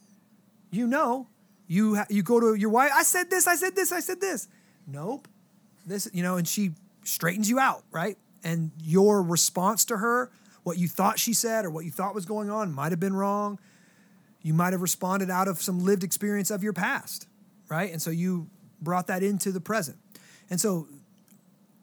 you 0.71 0.87
know 0.87 1.27
you 1.67 1.95
ha- 1.95 2.07
you 2.09 2.23
go 2.23 2.39
to 2.39 2.55
your 2.55 2.69
wife 2.69 2.91
i 2.95 3.03
said 3.03 3.29
this 3.29 3.47
i 3.47 3.55
said 3.55 3.75
this 3.75 3.91
i 3.91 3.99
said 3.99 4.19
this. 4.19 4.47
Nope. 4.87 5.27
This 5.85 6.09
you 6.13 6.23
know 6.23 6.37
and 6.37 6.47
she 6.47 6.71
straightens 7.03 7.49
you 7.49 7.59
out 7.59 7.83
right 7.91 8.17
and 8.43 8.71
your 8.81 9.21
response 9.21 9.85
to 9.85 9.97
her 9.97 10.31
what 10.63 10.77
you 10.77 10.87
thought 10.87 11.19
she 11.19 11.33
said 11.33 11.65
or 11.65 11.69
what 11.69 11.83
you 11.83 11.91
thought 11.91 12.15
was 12.15 12.25
going 12.25 12.49
on 12.49 12.73
might 12.73 12.91
have 12.91 12.99
been 12.99 13.15
wrong. 13.15 13.59
You 14.41 14.53
might 14.53 14.73
have 14.73 14.81
responded 14.81 15.29
out 15.29 15.47
of 15.47 15.61
some 15.61 15.83
lived 15.83 16.03
experience 16.03 16.51
of 16.51 16.63
your 16.63 16.73
past 16.73 17.27
right? 17.73 17.91
And 17.91 18.01
so 18.01 18.11
you 18.11 18.49
brought 18.81 19.07
that 19.07 19.23
into 19.23 19.51
the 19.51 19.61
present. 19.61 19.97
And 20.49 20.59
so 20.59 20.87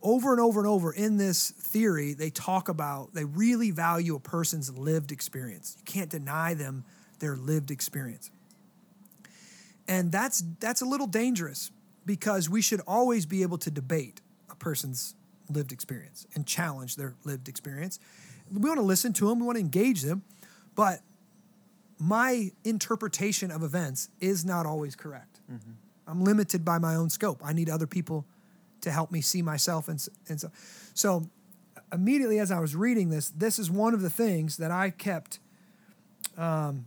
over 0.03 0.31
and 0.31 0.41
over 0.41 0.61
and 0.61 0.69
over 0.69 0.93
in 0.93 1.17
this 1.17 1.51
theory 1.51 2.15
they 2.15 2.31
talk 2.31 2.69
about 2.69 3.13
they 3.13 3.25
really 3.25 3.71
value 3.71 4.15
a 4.15 4.21
person's 4.21 4.73
lived 4.77 5.13
experience. 5.13 5.75
You 5.79 5.85
can't 5.85 6.11
deny 6.11 6.55
them 6.55 6.85
their 7.19 7.37
lived 7.37 7.71
experience. 7.71 8.31
And 9.89 10.13
that's 10.13 10.43
that's 10.61 10.81
a 10.81 10.87
little 10.87 11.09
dangerous 11.09 11.71
because 12.07 12.49
we 12.49 12.63
should 12.63 12.81
always 12.87 13.27
be 13.27 13.43
able 13.43 13.59
to 13.59 13.71
debate 13.71 14.21
a 14.49 14.55
person's 14.55 15.15
lived 15.51 15.73
experience 15.73 16.27
and 16.35 16.47
challenge 16.47 16.97
their 16.97 17.15
lived 17.25 17.49
experience. 17.49 17.99
We 18.51 18.61
want 18.61 18.79
to 18.79 18.85
listen 18.85 19.13
to 19.15 19.29
them 19.29 19.41
we 19.41 19.47
want 19.47 19.57
to 19.57 19.61
engage 19.61 20.03
them 20.03 20.23
but 20.75 21.01
my 21.99 22.51
interpretation 22.65 23.51
of 23.51 23.63
events 23.63 24.09
is 24.21 24.45
not 24.45 24.65
always 24.65 24.97
correct. 24.97 25.41
I'm 26.07 26.25
limited 26.25 26.65
by 26.65 26.79
my 26.79 26.95
own 26.95 27.11
scope. 27.11 27.43
I 27.45 27.53
need 27.53 27.69
other 27.69 27.87
people 27.87 28.25
to 28.81 28.91
help 28.91 29.13
me 29.13 29.21
see 29.21 29.43
myself 29.43 29.89
and, 29.89 30.05
and 30.29 30.41
so 30.41 30.51
so 30.95 31.29
immediately 31.93 32.39
as 32.39 32.51
i 32.51 32.59
was 32.59 32.75
reading 32.75 33.11
this 33.11 33.29
this 33.29 33.59
is 33.59 33.71
one 33.71 33.93
of 33.93 34.01
the 34.01 34.09
things 34.09 34.57
that 34.57 34.71
i 34.71 34.89
kept 34.89 35.39
um, 36.39 36.87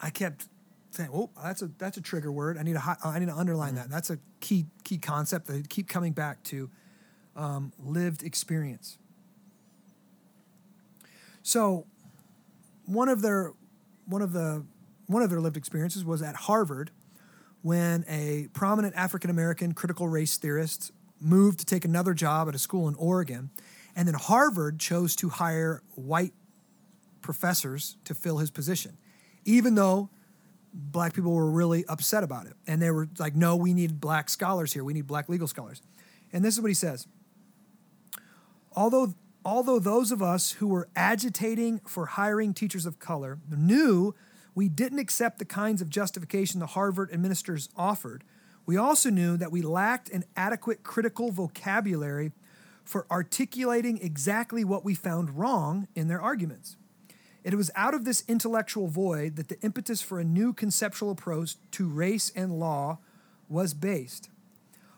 i 0.00 0.10
kept 0.10 0.48
saying, 0.94 1.10
"Oh, 1.12 1.30
that's 1.42 1.62
a 1.62 1.70
that's 1.78 1.96
a 1.96 2.00
trigger 2.00 2.30
word. 2.30 2.58
I 2.58 2.62
need 2.62 2.74
to 2.74 2.96
I 3.04 3.18
need 3.18 3.28
to 3.28 3.36
underline 3.36 3.74
that. 3.76 3.90
That's 3.90 4.10
a 4.10 4.18
key 4.40 4.66
key 4.84 4.98
concept 4.98 5.46
that 5.46 5.56
I 5.56 5.62
keep 5.68 5.88
coming 5.88 6.12
back 6.12 6.42
to 6.44 6.70
um, 7.36 7.72
lived 7.78 8.22
experience." 8.22 8.98
So, 11.42 11.86
one 12.86 13.08
of 13.08 13.22
their 13.22 13.52
one 14.06 14.22
of 14.22 14.32
the 14.32 14.64
one 15.06 15.22
of 15.22 15.30
their 15.30 15.40
lived 15.40 15.56
experiences 15.56 16.04
was 16.04 16.22
at 16.22 16.34
Harvard 16.34 16.90
when 17.62 18.04
a 18.08 18.48
prominent 18.52 18.94
African 18.96 19.30
American 19.30 19.72
critical 19.72 20.08
race 20.08 20.36
theorist 20.36 20.92
moved 21.20 21.60
to 21.60 21.64
take 21.66 21.84
another 21.84 22.14
job 22.14 22.48
at 22.48 22.54
a 22.54 22.58
school 22.58 22.88
in 22.88 22.94
Oregon, 22.96 23.50
and 23.94 24.08
then 24.08 24.14
Harvard 24.14 24.80
chose 24.80 25.14
to 25.16 25.28
hire 25.28 25.82
white 25.94 26.32
professors 27.22 27.96
to 28.04 28.14
fill 28.14 28.38
his 28.38 28.50
position, 28.50 28.98
even 29.44 29.74
though 29.74 30.10
black 30.74 31.14
people 31.14 31.32
were 31.32 31.50
really 31.50 31.84
upset 31.86 32.24
about 32.24 32.46
it. 32.46 32.54
And 32.66 32.80
they 32.80 32.90
were 32.90 33.08
like, 33.18 33.34
no, 33.34 33.56
we 33.56 33.74
need 33.74 34.00
black 34.00 34.28
scholars 34.28 34.72
here. 34.72 34.84
We 34.84 34.92
need 34.92 35.06
black 35.06 35.28
legal 35.28 35.46
scholars. 35.46 35.82
And 36.32 36.44
this 36.44 36.54
is 36.54 36.60
what 36.60 36.68
he 36.68 36.74
says. 36.74 37.06
Although, 38.74 39.14
although 39.44 39.78
those 39.78 40.12
of 40.12 40.22
us 40.22 40.52
who 40.52 40.68
were 40.68 40.88
agitating 40.96 41.80
for 41.86 42.06
hiring 42.06 42.54
teachers 42.54 42.86
of 42.86 42.98
color 42.98 43.38
knew 43.50 44.14
we 44.54 44.68
didn't 44.68 44.98
accept 44.98 45.38
the 45.38 45.44
kinds 45.44 45.82
of 45.82 45.88
justification 45.88 46.60
the 46.60 46.66
Harvard 46.66 47.10
administrators 47.12 47.68
offered, 47.76 48.24
we 48.64 48.76
also 48.76 49.10
knew 49.10 49.36
that 49.36 49.52
we 49.52 49.62
lacked 49.62 50.08
an 50.10 50.24
adequate 50.36 50.82
critical 50.82 51.30
vocabulary 51.30 52.32
for 52.84 53.06
articulating 53.10 53.98
exactly 53.98 54.64
what 54.64 54.84
we 54.84 54.94
found 54.94 55.38
wrong 55.38 55.88
in 55.94 56.08
their 56.08 56.20
arguments. 56.20 56.76
It 57.44 57.54
was 57.54 57.70
out 57.74 57.94
of 57.94 58.04
this 58.04 58.24
intellectual 58.28 58.86
void 58.86 59.36
that 59.36 59.48
the 59.48 59.60
impetus 59.62 60.00
for 60.00 60.20
a 60.20 60.24
new 60.24 60.52
conceptual 60.52 61.10
approach 61.10 61.56
to 61.72 61.88
race 61.88 62.30
and 62.36 62.58
law 62.58 62.98
was 63.48 63.74
based. 63.74 64.30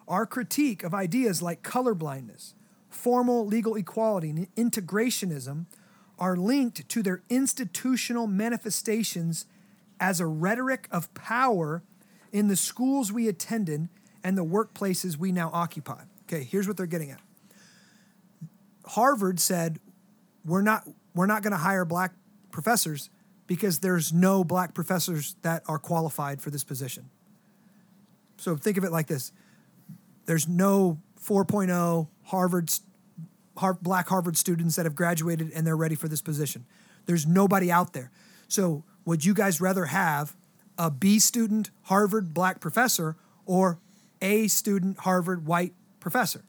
Our 0.06 0.26
critique 0.26 0.82
of 0.82 0.92
ideas 0.92 1.40
like 1.40 1.62
colorblindness, 1.62 2.52
formal 2.94 3.46
legal 3.46 3.74
equality, 3.74 4.30
and 4.30 4.54
integrationism 4.56 5.66
are 6.18 6.36
linked 6.36 6.88
to 6.88 7.02
their 7.02 7.22
institutional 7.28 8.26
manifestations 8.26 9.46
as 9.98 10.20
a 10.20 10.26
rhetoric 10.26 10.88
of 10.90 11.12
power 11.14 11.82
in 12.32 12.48
the 12.48 12.56
schools 12.56 13.12
we 13.12 13.28
attended 13.28 13.88
and 14.22 14.38
the 14.38 14.44
workplaces 14.44 15.16
we 15.16 15.32
now 15.32 15.50
occupy. 15.52 16.02
Okay, 16.22 16.44
here's 16.44 16.66
what 16.66 16.76
they're 16.76 16.86
getting 16.86 17.10
at. 17.10 17.20
Harvard 18.86 19.40
said, 19.40 19.80
we're 20.44 20.62
not, 20.62 20.88
we're 21.14 21.26
not 21.26 21.42
going 21.42 21.52
to 21.52 21.58
hire 21.58 21.84
black 21.84 22.12
professors 22.50 23.10
because 23.46 23.80
there's 23.80 24.12
no 24.12 24.44
black 24.44 24.74
professors 24.74 25.36
that 25.42 25.62
are 25.66 25.78
qualified 25.78 26.40
for 26.40 26.50
this 26.50 26.64
position. 26.64 27.10
So 28.36 28.56
think 28.56 28.76
of 28.76 28.84
it 28.84 28.92
like 28.92 29.06
this 29.06 29.32
there's 30.26 30.48
no 30.48 31.00
4.0 31.22 32.08
Harvard, 32.26 32.72
Har- 33.56 33.78
black 33.80 34.08
Harvard 34.08 34.36
students 34.36 34.76
that 34.76 34.86
have 34.86 34.94
graduated 34.94 35.50
and 35.54 35.66
they're 35.66 35.76
ready 35.76 35.94
for 35.94 36.08
this 36.08 36.20
position. 36.20 36.64
There's 37.06 37.26
nobody 37.26 37.70
out 37.70 37.92
there. 37.92 38.10
So 38.48 38.84
would 39.04 39.24
you 39.24 39.34
guys 39.34 39.60
rather 39.60 39.86
have 39.86 40.34
a 40.78 40.90
B 40.90 41.18
student 41.18 41.70
Harvard 41.82 42.34
black 42.34 42.60
professor 42.60 43.16
or 43.46 43.78
A 44.22 44.48
student 44.48 44.98
Harvard 44.98 45.46
white 45.46 45.74
professor? 46.00 46.42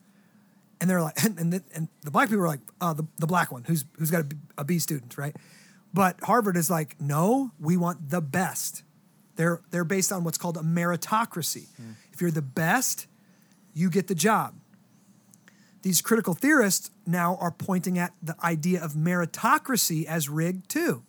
And 0.79 0.89
they're 0.89 1.01
like, 1.01 1.15
and, 1.23 1.37
and, 1.39 1.53
the, 1.53 1.63
and 1.73 1.87
the 2.03 2.11
black 2.11 2.29
people 2.29 2.43
are 2.43 2.47
like, 2.47 2.61
uh, 2.81 2.93
the, 2.93 3.05
the 3.17 3.27
black 3.27 3.51
one 3.51 3.63
who's, 3.65 3.85
who's 3.97 4.11
got 4.11 4.21
a 4.21 4.23
B, 4.25 4.35
a 4.57 4.63
B 4.63 4.79
student, 4.79 5.17
right? 5.17 5.35
But 5.93 6.19
Harvard 6.23 6.57
is 6.57 6.69
like, 6.69 6.99
no, 6.99 7.51
we 7.59 7.77
want 7.77 8.09
the 8.09 8.21
best. 8.21 8.83
They're, 9.37 9.61
they're 9.71 9.85
based 9.85 10.11
on 10.11 10.23
what's 10.23 10.37
called 10.37 10.57
a 10.57 10.61
meritocracy. 10.61 11.67
If 12.11 12.21
you're 12.21 12.31
the 12.31 12.41
best, 12.41 13.07
you 13.73 13.89
get 13.89 14.07
the 14.07 14.15
job. 14.15 14.55
These 15.85 16.01
critical 16.01 16.33
theorists 16.33 16.89
now 17.05 17.37
are 17.39 17.51
pointing 17.51 17.99
at 17.99 18.11
the 18.19 18.35
idea 18.43 18.83
of 18.83 18.93
meritocracy 18.93 20.05
as 20.05 20.27
rigged 20.27 20.67
too. 20.67 21.03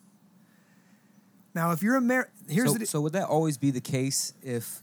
Now, 1.55 1.70
if 1.72 1.83
you're 1.83 1.97
a 1.97 2.01
mer- 2.03 2.29
here's 2.47 2.72
so, 2.72 2.79
the 2.79 2.85
so 2.85 3.01
would 3.01 3.14
that 3.14 3.27
always 3.27 3.57
be 3.57 3.70
the 3.70 3.81
case 3.81 4.35
if, 4.43 4.83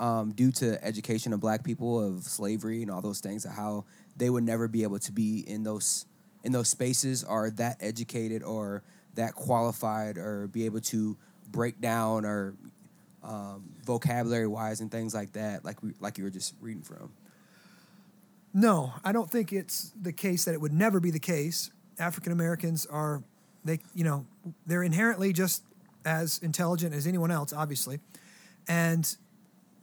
um, 0.00 0.32
due 0.32 0.50
to 0.52 0.82
education 0.82 1.34
of 1.34 1.40
black 1.40 1.64
people 1.64 2.02
of 2.02 2.22
slavery 2.24 2.80
and 2.80 2.90
all 2.90 3.02
those 3.02 3.20
things, 3.20 3.44
how 3.44 3.84
they 4.16 4.30
would 4.30 4.42
never 4.42 4.68
be 4.68 4.84
able 4.84 5.00
to 5.00 5.12
be 5.12 5.40
in 5.46 5.64
those 5.64 6.06
in 6.42 6.52
those 6.52 6.70
spaces 6.70 7.22
or 7.22 7.50
that 7.50 7.76
educated 7.80 8.42
or 8.42 8.82
that 9.16 9.34
qualified 9.34 10.16
or 10.16 10.46
be 10.46 10.64
able 10.64 10.80
to 10.80 11.14
break 11.50 11.78
down 11.82 12.24
or 12.24 12.54
um, 13.22 13.68
vocabulary 13.84 14.46
wise 14.46 14.80
and 14.80 14.90
things 14.90 15.14
like 15.14 15.32
that, 15.34 15.62
like 15.62 15.82
we, 15.82 15.92
like 16.00 16.16
you 16.16 16.24
were 16.24 16.30
just 16.30 16.54
reading 16.62 16.82
from. 16.82 17.12
No, 18.58 18.94
I 19.04 19.12
don't 19.12 19.30
think 19.30 19.52
it's 19.52 19.92
the 20.00 20.14
case 20.14 20.46
that 20.46 20.54
it 20.54 20.60
would 20.62 20.72
never 20.72 20.98
be 20.98 21.10
the 21.10 21.18
case. 21.18 21.70
African 21.98 22.32
Americans 22.32 22.86
are 22.86 23.22
they 23.66 23.80
you 23.94 24.02
know 24.02 24.24
they're 24.66 24.82
inherently 24.82 25.34
just 25.34 25.62
as 26.06 26.38
intelligent 26.38 26.94
as 26.94 27.06
anyone 27.06 27.30
else, 27.30 27.52
obviously, 27.52 28.00
and 28.66 29.14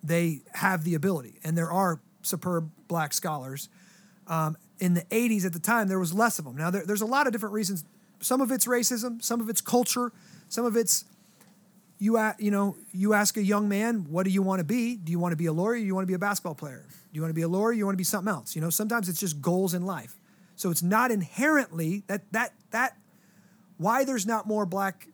they 0.03 0.41
have 0.53 0.83
the 0.85 0.95
ability. 0.95 1.35
And 1.43 1.55
there 1.55 1.71
are 1.71 2.01
superb 2.23 2.71
black 2.87 3.13
scholars. 3.13 3.69
Um, 4.25 4.57
in 4.79 4.95
the 4.95 5.03
'80s, 5.03 5.45
at 5.45 5.53
the 5.53 5.59
time, 5.59 5.87
there 5.87 5.99
was 5.99 6.11
less 6.11 6.39
of 6.39 6.45
them. 6.45 6.57
Now 6.57 6.71
there, 6.71 6.83
there's 6.83 7.01
a 7.01 7.05
lot 7.05 7.27
of 7.27 7.31
different 7.31 7.53
reasons. 7.53 7.85
Some 8.21 8.41
of 8.41 8.51
it's 8.51 8.65
racism, 8.65 9.23
some 9.23 9.39
of 9.39 9.49
it's 9.49 9.61
culture, 9.61 10.11
some 10.49 10.65
of 10.65 10.75
it's 10.75 11.05
you 12.03 12.19
you 12.37 12.51
know 12.51 12.75
you 12.91 13.13
ask 13.13 13.37
a 13.37 13.43
young 13.43 13.69
man 13.69 14.05
what 14.09 14.23
do 14.23 14.29
you 14.29 14.41
want 14.41 14.59
to 14.59 14.65
be? 14.65 14.97
Do 14.97 15.11
you 15.11 15.19
want 15.19 15.31
to 15.31 15.37
be 15.37 15.45
a 15.45 15.53
lawyer? 15.53 15.75
Do 15.75 15.85
you 15.85 15.95
want 15.95 16.03
to 16.03 16.07
be 16.07 16.13
a 16.13 16.19
basketball 16.19 16.53
player? 16.53 16.85
Do 16.89 16.95
you 17.13 17.21
want 17.21 17.29
to 17.29 17.35
be 17.35 17.43
a 17.43 17.47
lawyer? 17.47 17.71
Do 17.71 17.77
you 17.77 17.85
want 17.85 17.93
to 17.93 17.97
be 17.97 18.03
something 18.03 18.31
else? 18.31 18.55
You 18.55 18.61
know 18.61 18.69
sometimes 18.69 19.07
it's 19.07 19.21
just 19.21 19.41
goals 19.41 19.73
in 19.73 19.85
life. 19.85 20.17
So 20.55 20.69
it's 20.69 20.83
not 20.83 21.11
inherently 21.11 22.03
that 22.07 22.29
that 22.33 22.53
that 22.71 22.97
why 23.77 24.03
there's 24.03 24.25
not 24.25 24.47
more 24.47 24.65
black 24.65 25.07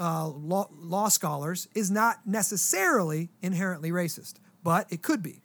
uh, 0.00 0.28
law, 0.28 0.68
law 0.78 1.08
scholars 1.08 1.68
is 1.74 1.90
not 1.90 2.26
necessarily 2.26 3.28
inherently 3.42 3.90
racist 3.90 4.34
but 4.62 4.86
it 4.90 5.02
could 5.02 5.22
be 5.22 5.42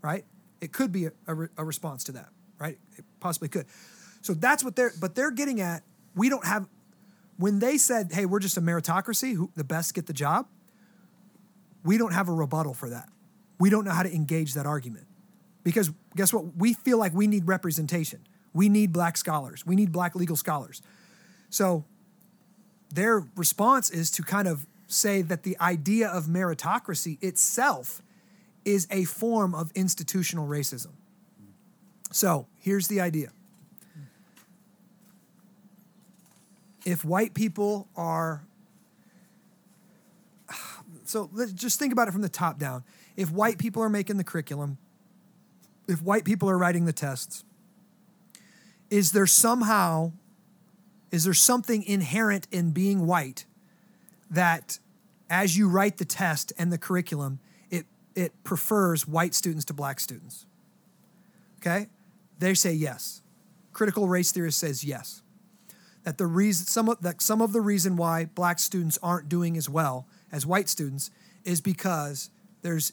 right? 0.00 0.24
It 0.60 0.72
could 0.72 0.90
be 0.90 1.06
a, 1.06 1.12
a, 1.26 1.34
re- 1.34 1.48
a 1.58 1.64
response 1.64 2.04
to 2.04 2.12
that 2.12 2.28
right? 2.58 2.78
It 2.96 3.04
possibly 3.20 3.48
could. 3.48 3.66
So 4.22 4.32
that's 4.32 4.64
what 4.64 4.74
they're 4.74 4.92
but 4.98 5.14
they're 5.14 5.30
getting 5.32 5.60
at 5.60 5.82
we 6.14 6.30
don't 6.30 6.46
have 6.46 6.66
when 7.36 7.58
they 7.58 7.78
said, 7.78 8.12
"Hey, 8.12 8.26
we're 8.26 8.40
just 8.40 8.56
a 8.56 8.60
meritocracy, 8.60 9.34
who 9.34 9.50
the 9.54 9.64
best 9.64 9.94
get 9.94 10.06
the 10.06 10.12
job," 10.12 10.46
we 11.84 11.98
don't 11.98 12.12
have 12.12 12.28
a 12.28 12.32
rebuttal 12.32 12.74
for 12.74 12.90
that. 12.90 13.08
We 13.58 13.70
don't 13.70 13.84
know 13.84 13.92
how 13.92 14.02
to 14.02 14.14
engage 14.14 14.54
that 14.54 14.66
argument 14.66 15.06
because 15.62 15.90
guess 16.16 16.32
what? 16.32 16.56
We 16.56 16.74
feel 16.74 16.98
like 16.98 17.14
we 17.14 17.26
need 17.26 17.46
representation. 17.46 18.26
We 18.52 18.68
need 18.68 18.92
black 18.92 19.16
scholars. 19.16 19.64
We 19.64 19.76
need 19.76 19.92
black 19.92 20.14
legal 20.14 20.36
scholars. 20.36 20.82
So 21.48 21.84
their 22.92 23.26
response 23.36 23.90
is 23.90 24.10
to 24.12 24.22
kind 24.22 24.46
of 24.48 24.66
say 24.86 25.22
that 25.22 25.42
the 25.42 25.58
idea 25.58 26.08
of 26.08 26.26
meritocracy 26.26 27.22
itself 27.22 28.02
is 28.64 28.86
a 28.90 29.04
form 29.04 29.54
of 29.54 29.72
institutional 29.74 30.46
racism. 30.46 30.92
So 32.10 32.46
here's 32.58 32.88
the 32.88 33.00
idea. 33.00 33.32
If 36.84 37.04
white 37.04 37.34
people 37.34 37.88
are 37.96 38.44
so 41.04 41.28
let's 41.32 41.52
just 41.52 41.78
think 41.78 41.92
about 41.92 42.08
it 42.08 42.12
from 42.12 42.22
the 42.22 42.28
top 42.28 42.58
down. 42.58 42.84
If 43.16 43.30
white 43.30 43.58
people 43.58 43.82
are 43.82 43.88
making 43.88 44.16
the 44.16 44.24
curriculum 44.24 44.78
if 45.88 46.00
white 46.00 46.24
people 46.24 46.48
are 46.48 46.56
writing 46.56 46.84
the 46.84 46.92
tests 46.92 47.44
is 48.90 49.12
there 49.12 49.26
somehow 49.26 50.12
is 51.10 51.24
there 51.24 51.34
something 51.34 51.82
inherent 51.82 52.46
in 52.50 52.70
being 52.70 53.06
white 53.06 53.44
that 54.30 54.78
as 55.28 55.56
you 55.56 55.68
write 55.68 55.98
the 55.98 56.04
test 56.04 56.52
and 56.56 56.72
the 56.72 56.78
curriculum 56.78 57.40
it 57.70 57.86
it 58.14 58.32
prefers 58.44 59.06
white 59.06 59.34
students 59.34 59.64
to 59.66 59.74
black 59.74 60.00
students? 60.00 60.46
Okay? 61.58 61.88
They 62.38 62.54
say 62.54 62.72
yes. 62.72 63.22
Critical 63.72 64.08
race 64.08 64.32
theorist 64.32 64.58
says 64.58 64.84
yes 64.84 65.21
that 66.04 66.18
the 66.18 66.26
reason 66.26 66.66
some 66.66 66.88
of 66.88 67.00
that 67.02 67.22
some 67.22 67.40
of 67.40 67.52
the 67.52 67.60
reason 67.60 67.96
why 67.96 68.26
black 68.26 68.58
students 68.58 68.98
aren't 69.02 69.28
doing 69.28 69.56
as 69.56 69.68
well 69.68 70.06
as 70.30 70.44
white 70.46 70.68
students 70.68 71.10
is 71.44 71.60
because 71.60 72.30
there's 72.62 72.92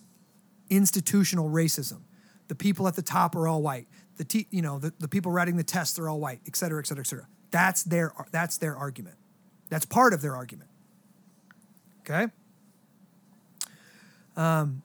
institutional 0.69 1.49
racism. 1.49 2.01
The 2.47 2.55
people 2.55 2.87
at 2.87 2.95
the 2.95 3.01
top 3.01 3.35
are 3.35 3.47
all 3.47 3.61
white. 3.61 3.87
The 4.17 4.23
te- 4.23 4.47
you 4.51 4.61
know 4.61 4.79
the, 4.79 4.93
the 4.99 5.07
people 5.07 5.31
writing 5.31 5.57
the 5.57 5.63
tests 5.63 5.97
are 5.99 6.09
all 6.09 6.19
white, 6.19 6.41
et 6.47 6.55
cetera, 6.55 6.79
et 6.79 6.87
cetera, 6.87 7.03
et 7.03 7.07
cetera. 7.07 7.27
That's 7.51 7.83
their 7.83 8.13
that's 8.31 8.57
their 8.57 8.75
argument. 8.75 9.15
That's 9.69 9.85
part 9.85 10.13
of 10.13 10.21
their 10.21 10.35
argument. 10.35 10.69
Okay. 12.01 12.27
Um, 14.35 14.81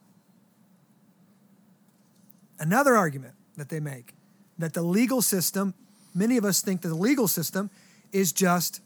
another 2.59 2.95
argument 2.95 3.33
that 3.57 3.69
they 3.69 3.79
make 3.79 4.13
that 4.57 4.73
the 4.73 4.81
legal 4.81 5.21
system, 5.21 5.73
many 6.13 6.37
of 6.37 6.45
us 6.45 6.61
think 6.61 6.81
that 6.81 6.89
the 6.89 6.95
legal 6.95 7.27
system 7.27 7.69
is 8.15 8.31
just 8.31 8.79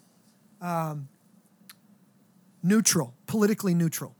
um, 0.59 1.07
neutral, 2.63 3.13
politically 3.27 3.75
neutral. 3.75 4.15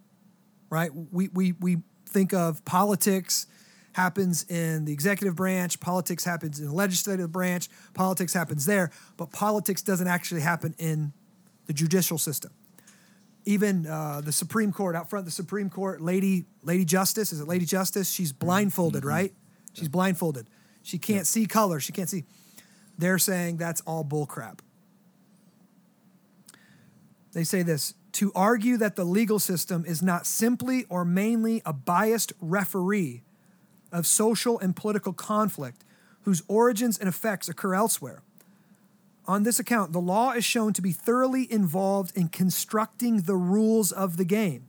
right? 0.70 0.91
We, 1.12 1.30
we, 1.30 1.53
we 1.53 1.78
think 2.05 2.32
of 2.32 2.64
politics 2.64 3.47
happens 3.93 4.43
in 4.43 4.86
the 4.86 4.93
executive 4.93 5.36
branch, 5.36 5.80
politics 5.80 6.24
happens 6.24 6.60
in 6.60 6.68
the 6.68 6.74
legislative 6.74 7.32
branch, 7.32 7.70
politics 7.95 8.34
happens 8.34 8.68
there, 8.68 8.91
but 9.18 9.32
politics 9.32 9.82
doesn't 9.82 10.07
actually 10.07 10.41
happen 10.41 10.76
in 10.78 11.12
the 11.66 11.74
judicial 11.74 12.20
system. 12.20 12.51
Even 13.45 13.88
uh, 13.88 14.22
the 14.24 14.32
Supreme 14.32 14.72
Court, 14.72 14.95
out 14.95 15.10
front 15.10 15.26
the 15.26 15.32
Supreme 15.32 15.72
Court, 15.72 16.01
Lady 16.01 16.45
Lady 16.62 16.86
Justice, 16.86 17.34
is 17.34 17.39
it 17.39 17.47
Lady 17.47 17.66
Justice? 17.66 18.12
She's 18.12 18.32
blindfolded, 18.32 19.03
right? 19.03 19.34
She's 19.74 19.88
blindfolded. 19.88 20.47
She 20.84 20.99
can't 20.99 21.26
see 21.26 21.47
color. 21.47 21.80
She 21.80 21.91
can't 21.91 22.10
see. 22.10 22.26
They're 22.97 23.18
saying 23.18 23.57
that's 23.57 23.82
all 23.82 24.05
bullcrap. 24.05 24.60
They 27.34 27.43
say 27.43 27.61
this 27.61 27.93
to 28.13 28.32
argue 28.34 28.77
that 28.77 28.95
the 28.95 29.03
legal 29.03 29.39
system 29.39 29.86
is 29.86 30.01
not 30.01 30.25
simply 30.25 30.86
or 30.89 31.05
mainly 31.05 31.61
a 31.65 31.73
biased 31.73 32.34
referee 32.41 33.23
of 33.91 34.07
social 34.07 34.59
and 34.59 34.75
political 34.75 35.13
conflict 35.13 35.84
whose 36.23 36.43
origins 36.47 36.97
and 36.97 37.07
effects 37.07 37.47
occur 37.47 37.75
elsewhere. 37.75 38.23
On 39.27 39.43
this 39.43 39.59
account, 39.59 39.93
the 39.93 40.01
law 40.01 40.32
is 40.32 40.43
shown 40.43 40.73
to 40.73 40.82
be 40.82 40.91
thoroughly 40.91 41.51
involved 41.51 42.17
in 42.17 42.30
constructing 42.30 43.21
the 43.21 43.36
rules 43.36 43.91
of 43.91 44.17
the 44.17 44.25
game, 44.25 44.67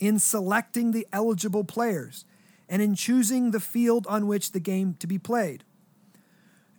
in 0.00 0.18
selecting 0.18 0.90
the 0.90 1.06
eligible 1.12 1.64
players, 1.64 2.24
and 2.68 2.82
in 2.82 2.96
choosing 2.96 3.52
the 3.52 3.60
field 3.60 4.06
on 4.08 4.26
which 4.26 4.50
the 4.50 4.60
game 4.60 4.96
to 4.98 5.06
be 5.06 5.18
played. 5.18 5.62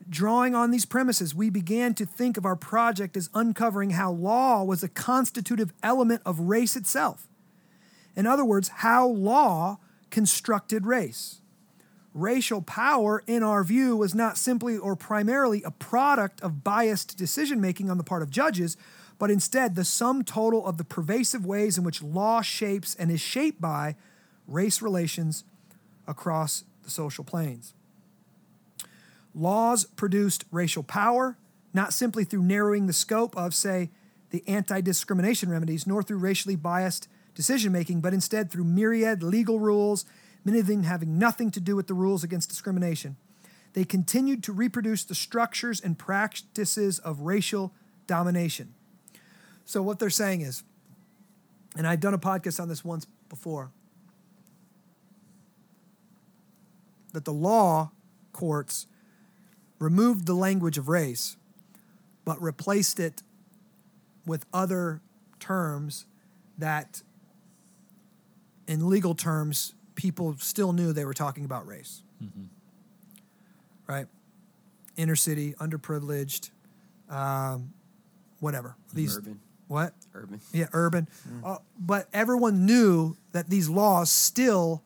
Drawing 0.10 0.56
on 0.56 0.72
these 0.72 0.86
premises, 0.86 1.36
we 1.36 1.52
began 1.52 1.94
to 1.94 2.06
think 2.06 2.36
of 2.36 2.46
our 2.46 2.56
project 2.56 3.16
as 3.16 3.30
uncovering 3.36 3.92
how 3.92 4.12
law 4.12 4.64
was 4.64 4.82
a 4.82 4.88
constitutive 4.88 5.72
element 5.84 6.24
of 6.26 6.40
race 6.40 6.76
itself. 6.76 7.28
In 8.16 8.26
other 8.26 8.44
words, 8.44 8.70
how 8.70 9.08
law 9.08 9.78
constructed 10.10 10.88
race. 10.88 11.42
Racial 12.16 12.64
power, 12.64 13.24
in 13.28 13.44
our 13.44 13.64
view, 13.64 13.96
was 13.96 14.16
not 14.16 14.36
simply 14.36 14.76
or 14.76 14.96
primarily 14.96 15.62
a 15.62 15.70
product 15.70 16.42
of 16.42 16.64
biased 16.64 17.16
decision 17.16 17.62
making 17.62 17.92
on 17.92 18.00
the 18.00 18.04
part 18.04 18.24
of 18.24 18.32
judges, 18.32 18.78
but 19.20 19.30
instead 19.30 19.76
the 19.76 19.86
sum 19.86 20.24
total 20.24 20.66
of 20.66 20.78
the 20.78 20.84
pervasive 20.84 21.46
ways 21.46 21.78
in 21.78 21.84
which 21.84 22.02
law 22.02 22.42
shapes 22.42 22.96
and 22.96 23.12
is 23.12 23.22
shaped 23.22 23.62
by 23.62 23.96
race 24.48 24.82
relations 24.82 25.44
across 26.08 26.64
the 26.84 26.90
social 26.90 27.24
planes. 27.24 27.76
Laws 29.40 29.86
produced 29.86 30.44
racial 30.52 30.84
power, 30.84 31.38
not 31.74 31.94
simply 31.94 32.26
through 32.26 32.44
narrowing 32.44 32.88
the 32.88 32.94
scope 32.94 33.38
of, 33.38 33.56
say, 33.56 33.90
the 34.32 34.44
anti 34.48 34.82
discrimination 34.82 35.50
remedies, 35.50 35.88
nor 35.88 36.04
through 36.04 36.18
racially 36.18 36.58
biased 36.58 37.08
decision 37.36 37.72
making, 37.72 38.02
but 38.02 38.14
instead 38.14 38.52
through 38.52 38.66
myriad 38.66 39.24
legal 39.24 39.58
rules, 39.58 40.04
many 40.44 40.60
of 40.60 40.68
them 40.68 40.84
having 40.84 41.18
nothing 41.18 41.52
to 41.52 41.62
do 41.62 41.74
with 41.74 41.88
the 41.88 41.94
rules 41.94 42.22
against 42.22 42.50
discrimination. 42.50 43.16
They 43.74 43.86
continued 43.86 44.44
to 44.44 44.52
reproduce 44.52 45.06
the 45.06 45.16
structures 45.16 45.80
and 45.80 45.98
practices 45.98 47.00
of 47.00 47.22
racial 47.22 47.74
domination. 48.08 48.74
So, 49.64 49.82
what 49.82 50.00
they're 50.00 50.10
saying 50.10 50.42
is, 50.42 50.64
and 51.78 51.88
I've 51.88 52.02
done 52.02 52.14
a 52.14 52.20
podcast 52.20 52.60
on 52.60 52.68
this 52.68 52.84
once 52.84 53.08
before, 53.30 53.72
that 57.14 57.24
the 57.24 57.34
law 57.34 57.92
courts 58.34 58.88
removed 59.80 60.26
the 60.26 60.34
language 60.34 60.78
of 60.78 60.88
race, 60.90 61.38
but 62.26 62.42
replaced 62.42 63.00
it 63.00 63.24
with 64.26 64.46
other 64.54 65.02
terms 65.40 66.06
that, 66.58 67.02
in 68.68 68.90
legal 68.90 69.16
terms, 69.16 69.74
people 69.96 70.36
still 70.38 70.74
knew 70.74 70.94
they 70.94 71.06
were 71.06 71.14
talking 71.14 71.46
about 71.46 71.66
race. 71.66 72.04
Right? 73.88 74.06
Inner 74.98 75.16
city, 75.16 75.56
underprivileged, 75.60 76.52
um, 77.10 77.74
whatever. 78.40 78.76
These 78.94 79.18
Urban. 79.18 79.40
what? 79.68 79.94
Urban. 80.14 80.42
Yeah, 80.54 80.68
urban. 80.74 81.08
Uh, 81.44 81.58
but 81.80 82.08
everyone 82.14 82.66
knew 82.66 83.16
that 83.32 83.50
these 83.50 83.70
laws 83.70 84.12
still 84.12 84.84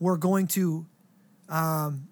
were 0.00 0.16
going 0.16 0.48
to 0.48 0.86
um, 1.48 2.08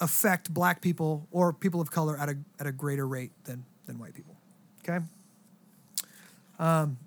affect 0.00 0.52
black 0.52 0.80
people 0.80 1.28
or 1.30 1.52
people 1.52 1.80
of 1.80 1.90
color 1.90 2.18
at 2.18 2.28
a, 2.28 2.38
at 2.58 2.66
a 2.66 2.72
greater 2.72 3.06
rate 3.06 3.32
than, 3.44 3.64
than 3.86 3.98
white 3.98 4.14
people. 4.14 4.36
Okay? 4.82 5.04
Um, 6.58 6.98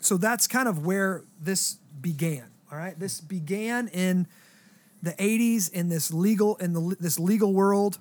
so 0.00 0.16
that's 0.16 0.46
kind 0.46 0.68
of 0.68 0.86
where 0.86 1.24
this 1.40 1.78
began. 2.00 2.50
All 2.70 2.78
right? 2.78 2.98
This 2.98 3.20
began 3.20 3.88
in 3.88 4.26
the 5.02 5.12
80s 5.12 5.72
in 5.72 5.88
this 5.88 6.12
legal 6.12 6.56
in 6.56 6.72
the 6.72 6.96
this 6.98 7.18
legal 7.20 7.52
world 7.52 7.98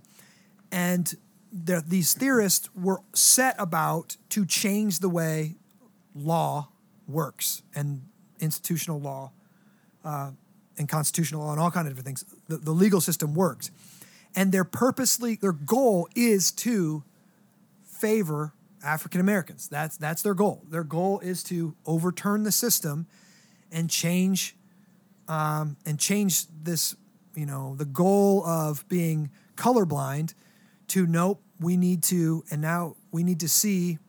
and 0.71 1.15
the, 1.51 1.83
these 1.85 2.13
theorists 2.13 2.69
were 2.75 3.01
set 3.13 3.55
about 3.59 4.17
to 4.29 4.45
change 4.45 4.99
the 4.99 5.09
way 5.09 5.55
law 6.15 6.69
works 7.07 7.61
and 7.75 8.01
institutional 8.39 8.99
law 8.99 9.31
uh, 10.03 10.31
and 10.77 10.87
constitutional 10.87 11.43
law 11.43 11.51
and 11.51 11.59
all 11.59 11.71
kind 11.71 11.87
of 11.87 11.93
different 11.93 12.05
things. 12.05 12.25
The, 12.47 12.57
the 12.57 12.71
legal 12.71 13.01
system 13.01 13.33
works, 13.33 13.71
and 14.35 14.51
their 14.51 14.63
purposely 14.63 15.35
their 15.35 15.53
goal 15.53 16.07
is 16.15 16.51
to 16.53 17.03
favor 17.85 18.53
African 18.83 19.19
Americans. 19.21 19.67
That's 19.67 19.97
that's 19.97 20.21
their 20.21 20.33
goal. 20.33 20.63
Their 20.69 20.83
goal 20.83 21.19
is 21.19 21.43
to 21.43 21.75
overturn 21.85 22.43
the 22.43 22.51
system 22.51 23.07
and 23.71 23.89
change 23.89 24.55
um, 25.27 25.77
and 25.85 25.99
change 25.99 26.45
this. 26.63 26.95
You 27.35 27.45
know, 27.45 27.75
the 27.75 27.85
goal 27.85 28.43
of 28.45 28.87
being 28.89 29.29
colorblind 29.55 30.33
to 30.87 31.05
nope, 31.05 31.41
we 31.59 31.77
need 31.77 32.01
to, 32.03 32.43
and 32.49 32.61
now 32.61 32.95
we 33.11 33.23
need 33.23 33.39
to 33.41 33.47
see 33.47 33.99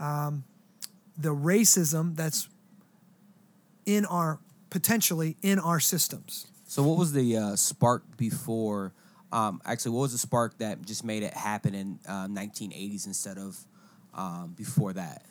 um, 0.00 0.44
the 1.16 1.30
racism 1.30 2.16
that's 2.16 2.48
in 3.86 4.04
our 4.04 4.38
potentially 4.70 5.36
in 5.42 5.58
our 5.58 5.80
systems. 5.80 6.46
So, 6.66 6.82
what 6.82 6.98
was 6.98 7.12
the 7.12 7.36
uh, 7.36 7.56
spark 7.56 8.16
before? 8.16 8.92
Um, 9.32 9.60
actually, 9.64 9.92
what 9.92 10.02
was 10.02 10.12
the 10.12 10.18
spark 10.18 10.58
that 10.58 10.84
just 10.84 11.04
made 11.04 11.22
it 11.22 11.34
happen 11.34 11.74
in 11.74 11.98
uh, 12.06 12.26
1980s 12.28 13.06
instead 13.06 13.38
of 13.38 13.58
um, 14.14 14.54
before 14.56 14.92
that? 14.94 15.24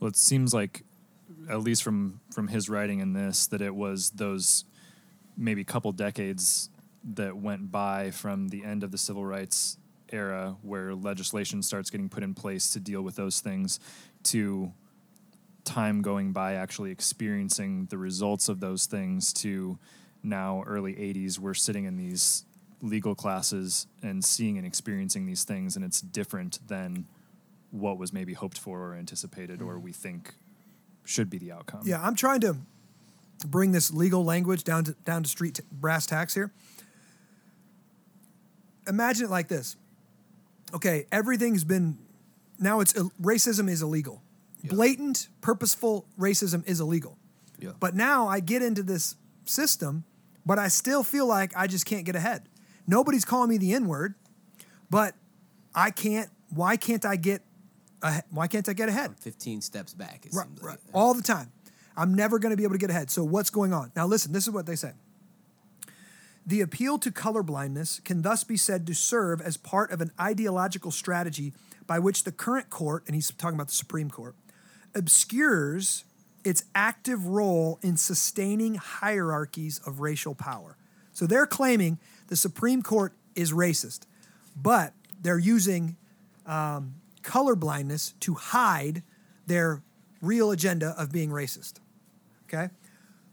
Well, 0.00 0.08
it 0.08 0.16
seems 0.16 0.52
like, 0.52 0.82
at 1.48 1.60
least 1.60 1.82
from 1.82 2.20
from 2.34 2.48
his 2.48 2.68
writing 2.68 3.00
in 3.00 3.12
this, 3.12 3.46
that 3.48 3.60
it 3.60 3.74
was 3.74 4.10
those 4.10 4.64
maybe 5.36 5.64
couple 5.64 5.92
decades 5.92 6.68
that 7.14 7.36
went 7.36 7.70
by 7.70 8.10
from 8.10 8.48
the 8.48 8.64
end 8.64 8.84
of 8.84 8.90
the 8.90 8.98
civil 8.98 9.24
rights 9.24 9.78
era, 10.10 10.56
where 10.62 10.94
legislation 10.94 11.62
starts 11.62 11.90
getting 11.90 12.08
put 12.08 12.22
in 12.22 12.34
place 12.34 12.70
to 12.70 12.80
deal 12.80 13.02
with 13.02 13.16
those 13.16 13.40
things, 13.40 13.80
to 14.24 14.72
time 15.64 16.02
going 16.02 16.32
by 16.32 16.54
actually 16.54 16.90
experiencing 16.90 17.86
the 17.90 17.98
results 17.98 18.48
of 18.48 18.60
those 18.60 18.86
things 18.86 19.32
to 19.32 19.78
now 20.22 20.62
early 20.66 20.94
80s 20.94 21.38
we're 21.38 21.54
sitting 21.54 21.84
in 21.84 21.96
these 21.96 22.44
legal 22.80 23.14
classes 23.14 23.86
and 24.02 24.24
seeing 24.24 24.58
and 24.58 24.66
experiencing 24.66 25.26
these 25.26 25.44
things 25.44 25.76
and 25.76 25.84
it's 25.84 26.00
different 26.00 26.58
than 26.66 27.06
what 27.70 27.96
was 27.96 28.12
maybe 28.12 28.34
hoped 28.34 28.58
for 28.58 28.80
or 28.88 28.94
anticipated 28.94 29.62
or 29.62 29.78
we 29.78 29.92
think 29.92 30.34
should 31.04 31.30
be 31.30 31.38
the 31.38 31.52
outcome 31.52 31.80
Yeah, 31.84 32.00
I'm 32.02 32.14
trying 32.14 32.40
to 32.40 32.56
bring 33.46 33.72
this 33.72 33.92
legal 33.92 34.24
language 34.24 34.64
down 34.64 34.84
to 34.84 34.92
down 35.04 35.22
to 35.22 35.28
street 35.28 35.56
t- 35.56 35.62
brass 35.70 36.06
tacks 36.06 36.34
here. 36.34 36.52
Imagine 38.86 39.26
it 39.26 39.30
like 39.30 39.48
this. 39.48 39.76
Okay, 40.74 41.06
everything's 41.12 41.64
been 41.64 41.98
now 42.58 42.80
it's 42.80 42.96
uh, 42.96 43.04
racism 43.20 43.68
is 43.68 43.82
illegal. 43.82 44.21
Blatant, 44.64 45.28
purposeful 45.40 46.06
racism 46.18 46.66
is 46.68 46.80
illegal. 46.80 47.18
Yeah. 47.58 47.70
But 47.80 47.94
now 47.94 48.28
I 48.28 48.40
get 48.40 48.62
into 48.62 48.82
this 48.82 49.16
system, 49.44 50.04
but 50.46 50.58
I 50.58 50.68
still 50.68 51.02
feel 51.02 51.26
like 51.26 51.52
I 51.56 51.66
just 51.66 51.86
can't 51.86 52.04
get 52.04 52.16
ahead. 52.16 52.48
Nobody's 52.86 53.24
calling 53.24 53.48
me 53.50 53.58
the 53.58 53.72
N 53.74 53.86
word, 53.86 54.14
but 54.90 55.14
I 55.74 55.90
can't. 55.90 56.28
Why 56.50 56.76
can't 56.76 57.04
I 57.04 57.16
get? 57.16 57.42
ahe- 58.02 58.22
Why 58.30 58.46
can't 58.48 58.68
I 58.68 58.72
get 58.72 58.88
ahead? 58.88 59.18
15 59.20 59.60
steps 59.62 59.94
back. 59.94 60.26
It 60.26 60.32
Right, 60.34 60.46
seems 60.46 60.62
right. 60.62 60.78
like. 60.86 60.94
All 60.94 61.14
the 61.14 61.22
time. 61.22 61.50
I'm 61.96 62.14
never 62.14 62.38
going 62.38 62.50
to 62.50 62.56
be 62.56 62.64
able 62.64 62.74
to 62.74 62.78
get 62.78 62.90
ahead. 62.90 63.10
So 63.10 63.22
what's 63.24 63.50
going 63.50 63.72
on? 63.72 63.92
Now 63.94 64.06
listen, 64.06 64.32
this 64.32 64.44
is 64.44 64.50
what 64.52 64.66
they 64.66 64.76
say. 64.76 64.92
The 66.44 66.60
appeal 66.60 66.98
to 66.98 67.10
colorblindness 67.10 68.02
can 68.04 68.22
thus 68.22 68.42
be 68.42 68.56
said 68.56 68.86
to 68.88 68.94
serve 68.94 69.40
as 69.40 69.56
part 69.56 69.92
of 69.92 70.00
an 70.00 70.10
ideological 70.20 70.90
strategy 70.90 71.52
by 71.86 71.98
which 72.00 72.24
the 72.24 72.32
current 72.32 72.68
court, 72.70 73.04
and 73.06 73.14
he's 73.14 73.30
talking 73.30 73.54
about 73.54 73.68
the 73.68 73.74
Supreme 73.74 74.10
Court, 74.10 74.34
obscures 74.94 76.04
its 76.44 76.64
active 76.74 77.26
role 77.26 77.78
in 77.82 77.96
sustaining 77.96 78.74
hierarchies 78.74 79.80
of 79.86 80.00
racial 80.00 80.34
power. 80.34 80.76
So 81.12 81.26
they're 81.26 81.46
claiming 81.46 81.98
the 82.28 82.36
Supreme 82.36 82.82
Court 82.82 83.12
is 83.34 83.52
racist, 83.52 84.00
but 84.56 84.92
they're 85.20 85.38
using 85.38 85.96
um, 86.46 86.94
colorblindness 87.22 88.18
to 88.20 88.34
hide 88.34 89.02
their 89.46 89.82
real 90.20 90.50
agenda 90.50 90.94
of 90.98 91.12
being 91.12 91.30
racist. 91.30 91.74
Okay? 92.48 92.70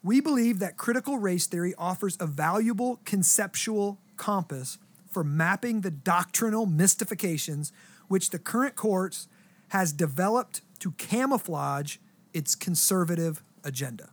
We 0.04 0.22
believe 0.22 0.60
that 0.60 0.78
critical 0.78 1.18
race 1.18 1.48
theory 1.48 1.74
offers 1.78 2.18
a 2.20 2.28
valuable 2.28 3.00
conceptual 3.06 3.98
compass 4.18 4.78
for 5.10 5.24
mapping 5.24 5.82
the 5.82 5.92
doctrinal 5.92 6.66
mystifications 6.66 7.72
which 8.08 8.30
the 8.30 8.40
current 8.40 8.76
courts 8.76 9.28
has 9.70 9.92
developed 9.92 10.62
to 10.80 10.92
camouflage 10.92 11.98
its 12.34 12.56
conservative 12.56 13.44
agenda. 13.64 14.10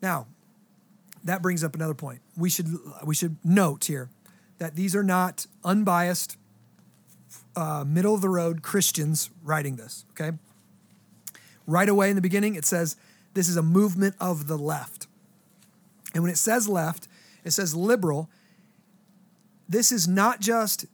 Now, 0.00 0.26
that 1.24 1.42
brings 1.42 1.62
up 1.62 1.74
another 1.74 1.94
point. 1.94 2.20
We 2.36 2.50
should 2.50 2.68
we 3.04 3.14
should 3.14 3.36
note 3.44 3.84
here 3.84 4.10
that 4.58 4.74
these 4.74 4.96
are 4.96 5.04
not 5.04 5.46
unbiased, 5.64 6.36
uh, 7.54 7.84
middle 7.86 8.14
of 8.14 8.20
the 8.20 8.28
road 8.28 8.62
Christians 8.62 9.30
writing 9.42 9.76
this. 9.76 10.04
Okay, 10.10 10.36
right 11.66 11.88
away 11.88 12.10
in 12.10 12.16
the 12.16 12.22
beginning 12.22 12.54
it 12.54 12.64
says 12.64 12.96
this 13.34 13.48
is 13.48 13.56
a 13.56 13.62
movement 13.62 14.16
of 14.18 14.48
the 14.48 14.58
left, 14.58 15.06
and 16.12 16.22
when 16.22 16.32
it 16.32 16.38
says 16.38 16.68
left, 16.68 17.06
it 17.44 17.52
says 17.52 17.74
liberal. 17.74 18.28
This 19.68 19.92
is 19.92 20.08
not 20.08 20.40
just 20.40 20.86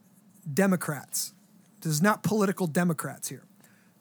Democrats. 0.53 1.33
This 1.81 1.93
is 1.93 2.03
not 2.03 2.23
political 2.23 2.67
Democrats 2.67 3.29
here. 3.29 3.45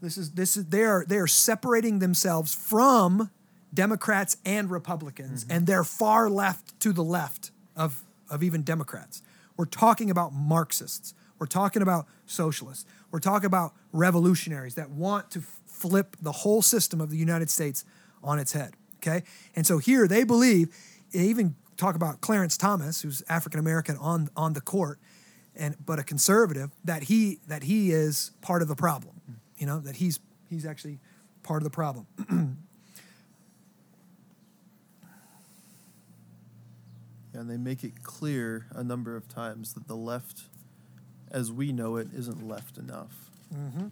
This 0.01 0.17
is 0.17 0.32
this 0.32 0.57
is 0.57 0.65
they 0.65 0.84
are 0.84 1.05
they 1.07 1.17
are 1.17 1.28
separating 1.28 1.99
themselves 1.99 2.53
from 2.53 3.30
Democrats 3.73 4.38
and 4.45 4.69
Republicans, 4.69 5.43
Mm-hmm. 5.43 5.53
and 5.53 5.67
they're 5.67 5.84
far 5.84 6.30
left 6.30 6.80
to 6.82 6.93
the 6.93 7.03
left 7.03 7.51
of, 7.75 8.01
of 8.30 8.41
even 8.43 8.63
Democrats. 8.63 9.21
We're 9.57 9.65
talking 9.65 10.09
about 10.09 10.34
Marxists. 10.34 11.13
We're 11.39 11.47
talking 11.47 11.82
about 11.82 12.07
socialists. 12.25 12.86
We're 13.11 13.19
talking 13.19 13.45
about 13.45 13.73
revolutionaries 13.91 14.75
that 14.75 14.89
want 14.89 15.30
to 15.32 15.39
f- 15.39 15.59
flip 15.65 16.15
the 16.21 16.32
whole 16.32 16.61
system 16.61 17.01
of 17.01 17.09
the 17.09 17.17
United 17.17 17.49
States 17.49 17.86
on 18.23 18.39
its 18.39 18.53
head. 18.53 18.73
Okay? 18.97 19.23
And 19.55 19.65
so 19.67 19.78
here 19.78 20.07
they 20.07 20.23
believe, 20.23 20.69
they 21.11 21.19
even 21.25 21.55
talk 21.75 21.95
about 21.95 22.21
Clarence 22.21 22.57
Thomas, 22.57 23.01
who's 23.01 23.21
African 23.30 23.59
American 23.59 23.97
on, 23.97 24.30
on 24.36 24.53
the 24.53 24.61
court, 24.61 24.99
and 25.58 25.76
but 25.86 25.99
a 25.99 26.03
conservative, 26.03 26.72
that 26.86 27.03
he 27.03 27.39
that 27.47 27.64
he 27.64 27.91
is 27.91 28.32
part 28.41 28.62
of 28.62 28.68
the 28.68 28.76
problem. 28.76 29.22
You 29.58 29.66
know, 29.66 29.80
that 29.80 29.97
he's 29.97 30.20
he's 30.49 30.66
actually 30.66 30.99
part 31.43 31.62
of 31.62 31.64
the 31.64 31.70
problem. 31.70 32.08
And 37.38 37.47
they 37.47 37.58
make 37.58 37.84
it 37.84 38.01
clear 38.01 38.66
a 38.72 38.84
number 38.84 39.16
of 39.16 39.28
times 39.28 39.74
that 39.74 39.88
the 39.88 39.95
left, 39.95 40.45
as 41.30 41.51
we 41.51 41.72
know 41.72 41.97
it, 41.97 42.08
isn't 42.12 42.47
left 42.47 42.80
enough. 42.80 43.30
Mm-hmm. 43.53 43.88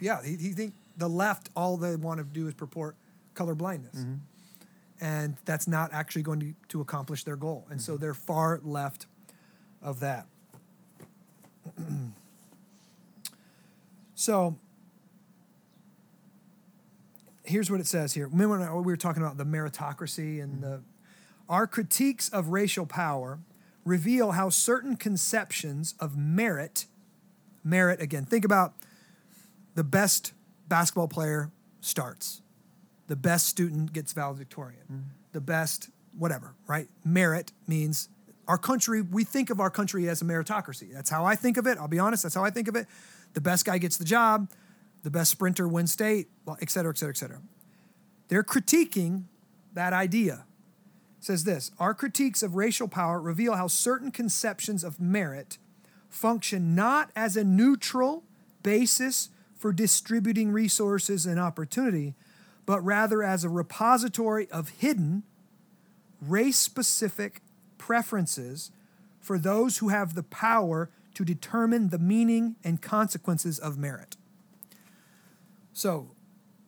Yeah, 0.00 0.22
he, 0.24 0.36
he 0.36 0.52
think 0.52 0.72
the 0.96 1.08
left 1.08 1.50
all 1.54 1.76
they 1.76 1.96
want 1.96 2.18
to 2.18 2.24
do 2.24 2.48
is 2.48 2.54
purport 2.54 2.96
color 3.34 3.54
blindness, 3.54 3.96
mm-hmm. 3.96 4.14
And 5.00 5.36
that's 5.44 5.68
not 5.68 5.92
actually 5.92 6.22
going 6.22 6.40
to, 6.40 6.54
to 6.68 6.80
accomplish 6.80 7.24
their 7.24 7.36
goal. 7.36 7.66
And 7.70 7.80
so 7.80 7.92
mm-hmm. 7.92 8.02
they're 8.02 8.14
far 8.14 8.60
left 8.62 9.06
of 9.82 10.00
that. 10.00 10.26
so 14.14 14.56
here's 17.44 17.70
what 17.70 17.80
it 17.80 17.86
says 17.86 18.14
here. 18.14 18.28
Remember 18.28 18.58
when 18.58 18.84
we 18.84 18.92
were 18.92 18.96
talking 18.96 19.22
about 19.22 19.36
the 19.36 19.44
meritocracy 19.44 20.42
and 20.42 20.54
mm-hmm. 20.54 20.62
the 20.62 20.82
our 21.48 21.66
critiques 21.68 22.28
of 22.30 22.48
racial 22.48 22.86
power 22.86 23.38
reveal 23.84 24.32
how 24.32 24.50
certain 24.50 24.96
conceptions 24.96 25.94
of 26.00 26.16
merit 26.16 26.86
merit 27.62 28.00
again 28.00 28.24
think 28.24 28.44
about 28.44 28.74
the 29.74 29.84
best 29.84 30.32
basketball 30.68 31.08
player 31.08 31.50
starts. 31.80 32.42
The 33.08 33.16
best 33.16 33.46
student 33.46 33.92
gets 33.92 34.12
valedictorian. 34.12 34.82
Mm. 34.92 35.02
The 35.32 35.40
best, 35.40 35.90
whatever, 36.16 36.54
right? 36.66 36.88
Merit 37.04 37.52
means 37.66 38.08
our 38.48 38.58
country, 38.58 39.02
we 39.02 39.24
think 39.24 39.50
of 39.50 39.60
our 39.60 39.70
country 39.70 40.08
as 40.08 40.22
a 40.22 40.24
meritocracy. 40.24 40.92
That's 40.92 41.10
how 41.10 41.24
I 41.24 41.34
think 41.34 41.56
of 41.56 41.66
it. 41.66 41.78
I'll 41.78 41.88
be 41.88 41.98
honest, 41.98 42.22
that's 42.22 42.34
how 42.34 42.44
I 42.44 42.50
think 42.50 42.68
of 42.68 42.76
it. 42.76 42.86
The 43.34 43.40
best 43.40 43.64
guy 43.64 43.78
gets 43.78 43.96
the 43.96 44.04
job, 44.04 44.50
the 45.02 45.10
best 45.10 45.30
sprinter 45.30 45.68
wins 45.68 45.92
state, 45.92 46.28
et 46.60 46.70
cetera, 46.70 46.90
et 46.90 46.98
cetera, 46.98 47.12
et 47.12 47.16
cetera. 47.16 47.40
They're 48.28 48.42
critiquing 48.42 49.24
that 49.74 49.92
idea. 49.92 50.44
It 51.18 51.24
says 51.24 51.44
this 51.44 51.70
Our 51.78 51.94
critiques 51.94 52.42
of 52.42 52.54
racial 52.54 52.88
power 52.88 53.20
reveal 53.20 53.54
how 53.54 53.66
certain 53.66 54.10
conceptions 54.10 54.84
of 54.84 55.00
merit 55.00 55.58
function 56.08 56.74
not 56.74 57.10
as 57.14 57.36
a 57.36 57.44
neutral 57.44 58.24
basis 58.62 59.28
for 59.56 59.72
distributing 59.72 60.52
resources 60.52 61.26
and 61.26 61.38
opportunity, 61.38 62.14
but 62.66 62.80
rather 62.84 63.22
as 63.22 63.44
a 63.44 63.48
repository 63.48 64.50
of 64.50 64.70
hidden, 64.70 65.22
race 66.20 66.58
specific 66.58 67.40
preferences 67.78 68.70
for 69.20 69.38
those 69.38 69.78
who 69.78 69.88
have 69.88 70.14
the 70.14 70.22
power 70.22 70.90
to 71.14 71.24
determine 71.24 71.88
the 71.88 71.98
meaning 71.98 72.56
and 72.62 72.82
consequences 72.82 73.58
of 73.58 73.78
merit. 73.78 74.16
So, 75.72 76.10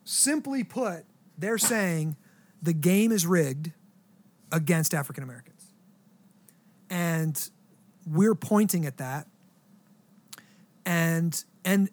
simply 0.03 0.63
put, 0.63 1.05
they're 1.37 1.57
saying 1.57 2.15
the 2.61 2.73
game 2.73 3.11
is 3.11 3.27
rigged 3.27 3.71
against 4.51 4.93
African 4.93 5.23
Americans. 5.23 5.67
And 6.89 7.49
we're 8.07 8.35
pointing 8.35 8.85
at 8.85 8.97
that. 8.97 9.27
And 10.85 11.43
and 11.63 11.89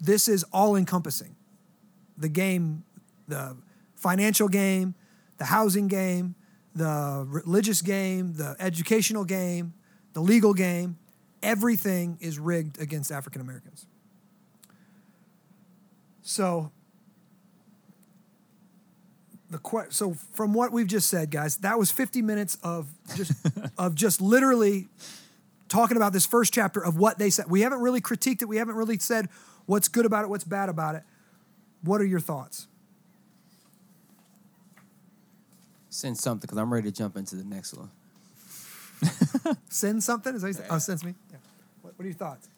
this 0.00 0.28
is 0.28 0.44
all 0.44 0.76
encompassing. 0.76 1.36
The 2.16 2.28
game, 2.28 2.84
the 3.28 3.56
financial 3.94 4.48
game, 4.48 4.94
the 5.38 5.46
housing 5.46 5.88
game, 5.88 6.34
the 6.74 7.24
religious 7.28 7.82
game, 7.82 8.34
the 8.34 8.56
educational 8.60 9.24
game, 9.24 9.74
the 10.12 10.20
legal 10.20 10.54
game, 10.54 10.98
everything 11.42 12.18
is 12.20 12.38
rigged 12.38 12.80
against 12.80 13.10
African 13.10 13.40
Americans. 13.40 13.86
So 16.22 16.72
the 19.50 19.58
que- 19.58 19.90
so 19.90 20.14
from 20.32 20.52
what 20.52 20.72
we've 20.72 20.86
just 20.86 21.08
said, 21.08 21.30
guys, 21.30 21.58
that 21.58 21.78
was 21.78 21.90
50 21.90 22.20
minutes 22.22 22.58
of 22.62 22.88
just 23.14 23.32
of 23.78 23.94
just 23.94 24.20
literally 24.20 24.88
talking 25.68 25.96
about 25.96 26.12
this 26.12 26.26
first 26.26 26.52
chapter 26.52 26.84
of 26.84 26.96
what 26.96 27.18
they 27.18 27.30
said. 27.30 27.46
We 27.48 27.62
haven't 27.62 27.80
really 27.80 28.00
critiqued 28.00 28.42
it. 28.42 28.46
We 28.46 28.56
haven't 28.56 28.76
really 28.76 28.98
said 28.98 29.28
what's 29.66 29.88
good 29.88 30.06
about 30.06 30.24
it, 30.24 30.28
what's 30.28 30.44
bad 30.44 30.68
about 30.68 30.94
it. 30.94 31.02
What 31.82 32.00
are 32.00 32.04
your 32.04 32.20
thoughts? 32.20 32.68
Send 35.96 36.18
something 36.18 36.42
because 36.42 36.58
I'm 36.58 36.70
ready 36.70 36.90
to 36.90 36.94
jump 36.94 37.16
into 37.16 37.36
the 37.36 37.44
next 37.44 37.72
one. 37.72 37.88
Send 39.70 40.04
something? 40.04 40.34
Is 40.34 40.42
that 40.42 40.48
what 40.48 40.54
you 40.56 40.62
said? 40.62 40.66
Oh, 40.68 40.78
sends 40.78 41.02
me. 41.02 41.14
Yeah. 41.30 41.38
What, 41.80 41.94
what 41.96 42.04
are 42.04 42.08
your 42.08 42.14
thoughts? 42.14 42.50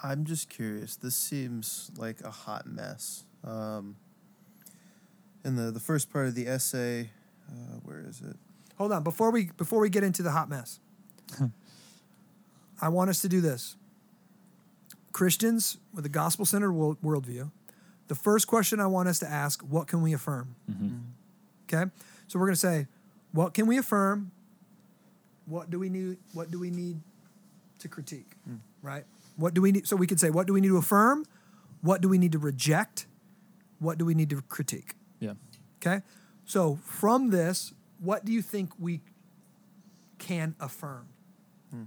I'm 0.00 0.24
just 0.24 0.48
curious. 0.48 0.94
This 0.94 1.16
seems 1.16 1.90
like 1.96 2.20
a 2.20 2.30
hot 2.30 2.68
mess. 2.68 3.24
Um, 3.42 3.96
in 5.44 5.56
the, 5.56 5.72
the 5.72 5.80
first 5.80 6.12
part 6.12 6.28
of 6.28 6.36
the 6.36 6.46
essay, 6.46 7.10
uh, 7.48 7.80
where 7.82 8.04
is 8.06 8.20
it? 8.20 8.36
Hold 8.78 8.92
on. 8.92 9.02
Before 9.02 9.32
we 9.32 9.46
before 9.56 9.80
we 9.80 9.90
get 9.90 10.04
into 10.04 10.22
the 10.22 10.30
hot 10.30 10.48
mess, 10.48 10.78
I 12.80 12.88
want 12.88 13.10
us 13.10 13.20
to 13.22 13.28
do 13.28 13.40
this. 13.40 13.74
Christians 15.10 15.76
with 15.92 16.06
a 16.06 16.08
gospel 16.08 16.46
centered 16.46 16.70
world, 16.70 16.98
worldview, 17.02 17.50
the 18.10 18.16
first 18.16 18.48
question 18.48 18.80
I 18.80 18.88
want 18.88 19.08
us 19.08 19.20
to 19.20 19.30
ask: 19.30 19.62
What 19.62 19.86
can 19.86 20.02
we 20.02 20.12
affirm? 20.12 20.56
Mm-hmm. 20.68 20.96
Okay, 21.72 21.88
so 22.26 22.40
we're 22.40 22.46
going 22.46 22.54
to 22.54 22.60
say, 22.60 22.88
What 23.30 23.54
can 23.54 23.68
we 23.68 23.78
affirm? 23.78 24.32
What 25.46 25.70
do 25.70 25.78
we 25.78 25.88
need? 25.88 26.18
What 26.34 26.50
do 26.50 26.58
we 26.58 26.70
need 26.70 27.00
to 27.78 27.86
critique? 27.86 28.32
Hmm. 28.44 28.56
Right? 28.82 29.04
What 29.36 29.54
do 29.54 29.62
we 29.62 29.70
need? 29.70 29.86
So 29.86 29.94
we 29.94 30.08
could 30.08 30.18
say, 30.18 30.28
What 30.28 30.48
do 30.48 30.52
we 30.52 30.60
need 30.60 30.68
to 30.68 30.76
affirm? 30.76 31.24
What 31.82 32.00
do 32.00 32.08
we 32.08 32.18
need 32.18 32.32
to 32.32 32.40
reject? 32.40 33.06
What 33.78 33.96
do 33.96 34.04
we 34.04 34.14
need 34.14 34.30
to 34.30 34.42
critique? 34.42 34.94
Yeah. 35.20 35.34
Okay. 35.76 36.02
So 36.44 36.80
from 36.84 37.30
this, 37.30 37.72
what 38.00 38.24
do 38.24 38.32
you 38.32 38.42
think 38.42 38.72
we 38.76 39.02
can 40.18 40.56
affirm? 40.58 41.06
Hmm. 41.70 41.84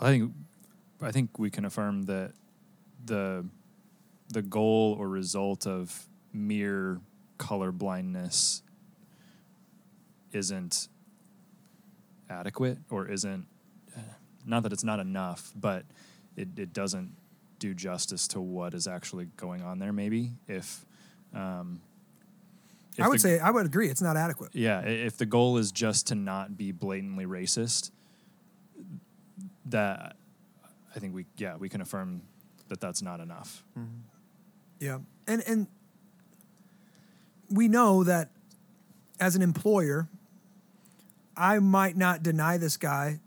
I 0.00 0.06
think 0.10 0.32
I 1.00 1.12
think 1.12 1.38
we 1.38 1.48
can 1.48 1.64
affirm 1.64 2.06
that 2.06 2.32
the 3.06 3.44
the 4.28 4.42
goal 4.42 4.96
or 4.98 5.08
result 5.08 5.66
of 5.66 6.06
mere 6.32 7.00
color 7.38 7.72
blindness 7.72 8.62
isn't 10.32 10.88
adequate 12.28 12.78
or 12.90 13.08
isn't 13.08 13.46
not 14.44 14.62
that 14.62 14.72
it's 14.72 14.84
not 14.84 15.00
enough, 15.00 15.52
but 15.56 15.84
it, 16.36 16.48
it 16.56 16.72
doesn't 16.72 17.12
do 17.58 17.74
justice 17.74 18.28
to 18.28 18.40
what 18.40 18.74
is 18.74 18.86
actually 18.86 19.26
going 19.36 19.62
on 19.62 19.78
there 19.78 19.92
maybe 19.92 20.32
if 20.46 20.84
um, 21.34 21.80
if 22.96 23.04
I 23.04 23.08
would 23.08 23.16
the- 23.16 23.20
say 23.20 23.38
I 23.38 23.50
would 23.50 23.66
agree. 23.66 23.88
It's 23.88 24.02
not 24.02 24.16
adequate. 24.16 24.50
Yeah, 24.54 24.80
if 24.80 25.16
the 25.16 25.26
goal 25.26 25.56
is 25.58 25.72
just 25.72 26.06
to 26.08 26.14
not 26.14 26.56
be 26.56 26.72
blatantly 26.72 27.26
racist, 27.26 27.90
that 29.66 30.16
I 30.94 30.98
think 30.98 31.14
we 31.14 31.26
yeah 31.36 31.56
we 31.56 31.68
can 31.68 31.80
affirm 31.80 32.22
that 32.68 32.80
that's 32.80 33.02
not 33.02 33.20
enough. 33.20 33.64
Mm-hmm. 33.78 34.00
Yeah, 34.80 34.98
and 35.26 35.42
and 35.46 35.66
we 37.50 37.68
know 37.68 38.04
that 38.04 38.30
as 39.20 39.36
an 39.36 39.42
employer, 39.42 40.08
I 41.36 41.58
might 41.58 41.96
not 41.96 42.22
deny 42.22 42.58
this 42.58 42.76
guy 42.76 43.20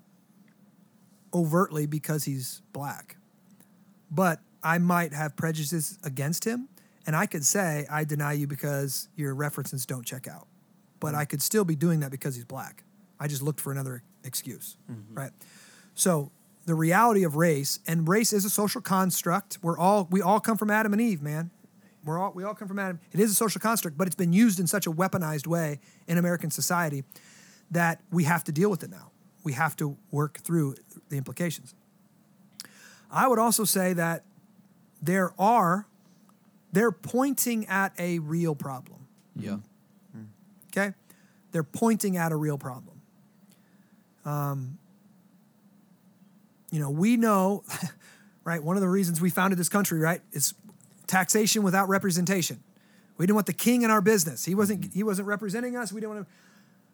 overtly 1.33 1.85
because 1.85 2.25
he's 2.25 2.61
black, 2.73 3.17
but 4.11 4.39
I 4.63 4.77
might 4.77 5.13
have 5.13 5.35
prejudices 5.35 5.97
against 6.03 6.43
him, 6.45 6.69
and 7.07 7.15
I 7.15 7.25
could 7.25 7.45
say 7.45 7.85
I 7.89 8.03
deny 8.03 8.33
you 8.33 8.47
because 8.47 9.09
your 9.15 9.33
references 9.33 9.85
don't 9.85 10.05
check 10.05 10.27
out, 10.27 10.47
but 10.99 11.15
I 11.15 11.19
mm-hmm. 11.19 11.29
could 11.29 11.41
still 11.41 11.65
be 11.65 11.75
doing 11.75 12.01
that 12.01 12.11
because 12.11 12.35
he's 12.35 12.45
black. 12.45 12.83
I 13.19 13.27
just 13.27 13.41
looked 13.41 13.59
for 13.59 13.71
another 13.71 14.03
excuse, 14.23 14.77
mm-hmm. 14.89 15.13
right? 15.13 15.31
So 15.95 16.31
the 16.65 16.75
reality 16.75 17.23
of 17.23 17.35
race 17.35 17.79
and 17.87 18.07
race 18.07 18.33
is 18.33 18.45
a 18.45 18.49
social 18.49 18.81
construct. 18.81 19.57
We're 19.61 19.77
all 19.77 20.07
we 20.11 20.21
all 20.21 20.39
come 20.39 20.57
from 20.57 20.69
Adam 20.69 20.93
and 20.93 21.01
Eve, 21.01 21.21
man. 21.21 21.51
We're 22.03 22.19
all 22.19 22.31
we 22.33 22.43
all 22.43 22.53
come 22.53 22.67
from 22.67 22.79
Adam. 22.79 22.99
It 23.11 23.19
is 23.19 23.31
a 23.31 23.35
social 23.35 23.59
construct, 23.59 23.97
but 23.97 24.07
it's 24.07 24.15
been 24.15 24.33
used 24.33 24.59
in 24.59 24.67
such 24.67 24.87
a 24.87 24.91
weaponized 24.91 25.47
way 25.47 25.79
in 26.07 26.17
American 26.17 26.51
society 26.51 27.03
that 27.71 28.01
we 28.11 28.23
have 28.23 28.43
to 28.45 28.51
deal 28.51 28.69
with 28.69 28.83
it 28.83 28.89
now. 28.89 29.11
We 29.43 29.53
have 29.53 29.75
to 29.77 29.97
work 30.11 30.39
through 30.39 30.75
the 31.09 31.17
implications. 31.17 31.73
I 33.11 33.27
would 33.27 33.39
also 33.39 33.63
say 33.63 33.93
that 33.93 34.23
there 35.01 35.33
are 35.39 35.87
they're 36.71 36.91
pointing 36.91 37.65
at 37.67 37.93
a 37.97 38.19
real 38.19 38.55
problem. 38.55 39.07
Yeah. 39.35 39.57
Okay? 40.67 40.93
They're 41.51 41.63
pointing 41.63 42.17
at 42.17 42.31
a 42.31 42.35
real 42.35 42.57
problem. 42.57 43.01
Um, 44.25 44.77
you 46.71 46.79
know, 46.79 46.89
we 46.89 47.17
know, 47.17 47.63
right? 48.43 48.63
One 48.63 48.75
of 48.75 48.81
the 48.81 48.89
reasons 48.89 49.21
we 49.21 49.29
founded 49.29 49.59
this 49.59 49.69
country, 49.69 49.99
right, 49.99 50.21
is 50.31 50.53
taxation 51.07 51.63
without 51.63 51.89
representation. 51.89 52.63
We 53.17 53.25
didn't 53.25 53.35
want 53.35 53.47
the 53.47 53.53
king 53.53 53.81
in 53.81 53.91
our 53.91 54.01
business. 54.01 54.45
He 54.45 54.55
wasn't. 54.55 54.93
He 54.93 55.03
wasn't 55.03 55.27
representing 55.27 55.75
us. 55.75 55.91
We 55.91 55.99
didn't 55.99 56.15
want 56.15 56.27
to. 56.27 56.33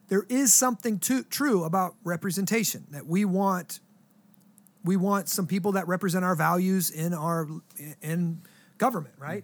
There 0.08 0.26
is 0.30 0.54
something 0.54 1.00
to, 1.00 1.24
true 1.24 1.64
about 1.64 1.96
representation 2.04 2.86
that 2.92 3.06
we 3.06 3.26
want. 3.26 3.80
We 4.84 4.98
want 4.98 5.30
some 5.30 5.48
people 5.48 5.74
that 5.74 5.88
represent 5.88 6.24
our 6.26 6.36
values 6.36 6.90
in 6.90 7.14
our 7.14 7.48
in 8.02 8.42
government, 8.78 9.16
right? 9.18 9.44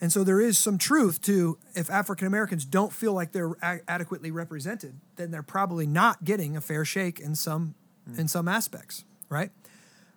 And 0.00 0.12
so 0.12 0.22
there 0.22 0.40
is 0.40 0.56
some 0.56 0.78
truth 0.78 1.20
to 1.22 1.58
if 1.74 1.90
African 1.90 2.26
Americans 2.26 2.64
don't 2.64 2.92
feel 2.92 3.12
like 3.12 3.32
they're 3.32 3.56
a- 3.62 3.80
adequately 3.88 4.30
represented, 4.30 5.00
then 5.16 5.30
they're 5.30 5.42
probably 5.42 5.86
not 5.86 6.24
getting 6.24 6.56
a 6.56 6.60
fair 6.60 6.84
shake 6.84 7.18
in 7.18 7.34
some 7.34 7.74
in 8.16 8.28
some 8.28 8.48
aspects, 8.48 9.04
right? 9.28 9.50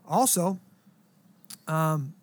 Also, 0.07 0.59
um, 1.67 2.13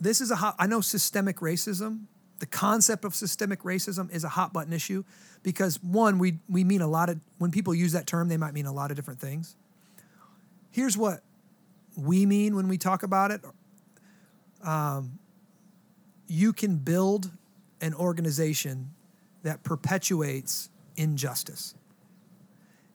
this 0.00 0.20
is 0.20 0.30
a 0.30 0.36
hot. 0.36 0.54
I 0.58 0.66
know 0.66 0.80
systemic 0.80 1.38
racism. 1.38 2.04
The 2.40 2.46
concept 2.46 3.04
of 3.04 3.14
systemic 3.14 3.62
racism 3.62 4.12
is 4.12 4.24
a 4.24 4.28
hot 4.28 4.52
button 4.52 4.72
issue 4.72 5.04
because 5.42 5.82
one, 5.82 6.18
we 6.18 6.38
we 6.48 6.64
mean 6.64 6.80
a 6.82 6.88
lot 6.88 7.08
of 7.08 7.20
when 7.38 7.50
people 7.50 7.74
use 7.74 7.92
that 7.92 8.06
term, 8.06 8.28
they 8.28 8.36
might 8.36 8.52
mean 8.52 8.66
a 8.66 8.72
lot 8.72 8.90
of 8.90 8.96
different 8.96 9.20
things. 9.20 9.56
Here's 10.70 10.96
what 10.96 11.22
we 11.96 12.26
mean 12.26 12.56
when 12.56 12.68
we 12.68 12.76
talk 12.76 13.02
about 13.02 13.30
it 13.30 13.40
Um, 14.62 15.18
you 16.26 16.52
can 16.52 16.78
build 16.78 17.30
an 17.80 17.94
organization 17.94 18.90
that 19.42 19.62
perpetuates 19.62 20.70
injustice 20.96 21.74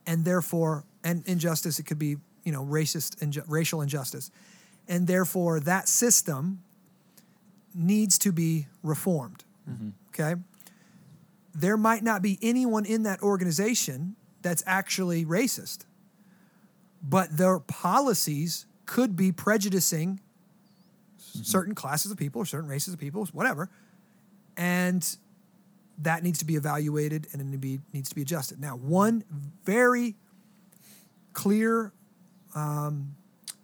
and 0.10 0.26
therefore 0.26 0.84
and 1.04 1.26
injustice 1.28 1.80
it 1.80 1.84
could 1.84 2.00
be 2.00 2.18
you 2.44 2.52
know 2.52 2.66
racist 2.66 3.18
inju- 3.20 3.46
racial 3.48 3.82
injustice. 3.82 4.32
And 4.88 5.06
therefore 5.06 5.60
that 5.62 5.88
system 5.88 6.64
needs 7.76 8.18
to 8.20 8.32
be 8.32 8.68
reformed 8.82 9.44
mm-hmm. 9.70 9.90
okay? 10.10 10.42
There 11.54 11.78
might 11.78 12.04
not 12.04 12.22
be 12.22 12.40
anyone 12.42 12.86
in 12.86 13.04
that 13.04 13.22
organization 13.22 14.16
that's 14.42 14.64
actually 14.66 15.24
racist 15.26 15.86
but 17.02 17.38
their 17.38 17.60
policies 17.60 18.66
could 18.86 19.16
be 19.16 19.32
prejudicing 19.32 20.20
mm-hmm. 21.20 21.44
certain 21.44 21.76
classes 21.76 22.12
of 22.12 22.18
people 22.18 22.42
or 22.42 22.46
certain 22.46 22.70
races 22.70 22.94
of 22.94 23.00
people, 23.00 23.26
whatever, 23.32 23.70
and 24.58 25.18
that 26.00 26.24
needs 26.24 26.40
to 26.40 26.46
be 26.46 26.56
evaluated 26.56 27.28
and 27.34 27.54
it 27.54 27.62
be, 27.62 27.80
needs 27.94 28.10
to 28.10 28.16
be 28.16 28.22
adjusted. 28.22 28.60
Now, 28.60 28.76
one 28.76 29.24
very 29.64 30.16
clear 31.34 31.94
um, 32.56 33.16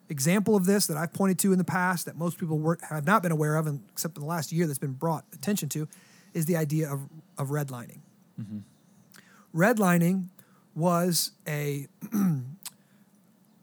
example 0.09 0.55
of 0.55 0.65
this 0.65 0.87
that 0.87 0.97
I've 0.97 1.13
pointed 1.13 1.39
to 1.39 1.51
in 1.51 1.57
the 1.57 1.63
past 1.63 2.05
that 2.05 2.17
most 2.17 2.37
people 2.37 2.59
were, 2.59 2.77
have 2.89 3.05
not 3.05 3.23
been 3.23 3.31
aware 3.31 3.55
of, 3.55 3.67
and 3.67 3.83
except 3.91 4.17
in 4.17 4.21
the 4.21 4.27
last 4.27 4.51
year 4.51 4.67
that's 4.67 4.79
been 4.79 4.93
brought 4.93 5.25
attention 5.33 5.69
to, 5.69 5.87
is 6.33 6.45
the 6.45 6.57
idea 6.57 6.91
of, 6.91 7.07
of 7.37 7.49
redlining. 7.49 7.99
Redlining 9.55 10.27
was 10.75 11.31
a 11.47 11.87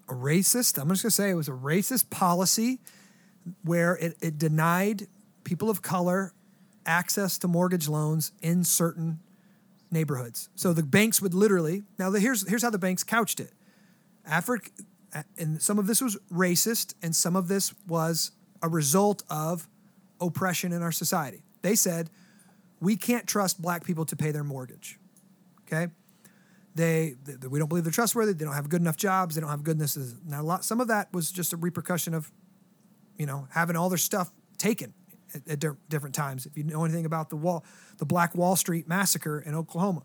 a 0.09 0.15
racist. 0.15 0.81
I'm 0.81 0.89
just 0.89 1.03
gonna 1.03 1.11
say 1.11 1.31
it 1.31 1.35
was 1.35 1.49
a 1.49 1.53
racist 1.53 2.09
policy 2.11 2.81
where 3.63 3.97
it, 3.97 4.17
it 4.23 4.39
denied 4.39 5.07
people 5.45 5.69
of 5.69 5.83
color 5.83 6.33
access 6.87 7.39
to 7.39 7.49
mortgage 7.49 7.89
loans 7.89 8.33
in 8.41 8.65
certain 8.65 9.21
neighborhoods. 9.91 10.49
So 10.55 10.73
the 10.73 10.83
banks 10.83 11.21
would 11.21 11.35
literally 11.35 11.83
now 11.99 12.11
the, 12.11 12.21
here's 12.21 12.49
here's 12.49 12.63
how 12.63 12.71
the 12.71 12.79
banks 12.79 13.05
couched 13.05 13.41
it. 13.41 13.53
Africa, 14.25 14.71
and 15.37 15.61
some 15.61 15.79
of 15.79 15.87
this 15.87 16.01
was 16.01 16.17
racist, 16.33 16.95
and 17.03 17.15
some 17.15 17.37
of 17.37 17.49
this 17.49 17.75
was 17.87 18.33
a 18.63 18.69
result 18.69 19.23
of 19.29 19.69
oppression 20.21 20.73
in 20.73 20.83
our 20.83 20.93
society. 20.93 21.43
They 21.63 21.75
said 21.75 22.11
we 22.81 22.97
can't 22.97 23.27
trust 23.27 23.61
black 23.61 23.85
people 23.85 24.05
to 24.07 24.17
pay 24.17 24.31
their 24.31 24.45
mortgage. 24.45 24.99
Okay, 25.67 25.93
they, 26.75 27.17
th- 27.25 27.39
we 27.45 27.59
don't 27.59 27.69
believe 27.69 27.85
they're 27.85 27.93
trustworthy. 27.93 28.33
They 28.33 28.45
don't 28.45 28.55
have 28.55 28.69
good 28.69 28.81
enough 28.81 28.97
jobs. 28.97 29.35
They 29.35 29.41
don't 29.41 29.51
have 29.51 29.63
goodness. 29.63 29.97
Now, 30.27 30.41
a 30.41 30.43
lot, 30.43 30.65
some 30.65 30.81
of 30.81 30.89
that 30.89 31.13
was 31.13 31.31
just 31.31 31.53
a 31.53 31.57
repercussion 31.57 32.15
of, 32.15 32.31
you 33.17 33.27
know, 33.27 33.47
having 33.51 33.77
all 33.77 33.89
their 33.89 33.99
stuff 33.99 34.33
taken 34.59 34.95
at, 35.35 35.49
at 35.49 35.59
di- 35.61 35.69
different 35.89 36.15
times. 36.15 36.47
If 36.47 36.57
you 36.57 36.65
know 36.65 36.85
anything 36.85 37.07
about 37.07 37.31
the 37.31 37.37
wall, 37.37 37.65
the 37.99 38.07
Black 38.07 38.35
Wall 38.35 38.57
Street 38.57 38.89
massacre 38.89 39.41
in 39.41 39.55
Oklahoma. 39.55 40.03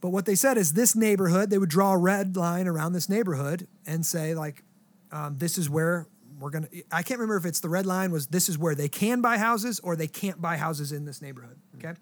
But 0.00 0.10
what 0.10 0.26
they 0.26 0.34
said 0.34 0.58
is 0.58 0.72
this 0.72 0.96
neighborhood, 0.96 1.50
they 1.50 1.58
would 1.58 1.68
draw 1.68 1.92
a 1.92 1.98
red 1.98 2.36
line 2.36 2.66
around 2.66 2.92
this 2.92 3.08
neighborhood 3.08 3.68
and 3.86 4.04
say 4.04 4.34
like, 4.34 4.64
um, 5.12 5.38
this 5.38 5.58
is 5.58 5.70
where 5.70 6.08
we're 6.40 6.50
gonna. 6.50 6.68
I 6.90 7.02
can't 7.02 7.20
remember 7.20 7.36
if 7.36 7.46
it's 7.46 7.60
the 7.60 7.68
red 7.68 7.86
line 7.86 8.10
was 8.10 8.26
this 8.26 8.48
is 8.48 8.58
where 8.58 8.74
they 8.74 8.88
can 8.88 9.20
buy 9.20 9.38
houses 9.38 9.78
or 9.80 9.94
they 9.94 10.08
can't 10.08 10.40
buy 10.40 10.56
houses 10.56 10.90
in 10.90 11.04
this 11.04 11.22
neighborhood. 11.22 11.56
Okay, 11.76 11.94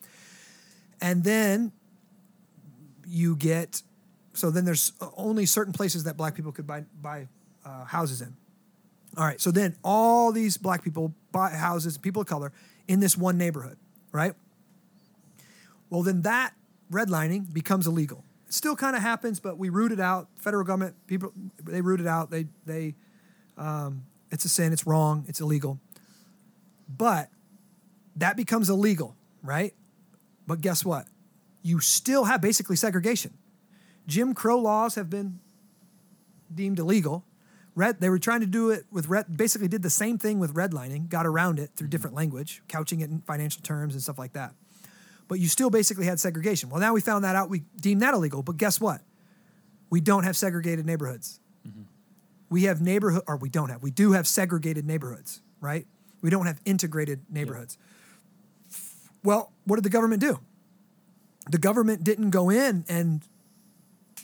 and 1.00 1.22
then 1.24 1.72
you 3.06 3.36
get 3.36 3.82
so 4.32 4.50
then 4.50 4.64
there's 4.64 4.92
only 5.16 5.44
certain 5.44 5.72
places 5.72 6.04
that 6.04 6.16
black 6.16 6.34
people 6.34 6.52
could 6.52 6.66
buy 6.66 6.84
buy 7.02 7.28
uh, 7.64 7.84
houses 7.84 8.22
in. 8.22 8.36
All 9.16 9.24
right, 9.24 9.40
so 9.40 9.50
then 9.50 9.76
all 9.82 10.32
these 10.32 10.56
black 10.56 10.84
people 10.84 11.14
buy 11.32 11.50
houses, 11.50 11.98
people 11.98 12.22
of 12.22 12.28
color, 12.28 12.52
in 12.86 13.00
this 13.00 13.16
one 13.16 13.36
neighborhood, 13.36 13.76
right? 14.12 14.34
Well, 15.88 16.02
then 16.02 16.22
that 16.22 16.54
redlining 16.92 17.52
becomes 17.52 17.86
illegal. 17.86 18.24
It 18.46 18.54
still 18.54 18.76
kind 18.76 18.96
of 18.96 19.02
happens, 19.02 19.40
but 19.40 19.58
we 19.58 19.68
root 19.68 19.92
it 19.92 20.00
out. 20.00 20.28
Federal 20.36 20.64
government 20.64 20.94
people 21.06 21.32
they 21.62 21.80
root 21.80 22.00
it 22.00 22.06
out. 22.06 22.30
They 22.30 22.46
they 22.66 22.94
um, 23.58 24.04
it's 24.30 24.44
a 24.44 24.48
sin. 24.48 24.72
It's 24.72 24.86
wrong. 24.86 25.24
It's 25.28 25.40
illegal. 25.40 25.80
But 26.88 27.28
that 28.16 28.36
becomes 28.36 28.70
illegal, 28.70 29.14
right? 29.42 29.74
But 30.46 30.60
guess 30.60 30.84
what? 30.84 31.06
You 31.62 31.80
still 31.80 32.24
have 32.24 32.40
basically 32.40 32.76
segregation. 32.76 33.34
Jim 34.06 34.34
Crow 34.34 34.58
laws 34.58 34.94
have 34.96 35.08
been 35.08 35.38
deemed 36.52 36.78
illegal. 36.78 37.24
Red, 37.80 37.98
they 37.98 38.10
were 38.10 38.18
trying 38.18 38.40
to 38.40 38.46
do 38.46 38.68
it 38.68 38.84
with 38.90 39.08
red, 39.08 39.34
basically 39.34 39.66
did 39.66 39.82
the 39.82 39.88
same 39.88 40.18
thing 40.18 40.38
with 40.38 40.52
redlining, 40.52 41.08
got 41.08 41.26
around 41.26 41.58
it 41.58 41.70
through 41.74 41.86
mm-hmm. 41.86 41.92
different 41.92 42.14
language, 42.14 42.62
couching 42.68 43.00
it 43.00 43.08
in 43.08 43.22
financial 43.22 43.62
terms 43.62 43.94
and 43.94 44.02
stuff 44.02 44.18
like 44.18 44.34
that. 44.34 44.52
But 45.28 45.38
you 45.38 45.48
still 45.48 45.70
basically 45.70 46.04
had 46.04 46.20
segregation. 46.20 46.68
Well, 46.68 46.78
now 46.78 46.92
we 46.92 47.00
found 47.00 47.24
that 47.24 47.36
out, 47.36 47.48
we 47.48 47.60
deemed 47.80 48.02
that 48.02 48.12
illegal. 48.12 48.42
But 48.42 48.58
guess 48.58 48.82
what? 48.82 49.00
We 49.88 50.02
don't 50.02 50.24
have 50.24 50.36
segregated 50.36 50.84
neighborhoods. 50.84 51.40
Mm-hmm. 51.66 51.84
We 52.50 52.64
have 52.64 52.82
neighborhood, 52.82 53.22
or 53.26 53.38
we 53.38 53.48
don't 53.48 53.70
have, 53.70 53.82
we 53.82 53.90
do 53.90 54.12
have 54.12 54.26
segregated 54.26 54.84
neighborhoods, 54.84 55.40
right? 55.62 55.86
We 56.20 56.28
don't 56.28 56.44
have 56.44 56.60
integrated 56.66 57.22
neighborhoods. 57.30 57.78
Well, 59.24 59.52
what 59.64 59.76
did 59.76 59.84
the 59.86 59.90
government 59.90 60.20
do? 60.20 60.38
The 61.50 61.58
government 61.58 62.04
didn't 62.04 62.28
go 62.28 62.50
in 62.50 62.84
and 62.90 63.22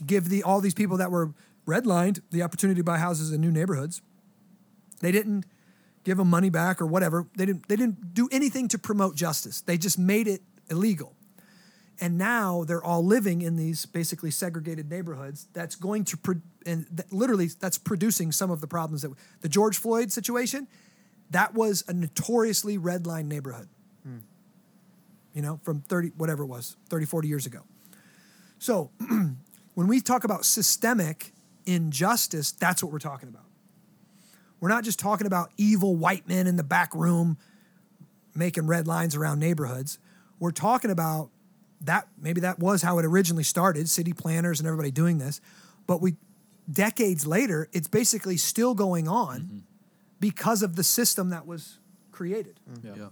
give 0.04 0.28
the 0.28 0.42
all 0.42 0.60
these 0.60 0.74
people 0.74 0.98
that 0.98 1.10
were 1.10 1.32
redlined 1.66 2.20
the 2.30 2.42
opportunity 2.42 2.80
to 2.80 2.84
buy 2.84 2.98
houses 2.98 3.32
in 3.32 3.40
new 3.40 3.50
neighborhoods. 3.50 4.00
They 5.00 5.12
didn't 5.12 5.44
give 6.04 6.18
them 6.18 6.30
money 6.30 6.50
back 6.50 6.80
or 6.80 6.86
whatever. 6.86 7.26
They 7.36 7.44
didn't 7.44 7.68
they 7.68 7.76
didn't 7.76 8.14
do 8.14 8.28
anything 8.32 8.68
to 8.68 8.78
promote 8.78 9.16
justice. 9.16 9.60
They 9.60 9.76
just 9.76 9.98
made 9.98 10.28
it 10.28 10.40
illegal. 10.70 11.14
And 12.00 12.18
now 12.18 12.64
they're 12.64 12.84
all 12.84 13.04
living 13.04 13.40
in 13.40 13.56
these 13.56 13.86
basically 13.86 14.30
segregated 14.30 14.90
neighborhoods. 14.90 15.48
That's 15.54 15.74
going 15.74 16.04
to 16.04 16.16
pro- 16.16 16.42
and 16.64 16.86
that 16.92 17.12
literally 17.12 17.46
that's 17.46 17.78
producing 17.78 18.32
some 18.32 18.50
of 18.50 18.60
the 18.60 18.66
problems 18.66 19.02
that 19.02 19.12
the 19.40 19.48
George 19.48 19.76
Floyd 19.76 20.12
situation. 20.12 20.68
That 21.30 21.54
was 21.54 21.82
a 21.88 21.92
notoriously 21.92 22.78
red 22.78 23.06
line 23.06 23.26
neighborhood. 23.26 23.68
Hmm. 24.04 24.18
You 25.34 25.42
know, 25.42 25.58
from 25.64 25.80
30 25.80 26.12
whatever 26.16 26.44
it 26.44 26.46
was, 26.46 26.76
30 26.88 27.06
40 27.06 27.28
years 27.28 27.46
ago. 27.46 27.62
So, 28.58 28.90
when 29.74 29.86
we 29.88 30.00
talk 30.00 30.24
about 30.24 30.44
systemic 30.44 31.32
injustice, 31.66 32.52
that's 32.52 32.82
what 32.82 32.92
we're 32.92 32.98
talking 32.98 33.28
about. 33.28 33.44
We're 34.60 34.68
not 34.68 34.84
just 34.84 34.98
talking 34.98 35.26
about 35.26 35.50
evil 35.56 35.96
white 35.96 36.26
men 36.26 36.46
in 36.46 36.56
the 36.56 36.64
back 36.64 36.94
room 36.94 37.36
making 38.34 38.66
red 38.66 38.86
lines 38.86 39.14
around 39.14 39.38
neighborhoods. 39.38 39.98
We're 40.38 40.50
talking 40.50 40.90
about 40.90 41.30
that 41.82 42.08
maybe 42.20 42.40
that 42.40 42.58
was 42.58 42.82
how 42.82 42.98
it 42.98 43.04
originally 43.04 43.44
started, 43.44 43.88
city 43.88 44.12
planners 44.12 44.60
and 44.60 44.66
everybody 44.66 44.90
doing 44.90 45.18
this, 45.18 45.40
but 45.86 46.00
we 46.00 46.16
decades 46.70 47.26
later, 47.26 47.68
it's 47.72 47.88
basically 47.88 48.36
still 48.36 48.74
going 48.74 49.08
on 49.08 49.40
mm-hmm. 49.40 49.58
because 50.20 50.62
of 50.62 50.76
the 50.76 50.82
system 50.82 51.30
that 51.30 51.46
was 51.46 51.78
created. 52.10 52.58
Mm-hmm. 52.70 53.00
Yeah. 53.00 53.08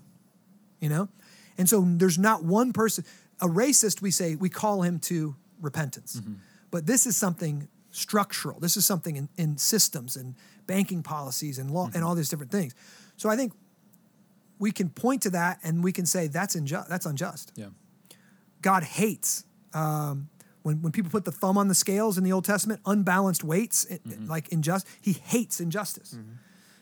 you 0.81 0.89
know? 0.89 1.09
And 1.57 1.69
so 1.69 1.85
there's 1.87 2.19
not 2.19 2.43
one 2.43 2.73
person 2.73 3.05
a 3.41 3.47
racist 3.47 4.01
we 4.01 4.11
say 4.11 4.37
we 4.37 4.49
call 4.49 4.83
him 4.83 4.99
to 5.01 5.35
repentance. 5.61 6.17
Mm-hmm. 6.17 6.35
But 6.71 6.87
this 6.87 7.07
is 7.07 7.17
something 7.17 7.69
structural 7.95 8.59
this 8.59 8.77
is 8.77 8.85
something 8.85 9.17
in, 9.17 9.29
in 9.37 9.57
systems 9.57 10.17
and 10.17 10.35
banking 10.67 11.03
policies 11.03 11.59
and 11.59 11.71
law 11.71 11.85
and 11.85 11.95
mm-hmm. 11.95 12.07
all 12.07 12.15
these 12.15 12.29
different 12.29 12.51
things 12.51 12.75
so 13.17 13.29
i 13.29 13.37
think 13.37 13.53
we 14.59 14.73
can 14.73 14.89
point 14.89 15.23
to 15.23 15.31
that 15.31 15.59
and 15.63 15.83
we 15.85 15.93
can 15.93 16.07
say 16.07 16.27
that's 16.27 16.55
unjust 16.57 16.89
that's 16.89 17.07
unjust 17.07 17.53
Yeah. 17.55 17.67
god 18.63 18.83
hates 18.83 19.45
um, 19.75 20.29
when, 20.63 20.83
when 20.83 20.93
people 20.93 21.11
put 21.11 21.25
the 21.25 21.33
thumb 21.33 21.59
on 21.59 21.69
the 21.69 21.75
scales 21.75 22.17
in 22.19 22.25
the 22.25 22.33
old 22.33 22.45
testament 22.45 22.81
unbalanced 22.85 23.45
weights 23.45 23.85
it- 23.85 24.03
mm-hmm. 24.05 24.29
like 24.29 24.49
injust 24.49 24.87
he 25.01 25.13
hates 25.13 25.61
injustice 25.61 26.15
mm-hmm. 26.15 26.33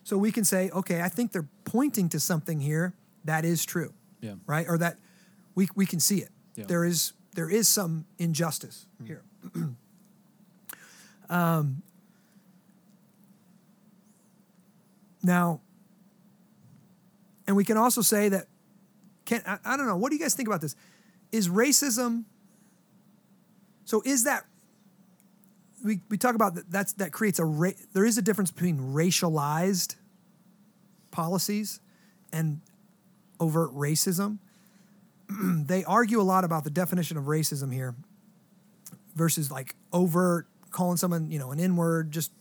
so 0.04 0.16
we 0.16 0.32
can 0.32 0.44
say 0.44 0.70
okay 0.70 1.02
i 1.02 1.08
think 1.08 1.32
they're 1.32 1.48
pointing 1.64 2.08
to 2.08 2.18
something 2.18 2.60
here 2.60 2.94
that 3.24 3.44
is 3.44 3.64
true 3.64 3.92
Yeah. 4.20 4.34
right? 4.46 4.66
Or 4.68 4.78
that 4.78 4.96
we 5.54 5.68
we 5.74 5.86
can 5.86 6.00
see 6.00 6.18
it. 6.18 6.30
Yeah. 6.56 6.66
There 6.66 6.84
is 6.84 7.12
there 7.34 7.50
is 7.50 7.68
some 7.68 8.04
injustice 8.18 8.86
here. 9.04 9.22
um, 11.32 11.82
now, 15.22 15.62
and 17.46 17.56
we 17.56 17.64
can 17.64 17.78
also 17.78 18.02
say 18.02 18.28
that 18.28 18.46
can 19.24 19.42
I, 19.46 19.58
I 19.64 19.76
don't 19.78 19.86
know. 19.86 19.96
What 19.96 20.10
do 20.10 20.16
you 20.16 20.22
guys 20.22 20.34
think 20.34 20.46
about 20.46 20.60
this? 20.60 20.76
Is 21.32 21.48
racism? 21.48 22.24
So 23.86 24.02
is 24.04 24.24
that 24.24 24.44
we, 25.82 26.00
we 26.10 26.18
talk 26.18 26.34
about 26.34 26.54
that 26.56 26.70
that's 26.70 26.92
that 26.94 27.12
creates 27.12 27.38
a 27.38 27.46
ra- 27.46 27.70
there 27.94 28.04
is 28.04 28.18
a 28.18 28.22
difference 28.22 28.50
between 28.50 28.78
racialized 28.78 29.96
policies 31.10 31.80
and 32.30 32.60
overt 33.40 33.72
racism. 33.74 34.36
they 35.30 35.82
argue 35.84 36.20
a 36.20 36.22
lot 36.22 36.44
about 36.44 36.64
the 36.64 36.70
definition 36.70 37.16
of 37.16 37.24
racism 37.24 37.72
here 37.72 37.94
versus 39.14 39.50
like 39.50 39.76
overt 39.94 40.46
calling 40.72 40.96
someone, 40.96 41.30
you 41.30 41.38
know, 41.38 41.52
an 41.52 41.60
N 41.60 41.76
word, 41.76 42.10
just, 42.10 42.32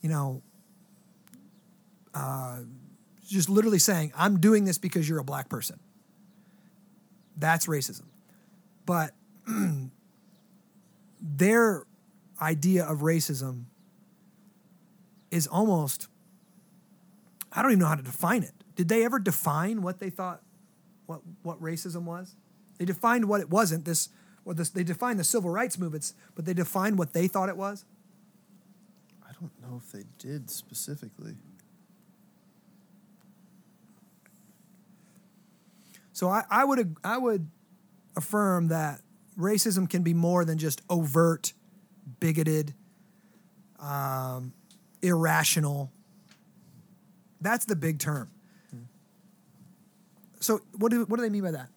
you 0.00 0.08
know, 0.08 0.42
uh, 2.14 2.60
just 3.28 3.48
literally 3.48 3.78
saying, 3.78 4.12
I'm 4.16 4.40
doing 4.40 4.64
this 4.64 4.78
because 4.78 5.08
you're 5.08 5.20
a 5.20 5.24
black 5.24 5.48
person. 5.48 5.78
That's 7.36 7.66
racism. 7.66 8.06
But 8.84 9.12
their 11.20 11.86
idea 12.40 12.84
of 12.84 12.98
racism 12.98 13.64
is 15.30 15.46
almost, 15.46 16.08
I 17.52 17.62
don't 17.62 17.72
even 17.72 17.80
know 17.80 17.86
how 17.86 17.94
to 17.94 18.02
define 18.02 18.42
it. 18.42 18.52
Did 18.74 18.88
they 18.88 19.04
ever 19.04 19.18
define 19.18 19.82
what 19.82 20.00
they 20.00 20.10
thought, 20.10 20.42
what 21.06 21.20
what 21.42 21.60
racism 21.60 22.04
was? 22.04 22.36
They 22.78 22.84
defined 22.84 23.26
what 23.26 23.40
it 23.40 23.50
wasn't. 23.50 23.84
This, 23.84 24.08
what 24.44 24.56
this, 24.56 24.70
they 24.70 24.84
defined 24.84 25.18
the 25.18 25.24
civil 25.24 25.50
rights 25.50 25.78
movements, 25.78 26.14
but 26.34 26.44
they 26.44 26.54
defined 26.54 26.98
what 26.98 27.12
they 27.12 27.28
thought 27.28 27.48
it 27.48 27.56
was. 27.56 27.84
I 29.22 29.32
don't 29.40 29.52
know 29.62 29.80
if 29.84 29.92
they 29.92 30.04
did 30.18 30.50
specifically. 30.50 31.34
So 36.12 36.28
I, 36.28 36.44
I 36.50 36.64
would 36.64 36.96
I 37.02 37.16
would 37.16 37.48
affirm 38.14 38.68
that 38.68 39.00
racism 39.38 39.88
can 39.88 40.02
be 40.02 40.12
more 40.12 40.44
than 40.44 40.58
just 40.58 40.82
overt, 40.90 41.54
bigoted, 42.18 42.74
um, 43.78 44.52
irrational. 45.00 45.90
That's 47.40 47.64
the 47.64 47.76
big 47.76 47.98
term. 47.98 48.30
So 50.40 50.60
what 50.76 50.90
do 50.90 51.04
what 51.04 51.16
do 51.16 51.22
they 51.22 51.30
mean 51.30 51.42
by 51.42 51.52
that? 51.52 51.68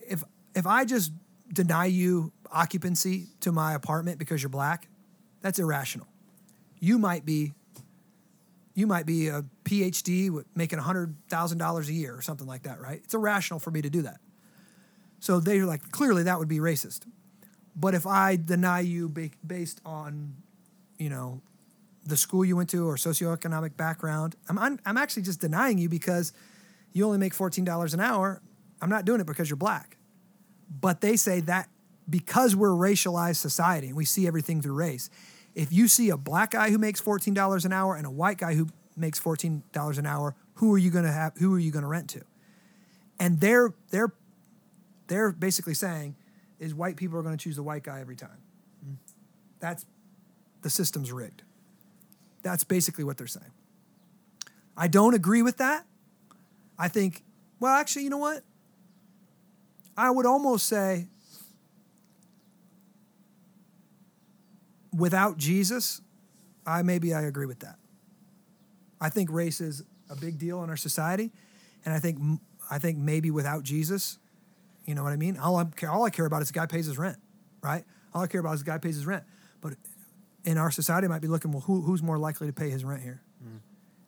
If 0.00 0.22
if 0.54 0.66
I 0.66 0.84
just 0.84 1.12
deny 1.56 1.86
you 1.86 2.32
occupancy 2.52 3.26
to 3.40 3.50
my 3.50 3.74
apartment 3.74 4.18
because 4.18 4.42
you're 4.42 4.50
black, 4.50 4.88
that's 5.40 5.58
irrational. 5.58 6.06
You 6.78 6.98
might 6.98 7.24
be 7.24 7.54
you 8.74 8.86
might 8.86 9.06
be 9.06 9.28
a 9.28 9.42
PhD 9.64 10.44
making 10.54 10.78
$100,000 10.78 11.88
a 11.88 11.92
year 11.92 12.14
or 12.14 12.20
something 12.20 12.46
like 12.46 12.64
that, 12.64 12.78
right? 12.78 13.00
It's 13.02 13.14
irrational 13.14 13.58
for 13.58 13.70
me 13.70 13.80
to 13.80 13.88
do 13.88 14.02
that. 14.02 14.18
So 15.18 15.40
they're 15.40 15.64
like, 15.64 15.90
clearly 15.92 16.24
that 16.24 16.38
would 16.38 16.46
be 16.46 16.58
racist. 16.58 17.06
But 17.74 17.94
if 17.94 18.06
I 18.06 18.36
deny 18.36 18.80
you 18.80 19.08
based 19.08 19.80
on, 19.86 20.34
you 20.98 21.08
know, 21.08 21.40
the 22.04 22.18
school 22.18 22.44
you 22.44 22.54
went 22.54 22.68
to 22.70 22.86
or 22.86 22.96
socioeconomic 22.96 23.78
background, 23.78 24.36
I'm, 24.46 24.58
I'm, 24.58 24.78
I'm 24.84 24.98
actually 24.98 25.22
just 25.22 25.40
denying 25.40 25.78
you 25.78 25.88
because 25.88 26.34
you 26.92 27.06
only 27.06 27.18
make 27.18 27.34
$14 27.34 27.94
an 27.94 28.00
hour. 28.00 28.42
I'm 28.82 28.90
not 28.90 29.06
doing 29.06 29.22
it 29.22 29.26
because 29.26 29.48
you're 29.48 29.56
black. 29.56 29.96
But 30.68 31.00
they 31.00 31.16
say 31.16 31.40
that 31.40 31.68
because 32.08 32.54
we're 32.54 32.72
a 32.72 32.92
racialized 32.92 33.36
society 33.36 33.88
and 33.88 33.96
we 33.96 34.04
see 34.04 34.26
everything 34.26 34.62
through 34.62 34.74
race, 34.74 35.10
if 35.54 35.72
you 35.72 35.88
see 35.88 36.10
a 36.10 36.16
black 36.16 36.52
guy 36.52 36.70
who 36.70 36.78
makes 36.78 37.00
$14 37.00 37.64
an 37.64 37.72
hour 37.72 37.96
and 37.96 38.06
a 38.06 38.10
white 38.10 38.38
guy 38.38 38.54
who 38.54 38.68
makes 38.96 39.20
$14 39.20 39.98
an 39.98 40.06
hour, 40.06 40.34
who 40.54 40.72
are 40.72 40.78
you 40.78 40.90
going 40.90 41.04
to 41.04 41.12
have 41.12 41.34
who 41.36 41.54
are 41.54 41.58
you 41.58 41.70
going 41.70 41.82
to 41.82 41.88
rent 41.88 42.10
to? 42.10 42.22
And 43.18 43.40
they're 43.40 43.74
they're 43.90 44.12
they're 45.06 45.32
basically 45.32 45.74
saying 45.74 46.16
is 46.58 46.74
white 46.74 46.96
people 46.96 47.18
are 47.18 47.22
going 47.22 47.36
to 47.36 47.42
choose 47.42 47.56
the 47.56 47.62
white 47.62 47.82
guy 47.82 48.00
every 48.00 48.16
time. 48.16 48.38
Mm-hmm. 48.84 48.94
That's 49.60 49.86
the 50.62 50.70
system's 50.70 51.12
rigged. 51.12 51.42
That's 52.42 52.64
basically 52.64 53.04
what 53.04 53.18
they're 53.18 53.26
saying. 53.26 53.52
I 54.76 54.88
don't 54.88 55.14
agree 55.14 55.42
with 55.42 55.56
that. 55.58 55.86
I 56.78 56.88
think, 56.88 57.24
well, 57.60 57.74
actually, 57.74 58.04
you 58.04 58.10
know 58.10 58.18
what? 58.18 58.42
I 59.96 60.10
would 60.10 60.26
almost 60.26 60.66
say 60.66 61.08
without 64.96 65.38
Jesus, 65.38 66.00
I 66.66 66.82
maybe 66.82 67.14
I 67.14 67.22
agree 67.22 67.46
with 67.46 67.60
that. 67.60 67.76
I 69.00 69.08
think 69.08 69.30
race 69.30 69.60
is 69.60 69.82
a 70.10 70.16
big 70.16 70.38
deal 70.38 70.62
in 70.62 70.70
our 70.70 70.76
society, 70.76 71.32
and 71.84 71.94
I 71.94 71.98
think 71.98 72.18
I 72.70 72.78
think 72.78 72.98
maybe 72.98 73.30
without 73.30 73.62
Jesus, 73.62 74.18
you 74.84 74.94
know 74.94 75.02
what 75.02 75.12
I 75.12 75.16
mean. 75.16 75.36
All 75.36 75.56
I 75.56 75.64
care, 75.64 75.90
all 75.90 76.04
I 76.04 76.10
care 76.10 76.26
about 76.26 76.42
is 76.42 76.48
the 76.48 76.54
guy 76.54 76.66
pays 76.66 76.86
his 76.86 76.98
rent, 76.98 77.18
right? 77.62 77.84
All 78.14 78.22
I 78.22 78.26
care 78.26 78.40
about 78.40 78.54
is 78.54 78.60
the 78.60 78.70
guy 78.70 78.78
pays 78.78 78.96
his 78.96 79.06
rent. 79.06 79.24
But 79.60 79.74
in 80.44 80.58
our 80.58 80.70
society, 80.70 81.06
I 81.06 81.08
might 81.08 81.22
be 81.22 81.28
looking 81.28 81.52
well, 81.52 81.62
who, 81.62 81.82
who's 81.82 82.02
more 82.02 82.18
likely 82.18 82.46
to 82.46 82.52
pay 82.52 82.70
his 82.70 82.84
rent 82.84 83.02
here? 83.02 83.20
Mm. 83.44 83.58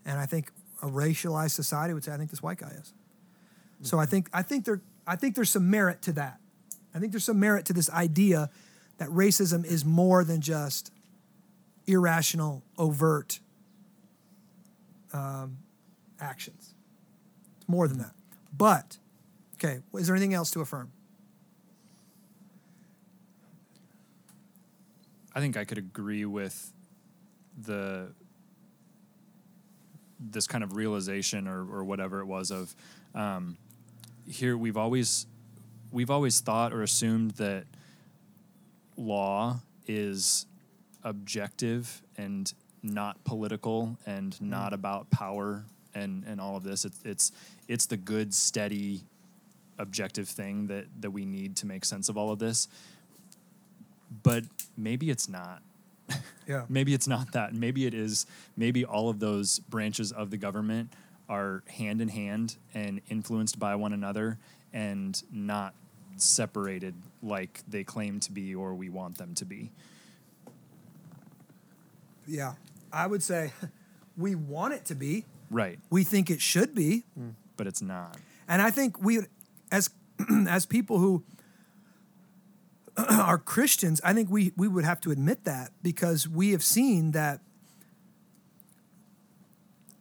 And 0.06 0.18
I 0.18 0.26
think 0.26 0.50
a 0.82 0.86
racialized 0.86 1.50
society 1.50 1.94
would 1.94 2.04
say, 2.04 2.12
I 2.12 2.16
think 2.16 2.30
this 2.30 2.42
white 2.42 2.58
guy 2.58 2.68
is. 2.68 2.92
Mm-hmm. 2.92 3.84
So 3.84 3.98
I 3.98 4.06
think 4.06 4.30
I 4.32 4.42
think 4.42 4.64
there 4.64 4.80
I 5.08 5.16
think 5.16 5.34
there's 5.34 5.50
some 5.50 5.70
merit 5.70 6.02
to 6.02 6.12
that. 6.12 6.38
I 6.94 6.98
think 6.98 7.12
there's 7.12 7.24
some 7.24 7.40
merit 7.40 7.64
to 7.66 7.72
this 7.72 7.88
idea 7.90 8.50
that 8.98 9.08
racism 9.08 9.64
is 9.64 9.82
more 9.84 10.22
than 10.22 10.42
just 10.42 10.92
irrational, 11.86 12.62
overt 12.76 13.40
um, 15.14 15.58
actions. 16.20 16.74
It's 17.56 17.68
more 17.68 17.88
than 17.88 17.98
that. 17.98 18.12
But 18.54 18.98
okay, 19.54 19.78
is 19.94 20.06
there 20.08 20.14
anything 20.14 20.34
else 20.34 20.50
to 20.50 20.60
affirm? 20.60 20.92
I 25.34 25.40
think 25.40 25.56
I 25.56 25.64
could 25.64 25.78
agree 25.78 26.26
with 26.26 26.70
the 27.56 28.08
this 30.20 30.46
kind 30.46 30.62
of 30.62 30.76
realization 30.76 31.48
or, 31.48 31.60
or 31.60 31.84
whatever 31.84 32.20
it 32.20 32.26
was 32.26 32.50
of 32.50 32.74
um, 33.14 33.56
here 34.28 34.56
we've 34.56 34.76
always 34.76 35.26
we've 35.90 36.10
always 36.10 36.40
thought 36.40 36.72
or 36.72 36.82
assumed 36.82 37.32
that 37.32 37.64
law 38.96 39.60
is 39.86 40.46
objective 41.02 42.02
and 42.16 42.52
not 42.82 43.22
political 43.24 43.96
and 44.06 44.34
mm. 44.34 44.42
not 44.42 44.72
about 44.72 45.10
power 45.10 45.64
and 45.94 46.24
and 46.24 46.40
all 46.40 46.56
of 46.56 46.62
this. 46.62 46.84
It's 46.84 47.00
it's 47.04 47.32
it's 47.66 47.86
the 47.86 47.96
good, 47.96 48.34
steady, 48.34 49.02
objective 49.78 50.28
thing 50.28 50.66
that 50.68 50.86
that 51.00 51.10
we 51.10 51.24
need 51.24 51.56
to 51.56 51.66
make 51.66 51.84
sense 51.84 52.08
of 52.08 52.16
all 52.16 52.30
of 52.30 52.38
this. 52.38 52.68
But 54.22 54.44
maybe 54.76 55.10
it's 55.10 55.28
not. 55.28 55.62
Yeah. 56.46 56.64
maybe 56.68 56.94
it's 56.94 57.06
not 57.06 57.32
that. 57.32 57.54
Maybe 57.54 57.86
it 57.86 57.94
is. 57.94 58.26
Maybe 58.56 58.84
all 58.84 59.08
of 59.08 59.20
those 59.20 59.58
branches 59.58 60.12
of 60.12 60.30
the 60.30 60.36
government 60.36 60.92
are 61.28 61.62
hand 61.66 62.00
in 62.00 62.08
hand 62.08 62.56
and 62.74 63.00
influenced 63.08 63.58
by 63.58 63.74
one 63.74 63.92
another 63.92 64.38
and 64.72 65.22
not 65.32 65.74
separated 66.16 66.94
like 67.22 67.62
they 67.68 67.84
claim 67.84 68.20
to 68.20 68.32
be 68.32 68.54
or 68.54 68.74
we 68.74 68.88
want 68.88 69.18
them 69.18 69.34
to 69.34 69.44
be. 69.44 69.70
Yeah. 72.26 72.54
I 72.92 73.06
would 73.06 73.22
say 73.22 73.52
we 74.16 74.34
want 74.34 74.74
it 74.74 74.84
to 74.86 74.94
be. 74.94 75.24
Right. 75.50 75.78
We 75.90 76.04
think 76.04 76.30
it 76.30 76.40
should 76.40 76.74
be. 76.74 77.04
Hmm. 77.14 77.30
But 77.56 77.66
it's 77.66 77.82
not. 77.82 78.16
And 78.46 78.62
I 78.62 78.70
think 78.70 79.02
we, 79.02 79.20
as 79.72 79.90
as 80.48 80.66
people 80.66 80.98
who 80.98 81.24
are 82.96 83.38
Christians, 83.38 84.00
I 84.04 84.12
think 84.12 84.30
we 84.30 84.52
we 84.56 84.68
would 84.68 84.84
have 84.84 85.00
to 85.02 85.10
admit 85.10 85.44
that 85.44 85.70
because 85.82 86.28
we 86.28 86.52
have 86.52 86.62
seen 86.62 87.12
that 87.12 87.40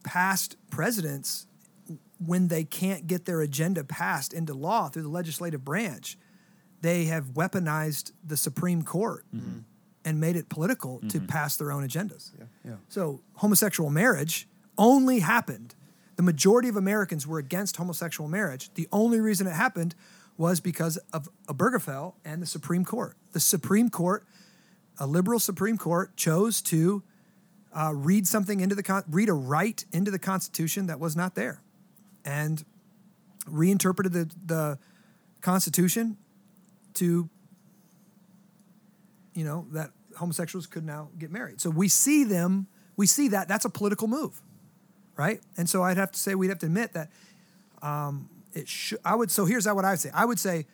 past 0.07 0.55
presidents, 0.71 1.47
when 2.25 2.47
they 2.47 2.63
can't 2.63 3.07
get 3.07 3.25
their 3.25 3.41
agenda 3.41 3.83
passed 3.83 4.31
into 4.31 4.53
law 4.53 4.87
through 4.87 5.01
the 5.01 5.09
legislative 5.09 5.65
branch, 5.65 6.17
they 6.79 7.05
have 7.05 7.33
weaponized 7.33 8.13
the 8.25 8.37
Supreme 8.37 8.83
Court 8.83 9.25
mm-hmm. 9.35 9.59
and 10.05 10.19
made 10.19 10.37
it 10.37 10.47
political 10.47 10.99
to 11.01 11.17
mm-hmm. 11.17 11.25
pass 11.25 11.57
their 11.57 11.73
own 11.73 11.85
agendas. 11.85 12.31
Yeah. 12.65 12.75
So 12.87 13.21
homosexual 13.35 13.89
marriage 13.89 14.47
only 14.77 15.19
happened. 15.19 15.75
The 16.15 16.23
majority 16.23 16.69
of 16.69 16.77
Americans 16.77 17.27
were 17.27 17.37
against 17.37 17.75
homosexual 17.75 18.29
marriage. 18.29 18.73
The 18.75 18.87
only 18.93 19.19
reason 19.19 19.45
it 19.45 19.53
happened 19.53 19.93
was 20.37 20.61
because 20.61 20.95
of 21.11 21.27
Obergefell 21.47 22.13
and 22.23 22.41
the 22.41 22.47
Supreme 22.47 22.85
Court. 22.85 23.17
The 23.33 23.41
Supreme 23.41 23.89
Court, 23.89 24.25
a 24.97 25.05
liberal 25.05 25.39
Supreme 25.39 25.77
Court, 25.77 26.15
chose 26.15 26.61
to 26.63 27.03
uh, 27.73 27.91
read 27.93 28.27
something 28.27 28.59
into 28.59 28.75
the 28.75 28.83
con- 28.83 29.03
read 29.09 29.29
a 29.29 29.33
right 29.33 29.83
into 29.93 30.11
the 30.11 30.19
Constitution 30.19 30.87
that 30.87 30.99
was 30.99 31.15
not 31.15 31.35
there, 31.35 31.61
and 32.25 32.63
reinterpreted 33.47 34.11
the, 34.11 34.29
the 34.45 34.79
Constitution 35.41 36.17
to 36.95 37.29
you 39.33 39.43
know 39.43 39.67
that 39.71 39.91
homosexuals 40.17 40.65
could 40.65 40.85
now 40.85 41.09
get 41.17 41.31
married. 41.31 41.61
So 41.61 41.69
we 41.69 41.87
see 41.87 42.23
them, 42.23 42.67
we 42.95 43.05
see 43.05 43.27
that 43.29 43.47
that's 43.47 43.65
a 43.65 43.69
political 43.69 44.07
move, 44.07 44.41
right? 45.15 45.41
And 45.57 45.69
so 45.69 45.83
I'd 45.83 45.97
have 45.97 46.11
to 46.11 46.19
say 46.19 46.35
we'd 46.35 46.49
have 46.49 46.59
to 46.59 46.65
admit 46.65 46.93
that 46.93 47.11
um, 47.81 48.29
it 48.53 48.67
should. 48.67 48.99
I 49.05 49.15
would. 49.15 49.29
So 49.29 49.45
here's 49.45 49.67
what 49.67 49.85
I 49.85 49.91
would 49.91 49.99
say. 49.99 50.09
I 50.13 50.25
would 50.25 50.39
say 50.39 50.65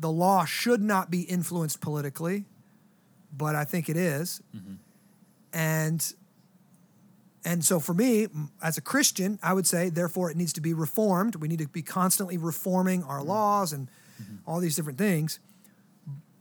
the 0.00 0.10
law 0.10 0.44
should 0.44 0.82
not 0.82 1.10
be 1.10 1.22
influenced 1.22 1.80
politically, 1.80 2.44
but 3.36 3.54
I 3.54 3.64
think 3.64 3.88
it 3.88 3.96
is. 3.96 4.42
And 5.52 6.14
and 7.44 7.64
so 7.64 7.80
for 7.80 7.94
me 7.94 8.26
as 8.62 8.76
a 8.76 8.80
christian 8.80 9.38
i 9.42 9.52
would 9.52 9.66
say 9.66 9.88
therefore 9.88 10.30
it 10.30 10.36
needs 10.36 10.52
to 10.52 10.60
be 10.60 10.74
reformed. 10.74 11.36
We 11.36 11.48
need 11.48 11.60
to 11.60 11.68
be 11.68 11.82
constantly 11.82 12.38
reforming 12.38 13.02
our 13.04 13.18
mm-hmm. 13.18 13.28
laws 13.28 13.72
and 13.72 13.88
mm-hmm. 14.22 14.36
all 14.46 14.60
these 14.60 14.76
different 14.76 14.98
things. 14.98 15.40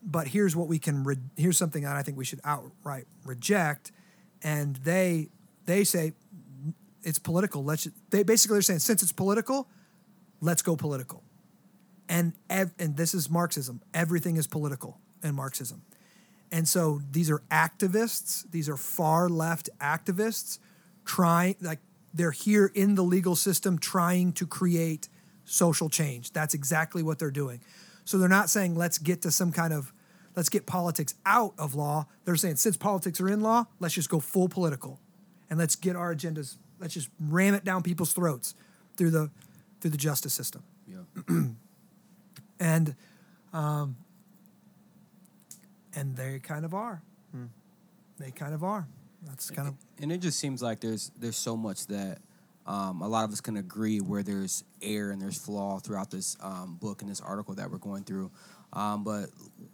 But 0.04 0.30
here's 0.30 0.56
what 0.56 0.68
we 0.68 0.80
can 0.80 1.04
re- 1.04 1.18
here's 1.36 1.58
something 1.58 1.84
that 1.84 1.96
i 1.96 2.04
think 2.04 2.18
we 2.18 2.26
should 2.26 2.42
outright 2.44 3.06
reject. 3.26 3.92
And 4.44 4.76
they 4.78 5.30
they 5.66 5.84
say 5.84 6.14
it's 7.04 7.20
political. 7.20 7.64
Let's 7.64 7.88
they 8.10 8.24
basically 8.24 8.56
they're 8.56 8.62
saying 8.62 8.80
since 8.80 9.02
it's 9.04 9.12
political 9.12 9.68
let's 10.40 10.62
go 10.62 10.76
political. 10.76 11.24
And 12.08 12.34
ev- 12.50 12.74
and 12.80 12.96
this 12.96 13.14
is 13.14 13.30
marxism. 13.30 13.82
Everything 13.94 14.38
is 14.38 14.48
political 14.48 15.00
in 15.24 15.36
marxism 15.36 15.82
and 16.52 16.68
so 16.68 17.02
these 17.12 17.30
are 17.30 17.42
activists. 17.52 18.50
These 18.52 18.70
are 18.70 18.78
far 18.78 19.30
left 19.30 19.70
activists 19.80 20.60
trying 21.06 21.56
like 21.62 21.80
they're 22.14 22.32
here 22.32 22.72
in 22.74 22.96
the 22.96 23.04
legal 23.04 23.36
system 23.36 23.78
trying 23.78 24.34
to 24.34 24.48
create 24.48 25.10
social 25.46 25.90
change. 25.90 26.32
That's 26.34 26.54
exactly 26.54 27.04
what 27.04 27.20
they're 27.20 27.32
doing. 27.32 27.62
So 28.06 28.18
they're 28.18 28.30
not 28.30 28.50
saying 28.50 28.76
let's 28.76 28.98
get 28.98 29.22
to 29.24 29.32
some 29.32 29.52
kind 29.52 29.74
of 29.74 29.94
let's 30.36 30.50
get 30.50 30.66
politics 30.66 31.16
out 31.26 31.54
of 31.58 31.76
law. 31.76 32.08
They're 32.26 32.36
saying 32.36 32.58
since 32.58 32.78
politics 32.78 33.20
are 33.20 33.30
in 33.30 33.42
law 33.42 33.66
let's 33.80 33.94
just 33.94 34.10
go 34.10 34.20
full 34.20 34.48
political 34.48 35.00
and 35.50 35.60
let's 35.60 35.76
get 35.76 35.96
our 35.96 36.14
agendas 36.14 36.58
let's 36.80 36.94
just 36.94 37.10
ram 37.20 37.54
it 37.54 37.64
down 37.64 37.84
people's 37.84 38.14
throats 38.14 38.56
through 38.96 39.12
the 39.12 39.30
through 39.82 39.92
the 39.92 39.98
justice 39.98 40.34
system. 40.34 40.64
Yeah. 40.88 41.24
and 42.60 42.96
um, 43.54 43.98
and 45.98 46.16
they 46.16 46.40
kind 46.40 46.64
of 46.64 46.74
are. 46.74 47.02
They 48.20 48.32
kind 48.32 48.54
of 48.54 48.64
are. 48.64 48.88
That's 49.28 49.50
kind 49.50 49.68
of 49.68 49.76
and 50.02 50.12
it 50.12 50.20
just 50.20 50.40
seems 50.40 50.62
like 50.62 50.80
there's 50.80 51.12
there's 51.20 51.38
so 51.38 51.58
much 51.58 51.88
that 51.88 52.20
um, 52.66 53.02
a 53.02 53.08
lot 53.08 53.26
of 53.26 53.32
us 53.32 53.42
can 53.42 53.58
agree 53.58 54.00
where 54.00 54.24
there's 54.24 54.64
error 54.82 55.12
and 55.12 55.22
there's 55.22 55.38
flaw 55.38 55.80
throughout 55.80 56.12
this 56.12 56.36
um, 56.42 56.78
book 56.80 57.02
and 57.02 57.10
this 57.10 57.22
article 57.22 57.56
that 57.56 57.72
we're 57.72 57.78
going 57.78 58.04
through. 58.04 58.30
Um, 58.74 59.04
but 59.04 59.28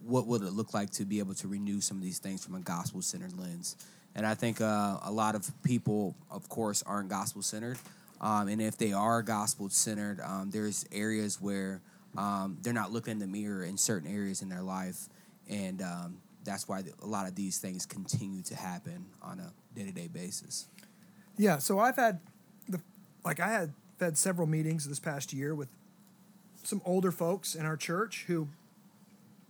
what 0.06 0.28
would 0.28 0.44
it 0.44 0.54
look 0.54 0.74
like 0.74 0.92
to 0.92 1.06
be 1.06 1.20
able 1.20 1.34
to 1.36 1.48
renew 1.48 1.82
some 1.82 1.98
of 1.98 2.04
these 2.04 2.20
things 2.20 2.46
from 2.46 2.56
a 2.56 2.60
gospel 2.60 3.02
centered 3.02 3.38
lens? 3.38 3.76
And 4.16 4.26
I 4.28 4.36
think 4.36 4.62
uh, 4.62 5.00
a 5.04 5.12
lot 5.12 5.34
of 5.34 5.50
people, 5.64 6.16
of 6.30 6.48
course, 6.50 6.84
aren't 6.86 7.10
gospel 7.10 7.42
centered. 7.42 7.80
Um, 8.22 8.48
and 8.48 8.62
if 8.62 8.78
they 8.78 8.94
are 8.94 9.24
gospel 9.24 9.70
centered, 9.70 10.22
um, 10.22 10.52
there's 10.52 10.86
areas 10.92 11.42
where 11.42 11.82
um, 12.16 12.60
they're 12.62 12.74
not 12.74 12.92
looking 12.92 13.14
in 13.14 13.20
the 13.20 13.28
mirror 13.28 13.64
in 13.64 13.78
certain 13.78 14.14
areas 14.14 14.44
in 14.44 14.50
their 14.50 14.62
life. 14.62 15.10
And 15.50 15.82
um, 15.82 16.18
that's 16.44 16.68
why 16.68 16.84
a 17.02 17.06
lot 17.06 17.28
of 17.28 17.36
these 17.36 17.60
things 17.60 17.86
continue 17.86 18.42
to 18.44 18.56
happen 18.56 19.06
on 19.22 19.40
a 19.40 19.54
day 19.76 19.86
to 19.86 19.92
day 19.92 20.08
basis. 20.08 20.68
yeah. 21.38 21.58
So 21.58 21.80
I've 21.80 21.96
had 21.96 22.20
the 22.68 22.82
like 23.24 23.40
I 23.40 23.50
had 23.50 23.74
had 24.00 24.18
several 24.18 24.48
meetings 24.48 24.88
this 24.88 25.00
past 25.00 25.34
year 25.34 25.56
with 25.56 25.70
some 26.64 26.82
older 26.86 27.12
folks 27.12 27.56
in 27.56 27.66
our 27.66 27.78
church 27.78 28.26
who 28.28 28.48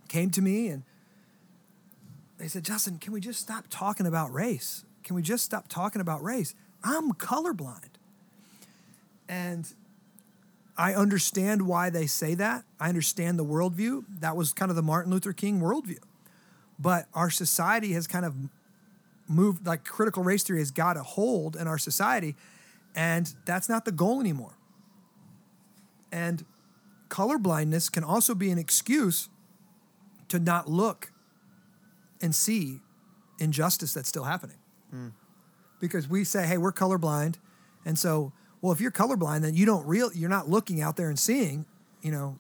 came 0.07 0.29
to 0.31 0.41
me 0.41 0.67
and 0.67 0.83
they 2.37 2.47
said, 2.47 2.63
Justin, 2.63 2.97
can 2.97 3.13
we 3.13 3.21
just 3.21 3.39
stop 3.39 3.65
talking 3.69 4.05
about 4.05 4.33
race? 4.33 4.83
Can 5.03 5.15
we 5.15 5.21
just 5.21 5.43
stop 5.43 5.67
talking 5.67 6.01
about 6.01 6.23
race? 6.23 6.55
I'm 6.83 7.13
colorblind. 7.13 7.95
And 9.29 9.71
I 10.75 10.93
understand 10.93 11.67
why 11.67 11.89
they 11.89 12.07
say 12.07 12.33
that. 12.35 12.63
I 12.79 12.89
understand 12.89 13.37
the 13.37 13.45
worldview. 13.45 14.05
That 14.19 14.35
was 14.35 14.53
kind 14.53 14.71
of 14.71 14.75
the 14.75 14.81
Martin 14.81 15.11
Luther 15.11 15.33
King 15.33 15.61
worldview. 15.61 15.99
But 16.79 17.07
our 17.13 17.29
society 17.29 17.93
has 17.93 18.07
kind 18.07 18.25
of 18.25 18.35
moved, 19.27 19.65
like 19.65 19.85
critical 19.85 20.23
race 20.23 20.43
theory 20.43 20.59
has 20.59 20.71
got 20.71 20.97
a 20.97 21.03
hold 21.03 21.55
in 21.55 21.67
our 21.67 21.77
society, 21.77 22.35
and 22.95 23.33
that's 23.45 23.69
not 23.69 23.85
the 23.85 23.91
goal 23.91 24.19
anymore. 24.19 24.57
And 26.11 26.45
colorblindness 27.09 27.91
can 27.91 28.03
also 28.03 28.33
be 28.35 28.49
an 28.49 28.57
excuse 28.57 29.29
to 30.29 30.39
not 30.39 30.67
look 30.67 31.11
and 32.21 32.33
see 32.33 32.81
injustice 33.39 33.93
that's 33.93 34.09
still 34.09 34.23
happening. 34.23 34.57
Hmm. 34.89 35.09
Because 35.79 36.07
we 36.07 36.23
say, 36.23 36.47
hey, 36.47 36.57
we're 36.57 36.71
colorblind. 36.71 37.35
And 37.85 37.99
so, 37.99 38.31
well, 38.63 38.71
if 38.71 38.79
you're 38.79 38.91
colorblind, 38.91 39.41
then 39.41 39.55
you 39.55 39.65
don't 39.65 39.85
real 39.85 40.09
you're 40.13 40.29
not 40.29 40.49
looking 40.49 40.81
out 40.81 40.95
there 40.95 41.09
and 41.09 41.19
seeing, 41.19 41.65
you 42.01 42.11
know, 42.11 42.39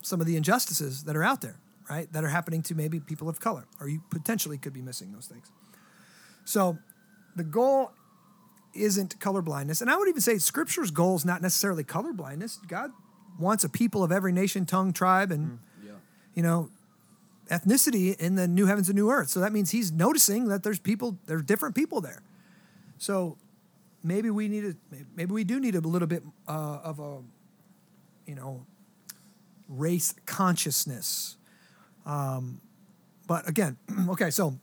some 0.00 0.20
of 0.20 0.26
the 0.28 0.36
injustices 0.36 1.02
that 1.04 1.16
are 1.16 1.24
out 1.24 1.40
there, 1.40 1.56
right? 1.90 2.10
That 2.12 2.22
are 2.22 2.28
happening 2.28 2.62
to 2.62 2.74
maybe 2.76 3.00
people 3.00 3.28
of 3.28 3.40
color, 3.40 3.66
or 3.80 3.88
you 3.88 4.00
potentially 4.10 4.58
could 4.58 4.72
be 4.72 4.80
missing 4.80 5.10
those 5.12 5.26
things. 5.26 5.50
So 6.44 6.78
the 7.34 7.42
goal 7.42 7.90
isn't 8.74 9.18
colorblindness. 9.18 9.80
And 9.80 9.90
I 9.90 9.96
would 9.96 10.08
even 10.08 10.20
say 10.20 10.38
scripture's 10.38 10.92
goal 10.92 11.16
is 11.16 11.24
not 11.24 11.42
necessarily 11.42 11.82
colorblindness. 11.82 12.66
God 12.68 12.92
wants 13.36 13.64
a 13.64 13.68
people 13.68 14.04
of 14.04 14.12
every 14.12 14.30
nation, 14.30 14.66
tongue, 14.66 14.92
tribe, 14.92 15.32
and 15.32 15.48
mm, 15.50 15.58
Yeah. 15.84 15.92
you 16.34 16.44
know, 16.44 16.70
ethnicity 17.50 18.16
in 18.20 18.36
the 18.36 18.46
new 18.46 18.66
heavens 18.66 18.88
and 18.88 18.96
new 18.96 19.10
earth. 19.10 19.30
So 19.30 19.40
that 19.40 19.52
means 19.52 19.72
he's 19.72 19.90
noticing 19.90 20.46
that 20.46 20.62
there's 20.62 20.78
people, 20.78 21.18
there's 21.26 21.42
different 21.42 21.74
people 21.74 22.00
there. 22.00 22.22
So 22.98 23.36
maybe 24.02 24.30
we 24.30 24.48
need 24.48 24.64
a, 24.64 24.74
maybe 25.14 25.32
we 25.32 25.44
do 25.44 25.60
need 25.60 25.74
a 25.74 25.80
little 25.80 26.08
bit 26.08 26.22
uh, 26.48 26.78
of 26.82 26.98
a, 27.00 27.18
you 28.26 28.34
know, 28.34 28.66
race 29.68 30.14
consciousness. 30.26 31.36
Um, 32.06 32.60
but 33.26 33.48
again, 33.48 33.76
okay, 34.10 34.30
so 34.30 34.58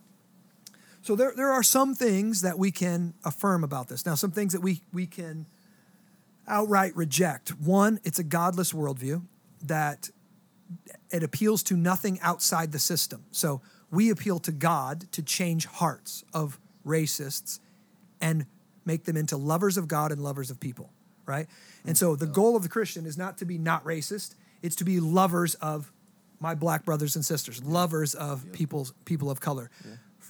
so 1.01 1.15
there 1.15 1.33
there 1.35 1.51
are 1.51 1.63
some 1.63 1.95
things 1.95 2.41
that 2.41 2.59
we 2.59 2.71
can 2.71 3.13
affirm 3.23 3.63
about 3.63 3.87
this. 3.87 4.05
Now, 4.05 4.15
some 4.15 4.31
things 4.31 4.53
that 4.53 4.61
we 4.61 4.81
we 4.91 5.07
can 5.07 5.47
outright 6.47 6.95
reject. 6.95 7.49
One, 7.59 7.99
it's 8.03 8.19
a 8.19 8.23
godless 8.23 8.73
worldview 8.73 9.23
that 9.63 10.09
it 11.09 11.23
appeals 11.23 11.63
to 11.63 11.77
nothing 11.77 12.19
outside 12.21 12.71
the 12.71 12.79
system. 12.79 13.25
So 13.31 13.61
we 13.89 14.09
appeal 14.09 14.39
to 14.39 14.51
God 14.51 15.11
to 15.13 15.21
change 15.21 15.65
hearts 15.65 16.23
of 16.33 16.59
racists 16.85 17.59
and 18.19 18.45
make 18.87 19.03
them 19.03 19.17
into 19.17 19.37
lovers 19.37 19.77
of 19.77 19.87
God 19.87 20.11
and 20.11 20.23
lovers 20.23 20.49
of 20.49 20.59
people, 20.59 20.89
right? 21.25 21.47
And 21.85 21.95
mm. 21.95 21.99
so 21.99 22.15
the 22.15 22.25
goal 22.25 22.55
of 22.55 22.63
the 22.63 22.69
Christian 22.69 23.05
is 23.05 23.17
not 23.17 23.37
to 23.39 23.45
be 23.45 23.59
not 23.59 23.83
racist, 23.83 24.33
it's 24.63 24.75
to 24.77 24.83
be 24.83 24.99
lovers 24.99 25.53
of 25.55 25.91
my 26.39 26.55
black 26.55 26.85
brothers 26.85 27.15
and 27.15 27.23
sisters, 27.23 27.63
lovers 27.63 28.15
of 28.15 28.51
people's 28.53 28.93
people 29.05 29.29
of 29.29 29.39
color. 29.39 29.69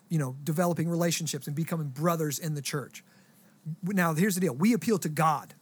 You 0.10 0.20
know, 0.20 0.36
developing 0.44 0.90
relationships 0.90 1.48
and 1.48 1.56
becoming 1.56 1.90
brothers 1.90 2.40
in 2.40 2.56
the 2.56 2.62
church. 2.62 3.04
Now, 3.84 4.14
here's 4.14 4.36
the 4.36 4.42
deal. 4.42 4.56
We 4.56 4.74
appeal 4.74 4.98
to 5.00 5.10
God 5.10 5.54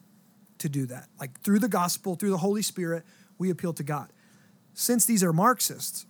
to 0.59 0.69
do 0.69 0.85
that. 0.85 1.09
Like 1.19 1.41
through 1.41 1.59
the 1.59 1.67
gospel, 1.67 2.15
through 2.15 2.29
the 2.29 2.37
Holy 2.37 2.61
Spirit, 2.61 3.03
we 3.37 3.49
appeal 3.49 3.73
to 3.73 3.83
God. 3.83 4.13
Since 4.73 5.05
these 5.05 5.23
are 5.23 5.33
Marxists, 5.33 6.05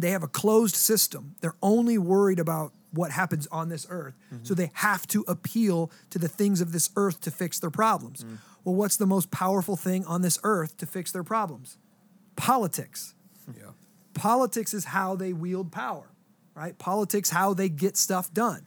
they 0.00 0.10
have 0.10 0.22
a 0.22 0.28
closed 0.28 0.74
system. 0.74 1.36
They're 1.40 1.56
only 1.62 1.98
worried 1.98 2.40
about 2.40 2.72
what 2.96 3.10
happens 3.12 3.46
on 3.52 3.68
this 3.68 3.86
earth. 3.90 4.14
So 4.42 4.54
they 4.54 4.70
have 4.74 5.06
to 5.08 5.24
appeal 5.28 5.90
to 6.10 6.18
the 6.18 6.28
things 6.28 6.60
of 6.60 6.72
this 6.72 6.90
earth 6.96 7.20
to 7.22 7.30
fix 7.30 7.58
their 7.58 7.70
problems. 7.70 8.24
Well, 8.64 8.74
what's 8.74 8.96
the 8.96 9.06
most 9.06 9.30
powerful 9.30 9.76
thing 9.76 10.04
on 10.06 10.22
this 10.22 10.38
earth 10.42 10.76
to 10.78 10.86
fix 10.86 11.12
their 11.12 11.22
problems? 11.22 11.78
Politics. 12.34 13.14
Yeah. 13.56 13.70
Politics 14.14 14.74
is 14.74 14.86
how 14.86 15.14
they 15.14 15.32
wield 15.32 15.70
power, 15.70 16.10
right? 16.54 16.76
Politics 16.78 17.30
how 17.30 17.54
they 17.54 17.68
get 17.68 17.96
stuff 17.96 18.32
done. 18.34 18.66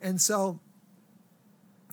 And 0.00 0.20
so 0.20 0.60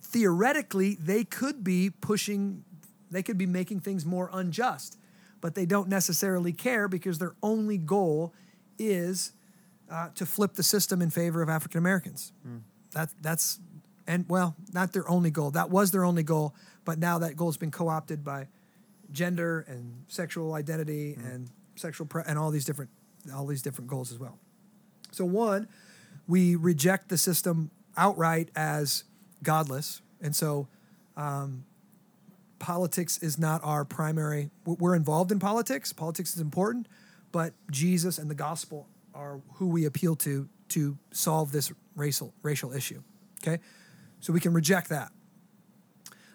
theoretically, 0.01 0.95
they 0.95 1.24
could 1.24 1.63
be 1.63 1.89
pushing, 1.89 2.63
they 3.11 3.24
could 3.24 3.38
be 3.38 3.45
making 3.45 3.82
things 3.82 4.05
more 4.05 4.30
unjust, 4.32 4.97
but 5.41 5.55
they 5.55 5.66
don't 5.66 5.89
necessarily 5.89 6.53
care 6.53 6.88
because 6.88 7.18
their 7.18 7.36
only 7.43 7.78
goal 7.78 8.34
is 8.80 9.34
uh, 9.89 10.09
to 10.15 10.25
flip 10.25 10.53
the 10.53 10.63
system 10.63 11.01
in 11.01 11.09
favor 11.09 11.41
of 11.41 11.49
African 11.49 11.77
Americans. 11.77 12.31
That, 12.93 13.09
that's, 13.21 13.59
and 14.07 14.25
well, 14.27 14.55
not 14.73 14.93
their 14.93 15.07
only 15.09 15.31
goal. 15.31 15.51
That 15.51 15.69
was 15.69 15.91
their 15.91 16.05
only 16.05 16.23
goal, 16.23 16.55
but 16.86 16.97
now 16.99 17.19
that 17.19 17.36
goal 17.36 17.47
has 17.47 17.57
been 17.57 17.71
co 17.71 17.88
opted 17.88 18.23
by 18.23 18.47
gender 19.11 19.65
and 19.67 20.03
sexual 20.07 20.53
identity 20.53 21.13
and 21.13 21.49
sexual 21.75 22.07
pre- 22.07 22.23
and 22.25 22.39
all 22.39 22.51
these 22.51 22.65
different 22.65 22.89
all 23.33 23.45
these 23.45 23.61
different 23.61 23.89
goals 23.89 24.11
as 24.11 24.19
well. 24.19 24.38
So 25.11 25.25
one, 25.25 25.67
we 26.27 26.55
reject 26.55 27.09
the 27.09 27.17
system 27.17 27.71
outright 27.97 28.49
as 28.55 29.03
godless, 29.43 30.01
and 30.21 30.36
so 30.36 30.67
um, 31.17 31.65
politics 32.59 33.17
is 33.19 33.39
not 33.39 33.61
our 33.63 33.83
primary. 33.86 34.51
We're 34.65 34.95
involved 34.95 35.31
in 35.31 35.39
politics. 35.39 35.91
Politics 35.93 36.36
is 36.36 36.41
important, 36.41 36.88
but 37.31 37.53
Jesus 37.71 38.17
and 38.17 38.29
the 38.29 38.36
gospel 38.36 38.88
are 39.16 39.41
who 39.53 39.68
we 39.68 39.86
appeal 39.86 40.16
to 40.18 40.47
to 40.70 40.97
solve 41.11 41.51
this 41.51 41.72
racial 41.95 42.34
racial 42.43 42.74
issue. 42.74 43.01
Okay, 43.41 43.61
so 44.20 44.34
we 44.34 44.39
can 44.39 44.53
reject 44.53 44.89
that. 44.89 45.11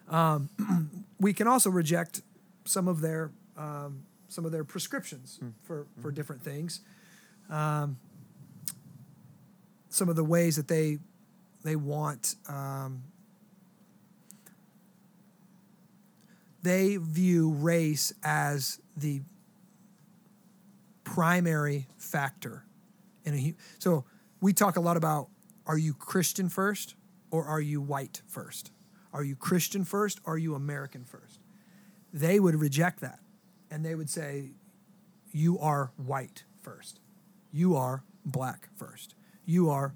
Um, 0.09 0.49
we 1.19 1.33
can 1.33 1.47
also 1.47 1.69
reject 1.69 2.21
some 2.65 2.87
of 2.87 3.01
their 3.01 3.31
um, 3.55 4.03
some 4.27 4.45
of 4.45 4.51
their 4.51 4.63
prescriptions 4.63 5.39
for 5.63 5.87
for 6.01 6.11
different 6.11 6.41
things. 6.41 6.81
Um, 7.49 7.97
some 9.89 10.09
of 10.09 10.15
the 10.15 10.23
ways 10.23 10.55
that 10.55 10.67
they 10.67 10.97
they 11.63 11.75
want 11.75 12.35
um, 12.49 13.03
they 16.63 16.97
view 16.97 17.51
race 17.51 18.13
as 18.23 18.79
the 18.95 19.21
primary 21.03 21.87
factor 21.97 22.63
in 23.25 23.33
a 23.33 23.55
so 23.79 24.05
we 24.39 24.53
talk 24.53 24.75
a 24.75 24.81
lot 24.81 24.97
about 24.97 25.29
are 25.65 25.77
you 25.77 25.93
christian 25.93 26.49
first 26.49 26.95
or 27.29 27.45
are 27.45 27.61
you 27.61 27.81
white 27.81 28.21
first? 28.27 28.71
Are 29.13 29.23
you 29.23 29.35
christian 29.35 29.83
first 29.83 30.19
or 30.25 30.33
are 30.33 30.37
you 30.37 30.55
american 30.55 31.03
first? 31.03 31.39
They 32.13 32.39
would 32.39 32.55
reject 32.55 32.99
that 33.01 33.19
and 33.69 33.85
they 33.85 33.95
would 33.95 34.09
say 34.09 34.51
you 35.31 35.57
are 35.59 35.91
white 35.95 36.43
first. 36.61 36.99
You 37.51 37.75
are 37.75 38.03
black 38.25 38.69
first. 38.75 39.15
You 39.45 39.69
are 39.69 39.93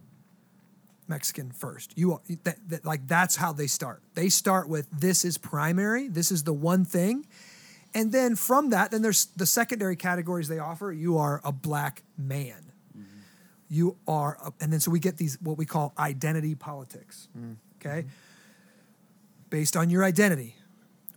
mexican 1.07 1.51
first. 1.51 1.97
You 1.97 2.13
are 2.13 2.21
that, 2.43 2.57
that, 2.69 2.85
like 2.85 3.07
that's 3.07 3.35
how 3.35 3.53
they 3.53 3.67
start. 3.67 4.01
They 4.15 4.29
start 4.29 4.67
with 4.69 4.89
this 4.91 5.25
is 5.25 5.37
primary. 5.37 6.07
This 6.07 6.31
is 6.31 6.43
the 6.43 6.53
one 6.53 6.85
thing. 6.85 7.25
And 7.93 8.11
then 8.11 8.35
from 8.35 8.69
that 8.71 8.91
then 8.91 9.01
there's 9.01 9.25
the 9.25 9.45
secondary 9.45 9.95
categories 9.95 10.47
they 10.47 10.59
offer. 10.59 10.91
You 10.91 11.17
are 11.17 11.41
a 11.43 11.51
black 11.51 12.03
man 12.17 12.71
you 13.69 13.97
are 14.07 14.37
a, 14.43 14.51
and 14.61 14.71
then 14.71 14.79
so 14.79 14.91
we 14.91 14.99
get 14.99 15.17
these 15.17 15.37
what 15.41 15.57
we 15.57 15.65
call 15.65 15.93
identity 15.97 16.55
politics 16.55 17.27
okay? 17.79 18.05
Based 19.49 19.77
on 19.77 19.89
your 19.89 20.03
identity. 20.03 20.55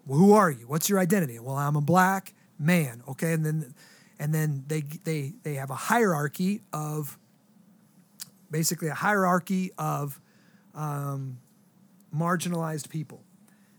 Well, 0.07 0.19
who 0.19 0.33
are 0.33 0.51
you? 0.51 0.67
What's 0.69 0.89
your 0.89 0.99
identity? 0.99 1.39
Well 1.39 1.57
i'm 1.57 1.77
a 1.77 1.81
black 1.81 2.35
man 2.59 3.03
okay? 3.09 3.33
And 3.33 3.45
then 3.45 3.75
and 4.19 4.35
then 4.35 4.65
they 4.67 4.81
they 4.81 5.35
they 5.43 5.55
have 5.55 5.71
a 5.71 5.75
hierarchy 5.75 6.63
of 6.73 7.19
basically 8.51 8.89
a 8.89 8.95
hierarchy 8.95 9.71
of 9.79 10.21
um, 10.75 11.39
marginalized 12.15 12.89
people. 12.89 13.23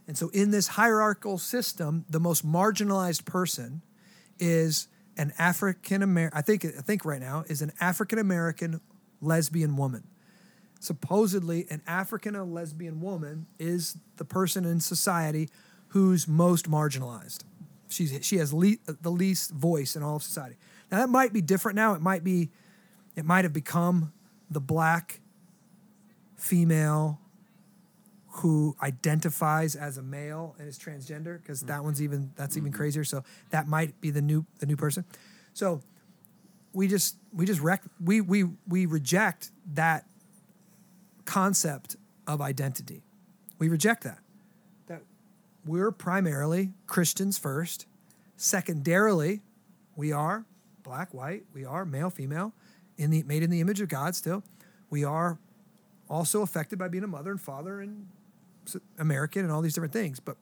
And 0.08 0.18
so 0.18 0.30
in 0.30 0.52
this 0.52 0.68
hierarchical 0.68 1.38
system 1.38 2.06
the 2.10 2.20
most 2.20 2.46
marginalized 2.46 3.26
person 3.26 3.82
is 4.40 4.88
an 5.20 5.34
African 5.38 6.02
American 6.02 6.38
I 6.38 6.42
think 6.42 6.66
I 6.66 6.82
think 6.82 7.06
right 7.06 7.22
now 7.22 7.44
is 7.48 7.62
an 7.62 7.72
African 7.80 8.18
American 8.18 8.82
lesbian 9.22 9.76
woman 9.76 10.06
supposedly 10.80 11.68
an 11.70 11.82
African 11.86 12.36
lesbian 12.54 13.02
woman 13.02 13.46
is 13.60 13.98
the 14.16 14.26
person 14.26 14.66
in 14.66 14.80
society 14.80 15.50
who's 15.90 16.28
most 16.28 16.70
marginalized. 16.70 17.40
She's, 17.90 18.18
she 18.26 18.38
has 18.38 18.54
le- 18.54 18.78
the 18.86 19.12
least 19.12 19.52
voice 19.52 19.96
in 19.96 20.04
all 20.04 20.18
of 20.18 20.24
society. 20.24 20.56
Now 20.92 21.00
that 21.00 21.10
might 21.10 21.34
be 21.34 21.42
different 21.42 21.76
now. 21.76 21.94
It 21.94 22.02
might 22.02 22.24
be, 22.24 22.50
it 23.16 23.26
might 23.26 23.46
have 23.46 23.54
become 23.54 24.14
the 24.50 24.62
black 24.62 25.20
female 26.36 27.20
who 28.40 28.76
identifies 28.82 29.76
as 29.76 29.98
a 29.98 30.02
male 30.02 30.56
and 30.60 30.68
is 30.68 30.78
transgender 30.78 31.42
because 31.42 31.62
that 31.62 31.84
one's 31.84 32.02
even 32.02 32.32
that's 32.36 32.56
even 32.58 32.72
mm-hmm. 32.72 32.78
crazier. 32.78 33.04
So 33.04 33.24
that 33.50 33.68
might 33.68 34.00
be 34.02 34.12
the 34.12 34.22
new 34.22 34.46
the 34.60 34.66
new 34.66 34.76
person. 34.76 35.06
So 35.54 35.82
we 36.74 36.88
just 36.88 37.16
we 37.34 37.46
just 37.46 37.62
rec- 37.62 37.84
we 38.04 38.22
we 38.22 38.46
we 38.68 38.86
reject 38.86 39.52
that 39.74 40.06
concept 41.26 41.96
of 42.28 42.42
identity. 42.42 43.04
We 43.58 43.68
reject 43.68 44.04
that. 44.04 44.20
That 44.88 45.02
we're 45.66 45.92
primarily 45.92 46.74
Christians 46.88 47.38
first. 47.38 47.86
Secondarily, 48.38 49.42
we 49.96 50.14
are 50.14 50.46
black, 50.82 51.14
white, 51.14 51.44
we 51.54 51.66
are 51.66 51.84
male, 51.86 52.10
female, 52.10 52.54
in 52.98 53.12
the 53.12 53.24
made 53.24 53.44
in 53.44 53.50
the 53.50 53.60
image 53.60 53.82
of 53.82 53.90
God 53.90 54.16
still. 54.16 54.44
We 54.90 55.04
are 55.04 55.40
also 56.10 56.42
affected 56.42 56.80
by 56.80 56.88
being 56.88 57.04
a 57.04 57.08
mother 57.08 57.32
and 57.32 57.42
father 57.42 57.82
and 57.82 58.08
American 58.98 59.44
and 59.44 59.52
all 59.52 59.62
these 59.62 59.74
different 59.74 59.94
things, 59.94 60.20
but 60.20 60.38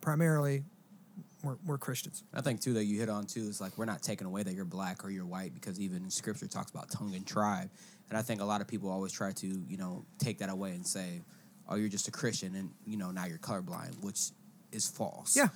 primarily 0.00 0.64
we're, 1.42 1.56
we're 1.64 1.78
Christians. 1.78 2.22
I 2.34 2.40
think 2.40 2.60
too 2.60 2.74
that 2.74 2.84
you 2.84 2.98
hit 3.00 3.08
on 3.08 3.26
too 3.26 3.40
is 3.40 3.60
like 3.60 3.76
we're 3.78 3.84
not 3.86 4.02
taking 4.02 4.26
away 4.26 4.42
that 4.42 4.54
you're 4.54 4.64
black 4.64 5.04
or 5.04 5.10
you're 5.10 5.26
white 5.26 5.54
because 5.54 5.80
even 5.80 6.10
scripture 6.10 6.46
talks 6.46 6.70
about 6.70 6.90
tongue 6.90 7.14
and 7.14 7.26
tribe, 7.26 7.70
and 8.08 8.18
I 8.18 8.22
think 8.22 8.40
a 8.40 8.44
lot 8.44 8.60
of 8.60 8.68
people 8.68 8.90
always 8.90 9.12
try 9.12 9.32
to 9.32 9.46
you 9.46 9.76
know 9.76 10.04
take 10.18 10.38
that 10.38 10.50
away 10.50 10.70
and 10.72 10.86
say, 10.86 11.22
oh 11.68 11.76
you're 11.76 11.88
just 11.88 12.08
a 12.08 12.10
Christian 12.10 12.54
and 12.56 12.70
you 12.86 12.96
know 12.96 13.10
now 13.10 13.24
you're 13.26 13.38
colorblind, 13.38 14.02
which 14.02 14.30
is 14.72 14.86
false. 14.88 15.36
Yeah. 15.36 15.48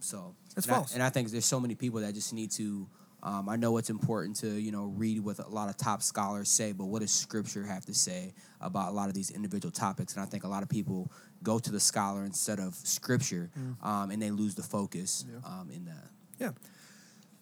So 0.00 0.34
That's 0.54 0.66
and 0.66 0.74
I- 0.74 0.78
false. 0.78 0.94
and 0.94 1.02
I 1.02 1.10
think 1.10 1.30
there's 1.30 1.46
so 1.46 1.60
many 1.60 1.74
people 1.74 2.00
that 2.00 2.14
just 2.14 2.32
need 2.32 2.50
to. 2.52 2.86
Um, 3.22 3.48
I 3.48 3.56
know 3.56 3.76
it's 3.78 3.90
important 3.90 4.36
to 4.36 4.48
you 4.48 4.70
know 4.72 4.92
read 4.96 5.20
what 5.20 5.38
a 5.38 5.48
lot 5.48 5.68
of 5.68 5.76
top 5.76 6.02
scholars 6.02 6.48
say, 6.48 6.72
but 6.72 6.84
what 6.84 7.00
does 7.00 7.10
Scripture 7.10 7.64
have 7.64 7.84
to 7.86 7.94
say 7.94 8.32
about 8.60 8.90
a 8.90 8.92
lot 8.92 9.08
of 9.08 9.14
these 9.14 9.30
individual 9.30 9.72
topics? 9.72 10.14
And 10.14 10.22
I 10.22 10.26
think 10.26 10.44
a 10.44 10.48
lot 10.48 10.62
of 10.62 10.68
people 10.68 11.10
go 11.42 11.58
to 11.58 11.70
the 11.70 11.80
scholar 11.80 12.24
instead 12.24 12.58
of 12.58 12.74
Scripture, 12.74 13.50
Mm. 13.58 13.84
um, 13.86 14.10
and 14.10 14.20
they 14.22 14.30
lose 14.30 14.54
the 14.54 14.62
focus 14.62 15.24
um, 15.44 15.70
in 15.70 15.84
that. 15.84 16.08
Yeah. 16.38 16.50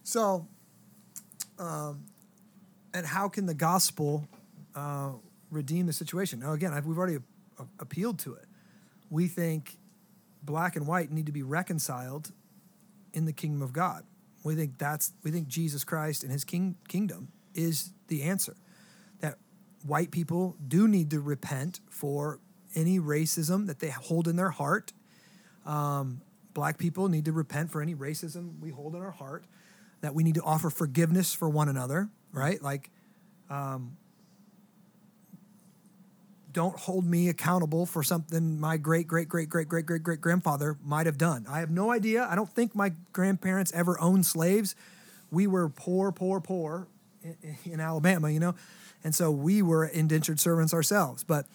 So, 0.03 0.47
um, 1.59 2.05
and 2.93 3.07
how 3.07 3.29
can 3.29 3.47
the 3.47 3.55
gospel 3.55 4.29
uh, 4.75 5.13
redeem 5.51 5.87
the 5.87 5.93
situation? 5.93 6.41
Now, 6.41 6.53
again, 6.53 6.73
I've, 6.73 6.87
we've 6.87 6.99
already 6.99 7.17
a- 7.59 7.65
appealed 7.81 8.19
to 8.21 8.35
it. 8.35 8.45
We 9.11 9.29
think 9.29 9.77
black 10.43 10.77
and 10.77 10.87
white 10.87 11.11
need 11.11 11.27
to 11.27 11.33
be 11.33 11.43
reconciled 11.43 12.33
in 13.13 13.25
the 13.25 13.33
kingdom 13.33 13.63
of 13.63 13.73
God. 13.73 14.05
We 14.43 14.55
think 14.55 14.77
that's 14.79 15.13
we 15.23 15.31
think 15.31 15.49
Jesus 15.49 15.85
Christ 15.85 16.23
and 16.23 16.31
His 16.31 16.45
king 16.45 16.77
kingdom 16.89 17.29
is 17.55 17.91
the 18.09 18.23
answer. 18.25 18.57
That 19.21 19.39
white 19.87 20.11
people 20.11 20.57
do 20.67 20.87
need 20.87 21.11
to 21.11 21.21
repent 21.21 21.81
for 21.89 22.41
any 22.75 22.99
racism 22.99 23.67
that 23.67 23.81
they 23.81 23.91
hold 23.91 24.29
in 24.29 24.37
their 24.37 24.51
heart 24.51 24.93
um, 25.67 26.21
black 26.53 26.79
people 26.79 27.09
need 27.09 27.25
to 27.25 27.33
repent 27.33 27.71
for 27.71 27.83
any 27.83 27.95
racism 27.95 28.61
we 28.61 28.71
hold 28.71 28.95
in 28.95 29.03
our 29.03 29.11
heart 29.11 29.45
that 30.01 30.15
we 30.15 30.23
need 30.23 30.35
to 30.35 30.43
offer 30.43 30.71
forgiveness 30.71 31.35
for 31.35 31.49
one 31.49 31.69
another 31.69 32.09
right 32.33 32.63
like 32.63 32.91
um, 33.51 33.97
don't 36.55 36.79
hold 36.79 37.05
me 37.05 37.29
accountable 37.29 37.85
for 37.85 38.03
something 38.03 38.59
my 38.59 38.79
great 38.79 39.07
great 39.07 39.29
great 39.29 39.51
great 39.51 39.69
great 39.69 39.85
great 39.85 40.03
great 40.03 40.21
grandfather 40.21 40.79
might 40.83 41.05
have 41.05 41.19
done. 41.19 41.45
I 41.49 41.59
have 41.59 41.71
no 41.71 41.91
idea. 41.91 42.27
I 42.31 42.37
don't 42.37 42.49
think 42.49 42.75
my 42.75 42.93
grandparents 43.13 43.73
ever 43.75 44.01
owned 44.01 44.25
slaves. 44.25 44.75
We 45.31 45.47
were 45.49 45.69
poor, 45.69 46.13
poor, 46.13 46.41
poor 46.41 46.87
in, 47.23 47.37
in 47.65 47.81
Alabama, 47.81 48.31
you 48.31 48.39
know, 48.39 48.55
and 49.03 49.15
so 49.15 49.31
we 49.31 49.63
were 49.63 49.85
indentured 49.85 50.39
servants 50.39 50.73
ourselves. 50.73 51.25
But 51.25 51.47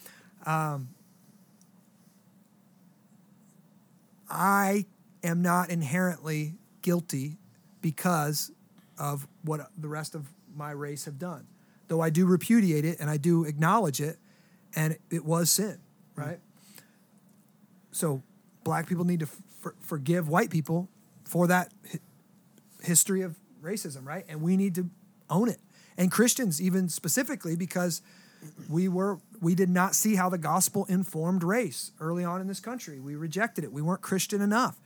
um, 0.45 0.89
I 4.29 4.85
am 5.23 5.41
not 5.41 5.69
inherently 5.69 6.55
guilty 6.81 7.37
because 7.81 8.51
of 8.97 9.27
what 9.43 9.69
the 9.77 9.87
rest 9.87 10.15
of 10.15 10.27
my 10.55 10.71
race 10.71 11.05
have 11.05 11.17
done. 11.17 11.47
Though 11.87 12.01
I 12.01 12.09
do 12.09 12.25
repudiate 12.25 12.85
it 12.85 12.99
and 12.99 13.09
I 13.09 13.17
do 13.17 13.45
acknowledge 13.45 14.01
it, 14.01 14.17
and 14.75 14.97
it 15.09 15.25
was 15.25 15.49
sin, 15.49 15.79
mm. 16.15 16.23
right? 16.23 16.39
So 17.91 18.21
black 18.63 18.87
people 18.87 19.05
need 19.05 19.21
to 19.21 19.25
f- 19.65 19.73
forgive 19.79 20.29
white 20.29 20.49
people 20.51 20.89
for 21.23 21.47
that 21.47 21.71
hi- 21.91 21.99
history 22.83 23.21
of 23.21 23.35
racism, 23.61 24.05
right? 24.05 24.25
And 24.29 24.41
we 24.41 24.57
need 24.57 24.75
to 24.75 24.89
own 25.29 25.49
it. 25.49 25.59
And 25.97 26.11
Christians, 26.11 26.61
even 26.61 26.87
specifically, 26.87 27.55
because 27.55 28.01
we 28.69 28.87
were 28.87 29.19
we 29.41 29.55
did 29.55 29.69
not 29.69 29.95
see 29.95 30.15
how 30.15 30.29
the 30.29 30.37
gospel 30.37 30.85
informed 30.85 31.43
race 31.43 31.91
early 31.99 32.23
on 32.23 32.41
in 32.41 32.47
this 32.47 32.59
country. 32.59 32.99
We 32.99 33.15
rejected 33.15 33.63
it. 33.63 33.71
We 33.71 33.81
weren't 33.81 34.01
Christian 34.01 34.41
enough, 34.41 34.79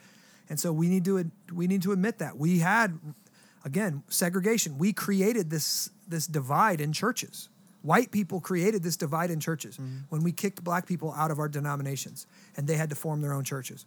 and 0.49 0.59
so 0.59 0.71
we 0.71 0.87
need 0.87 1.05
to 1.05 1.31
we 1.51 1.67
need 1.67 1.81
to 1.83 1.91
admit 1.91 2.19
that 2.19 2.37
we 2.37 2.59
had 2.59 2.99
again 3.65 4.03
segregation. 4.07 4.77
We 4.77 4.93
created 4.93 5.49
this 5.49 5.89
this 6.07 6.27
divide 6.27 6.81
in 6.81 6.93
churches. 6.93 7.49
White 7.81 8.11
people 8.11 8.39
created 8.39 8.81
this 8.81 8.95
divide 8.95 9.29
in 9.29 9.41
churches 9.41 9.75
mm-hmm. 9.75 9.97
when 10.07 10.23
we 10.23 10.31
kicked 10.31 10.63
black 10.63 10.85
people 10.85 11.13
out 11.17 11.31
of 11.31 11.39
our 11.39 11.49
denominations, 11.49 12.25
and 12.55 12.65
they 12.65 12.77
had 12.77 12.89
to 12.89 12.95
form 12.95 13.21
their 13.21 13.33
own 13.33 13.43
churches. 13.43 13.85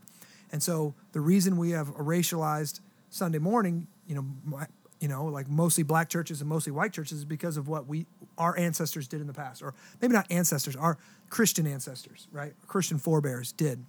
And 0.53 0.63
so 0.63 0.95
the 1.13 1.21
reason 1.21 1.57
we 1.57 1.71
have 1.71 1.89
a 1.89 2.03
racialized 2.03 2.81
Sunday 3.09 3.39
morning, 3.39 3.87
you 4.07 4.15
know, 4.15 4.27
my, 4.45 4.67
you 5.01 5.09
know, 5.09 5.27
like 5.27 5.49
mostly 5.49 5.83
black 5.85 6.09
churches 6.09 6.41
and 6.41 6.49
mostly 6.49 6.73
white 6.73 6.93
churches, 6.93 7.19
is 7.19 7.25
because 7.25 7.57
of 7.57 7.69
what 7.69 7.87
we 7.87 8.07
our 8.39 8.59
ancestors 8.59 9.07
did 9.09 9.21
in 9.21 9.27
the 9.27 9.35
past, 9.35 9.63
or 9.63 9.75
maybe 10.01 10.15
not 10.15 10.27
ancestors, 10.31 10.77
our 10.77 10.99
Christian 11.31 11.67
ancestors, 11.67 12.29
right? 12.33 12.55
Christian 12.67 12.99
forebears 12.99 13.53
did 13.53 13.85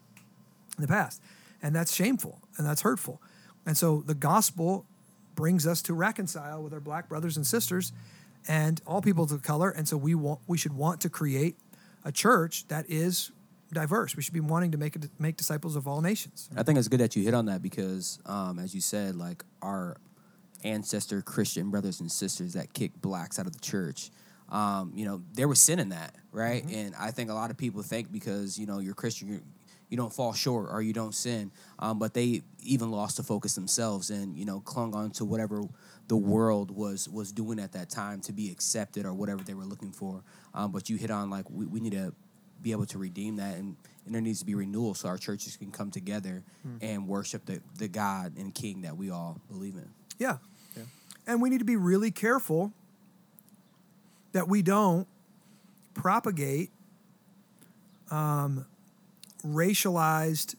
in 0.78 0.82
the 0.82 0.88
past, 0.88 1.22
and 1.62 1.76
that's 1.76 1.94
shameful 1.94 2.40
and 2.58 2.66
that's 2.66 2.82
hurtful. 2.82 3.22
And 3.66 3.78
so 3.78 4.04
the 4.06 4.16
gospel 4.16 4.86
brings 5.36 5.68
us 5.68 5.82
to 5.84 5.94
reconcile 5.94 6.62
with 6.62 6.74
our 6.74 6.80
black 6.80 7.08
brothers 7.08 7.38
and 7.38 7.46
sisters, 7.46 7.94
and 8.48 8.82
all 8.86 9.02
people 9.02 9.24
of 9.24 9.42
color. 9.44 9.70
And 9.70 9.88
so 9.88 9.98
we 9.98 10.16
want 10.16 10.40
we 10.48 10.58
should 10.58 10.74
want 10.74 11.02
to 11.02 11.10
create 11.10 11.58
a 12.04 12.12
church 12.12 12.68
that 12.68 12.86
is 12.90 13.32
diverse. 13.72 14.16
We 14.16 14.24
should 14.24 14.34
be 14.34 14.40
wanting 14.40 14.72
to 14.72 14.78
make 14.78 14.98
make 15.20 15.38
disciples 15.38 15.76
of 15.76 15.88
all 15.88 16.02
nations. 16.02 16.50
I 16.56 16.64
think 16.64 16.78
it's 16.80 16.88
good 16.88 17.00
that 17.00 17.16
you 17.16 17.24
hit 17.24 17.34
on 17.34 17.46
that 17.46 17.62
because, 17.62 18.20
um, 18.26 18.60
as 18.60 18.74
you 18.74 18.82
said, 18.82 19.16
like 19.16 19.44
our 19.62 19.98
ancestor 20.64 21.22
Christian 21.22 21.70
brothers 21.70 22.00
and 22.00 22.12
sisters 22.12 22.54
that 22.54 22.74
kicked 22.74 23.02
blacks 23.02 23.40
out 23.40 23.48
of 23.48 23.54
the 23.54 23.60
church, 23.60 24.12
um, 24.50 24.92
you 24.96 25.06
know, 25.06 25.22
there 25.34 25.48
was 25.48 25.60
sin 25.60 25.80
in 25.80 25.90
that, 25.90 26.16
right? 26.32 26.64
And 26.64 26.96
I 26.96 27.12
think 27.12 27.30
a 27.30 27.34
lot 27.34 27.52
of 27.52 27.58
people 27.58 27.82
think 27.82 28.12
because 28.12 28.58
you 28.58 28.66
know 28.66 28.80
you're 28.80 28.94
Christian, 28.94 29.28
you're, 29.28 29.42
you 29.90 29.98
don't 29.98 30.14
fall 30.14 30.34
short 30.34 30.70
or 30.72 30.82
you 30.82 30.94
don't 30.94 31.16
sin, 31.16 31.52
um, 31.80 32.00
but 32.00 32.14
they 32.14 32.42
even 32.64 32.92
lost 32.92 33.18
the 33.18 33.24
focus 33.24 33.56
themselves 33.56 34.10
and 34.10 34.38
you 34.38 34.46
know 34.46 34.60
clung 34.62 34.96
on 34.96 35.12
to 35.12 35.26
whatever 35.26 35.64
the 36.08 36.18
world 36.18 36.72
was 36.72 37.10
was 37.10 37.32
doing 37.32 37.60
at 37.60 37.74
that 37.74 37.90
time 37.90 38.22
to 38.22 38.34
be 38.34 38.52
accepted 38.52 39.06
or 39.06 39.14
whatever 39.14 39.44
they 39.44 39.54
were 39.54 39.66
looking 39.66 39.92
for. 39.92 40.24
Um, 40.54 40.72
but 40.72 40.90
you 40.90 40.96
hit 40.98 41.12
on 41.12 41.30
like 41.30 41.50
we, 41.50 41.66
we 41.66 41.80
need 41.80 41.94
to 41.94 42.14
be 42.62 42.72
able 42.72 42.86
to 42.88 42.98
redeem 42.98 43.36
that 43.36 43.56
and, 43.58 43.76
and 44.06 44.16
there 44.16 44.22
needs 44.22 44.40
to 44.40 44.46
be 44.46 44.56
renewal 44.56 44.94
so 44.94 45.08
our 45.08 45.18
churches 45.18 45.56
can 45.58 45.72
come 45.72 45.92
together 45.92 46.44
and 46.82 47.08
worship 47.08 47.46
the, 47.46 47.62
the 47.78 47.88
God 47.88 48.34
and 48.38 48.54
King 48.56 48.82
that 48.82 48.98
we 48.98 49.12
all 49.12 49.40
believe 49.50 49.76
in. 49.76 49.90
Yeah. 50.18 50.38
And 51.28 51.42
we 51.42 51.50
need 51.50 51.60
to 51.60 51.66
be 51.66 51.76
really 51.76 52.10
careful 52.10 52.72
that 54.32 54.48
we 54.48 54.62
don't 54.62 55.08
propagate 55.94 56.72
um, 58.10 58.66
racialized 59.46 60.56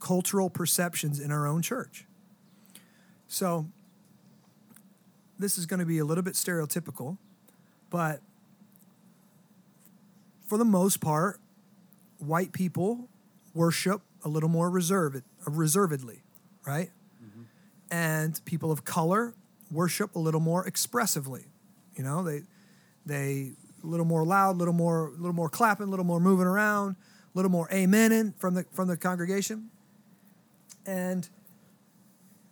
cultural 0.00 0.48
perceptions 0.48 1.20
in 1.20 1.30
our 1.30 1.46
own 1.46 1.60
church. 1.60 2.06
So, 3.28 3.66
this 5.38 5.58
is 5.58 5.66
going 5.66 5.80
to 5.80 5.86
be 5.86 5.98
a 5.98 6.04
little 6.04 6.22
bit 6.24 6.34
stereotypical, 6.34 7.18
but 7.90 8.20
for 10.46 10.56
the 10.56 10.64
most 10.64 11.00
part, 11.00 11.40
white 12.18 12.52
people 12.52 13.08
worship 13.52 14.00
a 14.24 14.28
little 14.28 14.48
more 14.48 14.70
reserved, 14.70 15.22
reservedly, 15.46 16.22
right? 16.64 16.90
And 17.96 18.38
people 18.44 18.70
of 18.70 18.84
color 18.84 19.32
worship 19.70 20.16
a 20.16 20.18
little 20.18 20.40
more 20.40 20.66
expressively. 20.66 21.46
You 21.94 22.04
know, 22.04 22.22
they 22.22 22.42
they 23.06 23.52
a 23.82 23.86
little 23.86 24.04
more 24.04 24.22
loud, 24.22 24.56
a 24.56 24.58
little 24.58 24.74
more 24.74 25.08
a 25.08 25.12
little 25.12 25.32
more 25.32 25.48
clapping, 25.48 25.86
a 25.86 25.90
little 25.90 26.04
more 26.04 26.20
moving 26.20 26.46
around, 26.46 26.90
a 26.90 26.96
little 27.32 27.50
more 27.50 27.68
amening 27.68 28.38
from 28.38 28.52
the 28.52 28.66
from 28.70 28.86
the 28.86 28.98
congregation. 28.98 29.70
And 30.84 31.26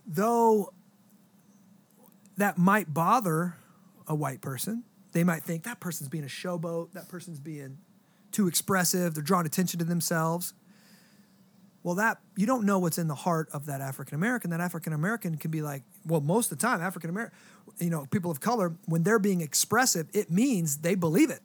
though 0.07 0.73
that 2.39 2.57
might 2.57 2.95
bother 2.95 3.57
a 4.09 4.15
white 4.15 4.41
person, 4.41 4.85
they 5.13 5.25
might 5.25 5.43
think 5.43 5.65
that 5.65 5.79
person's 5.79 6.09
being 6.09 6.25
a 6.25 6.27
showboat, 6.27 6.93
that 6.93 7.11
person's 7.11 7.39
being 7.39 7.77
too 8.33 8.49
expressive, 8.49 9.13
they're 9.13 9.23
drawing 9.23 9.45
attention 9.45 9.79
to 9.81 9.85
themselves. 9.85 10.55
Well, 11.85 11.95
that 11.97 12.19
you 12.35 12.47
don't 12.47 12.65
know 12.65 12.79
what's 12.81 12.99
in 12.99 13.07
the 13.09 13.15
heart 13.15 13.49
of 13.53 13.67
that 13.67 13.81
African 13.83 14.17
American. 14.17 14.51
That 14.51 14.61
African 14.61 14.93
American 14.95 15.37
can 15.37 15.51
be 15.53 15.61
like, 15.63 15.83
well, 16.07 16.21
most 16.23 16.51
of 16.51 16.59
the 16.59 16.67
time, 16.67 16.81
African 16.81 17.11
American, 17.11 17.37
you 17.79 17.91
know, 17.91 18.07
people 18.11 18.31
of 18.31 18.41
color, 18.41 18.73
when 18.87 19.03
they're 19.03 19.19
being 19.19 19.43
expressive, 19.43 20.09
it 20.15 20.31
means 20.31 20.79
they 20.79 20.95
believe 20.95 21.29
it, 21.31 21.41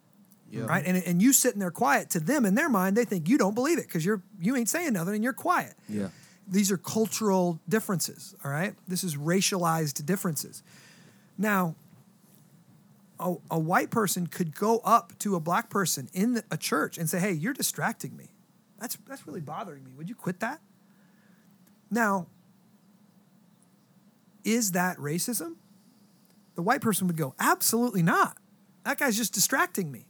Yeah. 0.50 0.64
right? 0.64 0.82
And 0.84 0.96
and 1.04 1.20
you 1.22 1.32
sitting 1.34 1.60
there 1.60 1.70
quiet 1.70 2.08
to 2.10 2.20
them 2.20 2.46
in 2.46 2.54
their 2.54 2.70
mind, 2.70 2.96
they 2.96 3.04
think 3.04 3.28
you 3.28 3.36
don't 3.36 3.54
believe 3.54 3.78
it 3.78 3.86
because 3.86 4.02
you're 4.04 4.22
you 4.40 4.56
ain't 4.56 4.68
saying 4.70 4.94
nothing 4.94 5.14
and 5.14 5.22
you're 5.22 5.34
quiet. 5.34 5.74
Yeah. 5.88 6.08
These 6.48 6.72
are 6.72 6.78
cultural 6.78 7.60
differences. 7.68 8.34
All 8.42 8.50
right, 8.50 8.74
this 8.88 9.04
is 9.04 9.16
racialized 9.16 10.04
differences. 10.06 10.62
Now, 11.36 11.76
a, 13.20 13.34
a 13.50 13.58
white 13.58 13.90
person 13.90 14.26
could 14.26 14.56
go 14.56 14.78
up 14.78 15.12
to 15.18 15.36
a 15.36 15.40
black 15.40 15.68
person 15.68 16.08
in 16.14 16.32
the- 16.34 16.44
a 16.50 16.56
church 16.56 16.96
and 16.96 17.10
say, 17.10 17.20
"Hey, 17.20 17.32
you're 17.32 17.52
distracting 17.52 18.16
me. 18.16 18.29
That's 18.80 18.96
that's 19.06 19.26
really 19.26 19.40
bothering 19.40 19.84
me. 19.84 19.92
Would 19.96 20.08
you 20.08 20.14
quit 20.14 20.40
that?" 20.40 20.60
Now, 21.90 22.26
is 24.44 24.72
that 24.72 24.96
racism? 24.96 25.56
The 26.54 26.62
white 26.62 26.80
person 26.80 27.06
would 27.06 27.16
go, 27.16 27.34
"Absolutely 27.38 28.02
not. 28.02 28.36
That 28.84 28.98
guy's 28.98 29.16
just 29.16 29.32
distracting 29.32 29.92
me." 29.92 30.06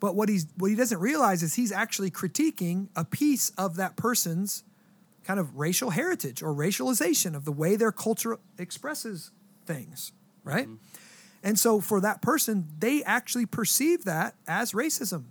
But 0.00 0.14
what 0.14 0.28
he's 0.28 0.46
what 0.56 0.70
he 0.70 0.76
doesn't 0.76 0.98
realize 1.00 1.42
is 1.42 1.54
he's 1.54 1.72
actually 1.72 2.10
critiquing 2.10 2.88
a 2.94 3.04
piece 3.04 3.50
of 3.50 3.76
that 3.76 3.96
person's 3.96 4.64
kind 5.24 5.40
of 5.40 5.56
racial 5.56 5.90
heritage 5.90 6.42
or 6.42 6.52
racialization 6.54 7.34
of 7.34 7.44
the 7.46 7.52
way 7.52 7.76
their 7.76 7.92
culture 7.92 8.38
expresses 8.58 9.30
things, 9.64 10.12
right? 10.42 10.66
Mm-hmm. 10.66 10.74
And 11.42 11.58
so 11.58 11.80
for 11.80 12.00
that 12.00 12.22
person, 12.22 12.68
they 12.78 13.02
actually 13.04 13.46
perceive 13.46 14.04
that 14.04 14.34
as 14.46 14.72
racism. 14.72 15.24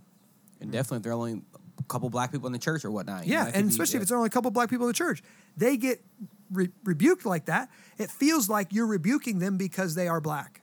And 0.60 0.72
definitely 0.72 1.02
they're 1.02 1.12
only 1.12 1.42
couple 1.84 2.08
black 2.10 2.32
people 2.32 2.46
in 2.46 2.52
the 2.52 2.58
church 2.58 2.84
or 2.84 2.90
whatnot. 2.90 3.26
you 3.26 3.32
Yeah, 3.34 3.44
know, 3.44 3.50
and 3.54 3.66
be- 3.66 3.70
especially 3.70 3.94
yeah. 3.94 3.98
if 3.98 4.02
it's 4.04 4.12
only 4.12 4.26
a 4.26 4.30
couple 4.30 4.50
black 4.50 4.70
people 4.70 4.86
in 4.86 4.88
the 4.90 4.94
church, 4.94 5.22
they 5.56 5.76
get 5.76 6.02
re- 6.50 6.70
rebuked 6.84 7.24
like 7.26 7.46
that. 7.46 7.70
It 7.98 8.10
feels 8.10 8.48
like 8.48 8.72
you're 8.72 8.86
rebuking 8.86 9.38
them 9.38 9.56
because 9.56 9.94
they 9.94 10.08
are 10.08 10.20
black, 10.20 10.60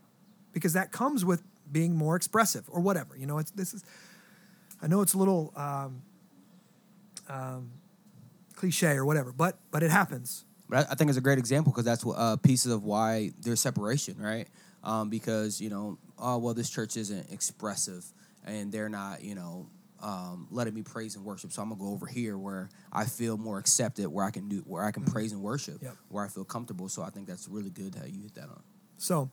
because 0.53 0.73
that 0.73 0.91
comes 0.91 1.23
with 1.25 1.43
being 1.71 1.95
more 1.95 2.15
expressive 2.15 2.65
or 2.69 2.81
whatever. 2.81 3.15
You 3.17 3.25
know, 3.27 3.37
it's 3.37 3.51
this 3.51 3.73
is. 3.73 3.83
I 4.81 4.87
know 4.87 5.01
it's 5.01 5.13
a 5.13 5.17
little 5.17 5.53
um, 5.55 6.01
um, 7.29 7.71
cliche 8.55 8.93
or 8.93 9.05
whatever, 9.05 9.31
but 9.31 9.57
but 9.71 9.83
it 9.83 9.91
happens. 9.91 10.45
But 10.69 10.87
I, 10.87 10.91
I 10.91 10.95
think 10.95 11.09
it's 11.09 11.17
a 11.17 11.21
great 11.21 11.37
example 11.37 11.71
because 11.71 11.85
that's 11.85 12.03
what 12.03 12.13
uh, 12.17 12.37
pieces 12.37 12.71
of 12.71 12.83
why 12.83 13.31
there's 13.41 13.59
separation, 13.59 14.17
right? 14.17 14.47
Um, 14.83 15.09
because 15.09 15.61
you 15.61 15.69
know, 15.69 15.97
oh 16.17 16.37
well, 16.39 16.53
this 16.53 16.69
church 16.69 16.97
isn't 16.97 17.31
expressive, 17.31 18.05
and 18.45 18.71
they're 18.71 18.89
not, 18.89 19.21
you 19.23 19.35
know, 19.35 19.67
um, 20.01 20.47
letting 20.51 20.73
me 20.73 20.81
praise 20.81 21.15
and 21.15 21.23
worship. 21.23 21.51
So 21.51 21.61
I'm 21.61 21.69
gonna 21.69 21.79
go 21.81 21.89
over 21.89 22.05
here 22.05 22.37
where 22.37 22.69
I 22.91 23.05
feel 23.05 23.37
more 23.37 23.57
accepted, 23.59 24.07
where 24.07 24.25
I 24.25 24.31
can 24.31 24.49
do, 24.49 24.57
where 24.65 24.83
I 24.83 24.91
can 24.91 25.03
praise 25.03 25.31
and 25.31 25.41
worship, 25.41 25.81
Yep. 25.81 25.95
where 26.09 26.23
I 26.25 26.27
feel 26.27 26.43
comfortable. 26.43 26.89
So 26.89 27.03
I 27.03 27.09
think 27.09 27.27
that's 27.27 27.47
really 27.47 27.69
good 27.69 27.95
how 27.95 28.05
you 28.05 28.21
hit 28.21 28.35
that 28.35 28.49
on. 28.49 28.61
So, 28.97 29.29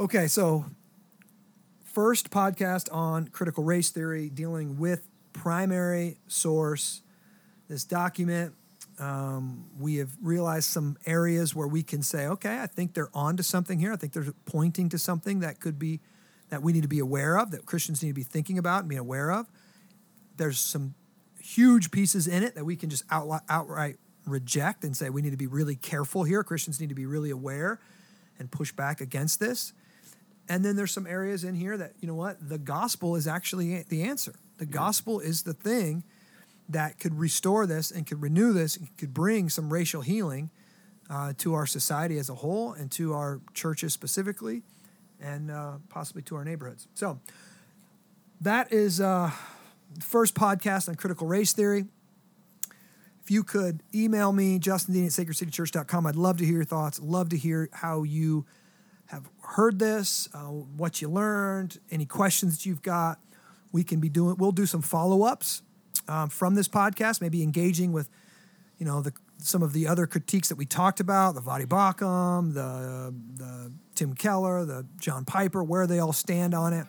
okay, 0.00 0.26
so 0.26 0.66
first 1.84 2.30
podcast 2.30 2.92
on 2.92 3.28
critical 3.28 3.64
race 3.64 3.90
theory 3.90 4.28
dealing 4.28 4.78
with 4.78 5.06
primary 5.32 6.18
source. 6.26 7.02
This 7.68 7.84
document, 7.84 8.54
um, 8.98 9.66
we 9.78 9.96
have 9.96 10.10
realized 10.22 10.68
some 10.70 10.96
areas 11.06 11.54
where 11.54 11.66
we 11.68 11.82
can 11.82 12.02
say, 12.02 12.26
okay, 12.26 12.60
I 12.60 12.66
think 12.66 12.94
they're 12.94 13.10
on 13.14 13.36
to 13.36 13.42
something 13.42 13.78
here. 13.78 13.92
I 13.92 13.96
think 13.96 14.12
they're 14.12 14.32
pointing 14.44 14.88
to 14.90 14.98
something 14.98 15.40
that 15.40 15.60
could 15.60 15.78
be 15.78 16.00
that 16.54 16.62
we 16.62 16.72
need 16.72 16.82
to 16.82 16.88
be 16.88 17.00
aware 17.00 17.36
of, 17.36 17.50
that 17.50 17.66
Christians 17.66 18.00
need 18.00 18.10
to 18.10 18.14
be 18.14 18.22
thinking 18.22 18.58
about 18.58 18.80
and 18.80 18.88
being 18.88 19.00
aware 19.00 19.32
of. 19.32 19.50
There's 20.36 20.60
some 20.60 20.94
huge 21.40 21.90
pieces 21.90 22.28
in 22.28 22.44
it 22.44 22.54
that 22.54 22.64
we 22.64 22.76
can 22.76 22.90
just 22.90 23.04
outli- 23.08 23.40
outright 23.48 23.96
reject 24.24 24.84
and 24.84 24.96
say 24.96 25.10
we 25.10 25.20
need 25.20 25.32
to 25.32 25.36
be 25.36 25.48
really 25.48 25.74
careful 25.74 26.22
here. 26.22 26.44
Christians 26.44 26.80
need 26.80 26.90
to 26.90 26.94
be 26.94 27.06
really 27.06 27.30
aware 27.30 27.80
and 28.38 28.52
push 28.52 28.70
back 28.70 29.00
against 29.00 29.40
this. 29.40 29.72
And 30.48 30.64
then 30.64 30.76
there's 30.76 30.92
some 30.92 31.08
areas 31.08 31.42
in 31.42 31.56
here 31.56 31.76
that, 31.76 31.94
you 31.98 32.06
know 32.06 32.14
what, 32.14 32.48
the 32.48 32.58
gospel 32.58 33.16
is 33.16 33.26
actually 33.26 33.82
the 33.88 34.04
answer. 34.04 34.36
The 34.58 34.66
gospel 34.66 35.18
is 35.18 35.42
the 35.42 35.54
thing 35.54 36.04
that 36.68 37.00
could 37.00 37.18
restore 37.18 37.66
this 37.66 37.90
and 37.90 38.06
could 38.06 38.22
renew 38.22 38.52
this 38.52 38.76
and 38.76 38.96
could 38.96 39.12
bring 39.12 39.48
some 39.48 39.72
racial 39.72 40.02
healing 40.02 40.50
uh, 41.10 41.32
to 41.38 41.54
our 41.54 41.66
society 41.66 42.16
as 42.16 42.30
a 42.30 42.36
whole 42.36 42.74
and 42.74 42.92
to 42.92 43.12
our 43.12 43.40
churches 43.54 43.92
specifically 43.92 44.62
and 45.24 45.50
uh, 45.50 45.72
possibly 45.88 46.22
to 46.22 46.36
our 46.36 46.44
neighborhoods. 46.44 46.86
So 46.94 47.18
that 48.42 48.72
is 48.72 49.00
uh, 49.00 49.30
the 49.94 50.04
first 50.04 50.34
podcast 50.34 50.88
on 50.88 50.94
critical 50.96 51.26
race 51.26 51.52
theory. 51.52 51.86
If 53.22 53.30
you 53.30 53.42
could 53.42 53.82
email 53.94 54.32
me, 54.32 54.58
Justin 54.58 54.92
Dean 54.92 55.06
at 55.06 55.12
sacredcitychurch.com, 55.12 56.06
I'd 56.06 56.16
love 56.16 56.36
to 56.36 56.44
hear 56.44 56.56
your 56.56 56.64
thoughts. 56.64 57.00
Love 57.00 57.30
to 57.30 57.38
hear 57.38 57.70
how 57.72 58.02
you 58.02 58.44
have 59.06 59.28
heard 59.40 59.78
this, 59.78 60.28
uh, 60.34 60.40
what 60.40 61.00
you 61.00 61.08
learned, 61.08 61.78
any 61.90 62.04
questions 62.04 62.58
that 62.58 62.66
you've 62.66 62.82
got. 62.82 63.18
We 63.72 63.82
can 63.82 64.00
be 64.00 64.10
doing, 64.10 64.36
we'll 64.38 64.52
do 64.52 64.66
some 64.66 64.82
follow 64.82 65.22
ups 65.22 65.62
um, 66.06 66.28
from 66.28 66.54
this 66.54 66.68
podcast, 66.68 67.22
maybe 67.22 67.42
engaging 67.42 67.92
with, 67.92 68.10
you 68.78 68.84
know, 68.84 69.00
the 69.00 69.14
some 69.44 69.62
of 69.62 69.72
the 69.72 69.86
other 69.86 70.06
critiques 70.06 70.48
that 70.48 70.56
we 70.56 70.64
talked 70.64 71.00
about, 71.00 71.34
the 71.34 71.42
Voddie 71.42 71.66
Baucham, 71.66 72.54
the, 72.54 73.14
the 73.36 73.72
Tim 73.94 74.14
Keller, 74.14 74.64
the 74.64 74.86
John 74.98 75.24
Piper, 75.24 75.62
where 75.62 75.86
they 75.86 75.98
all 75.98 76.12
stand 76.12 76.54
on 76.54 76.72
it. 76.72 76.86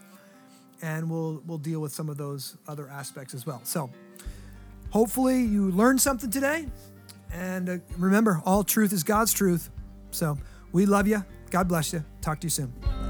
And 0.82 1.10
we'll, 1.10 1.42
we'll 1.46 1.58
deal 1.58 1.80
with 1.80 1.92
some 1.92 2.10
of 2.10 2.18
those 2.18 2.58
other 2.68 2.88
aspects 2.90 3.34
as 3.34 3.46
well. 3.46 3.62
So 3.64 3.90
hopefully 4.90 5.42
you 5.42 5.72
learned 5.72 6.02
something 6.02 6.30
today. 6.30 6.68
And 7.34 7.70
uh, 7.70 7.78
remember, 7.98 8.42
all 8.46 8.64
truth 8.64 8.94
is 8.94 9.04
God's 9.04 9.34
truth. 9.34 9.70
So 10.12 10.38
we 10.72 10.86
love 10.86 11.08
you. 11.08 11.24
God 11.50 11.68
bless 11.68 11.94
you. 11.94 12.04
Talk 12.22 12.40
to 12.42 12.46
you 12.46 12.52
soon. 12.52 13.05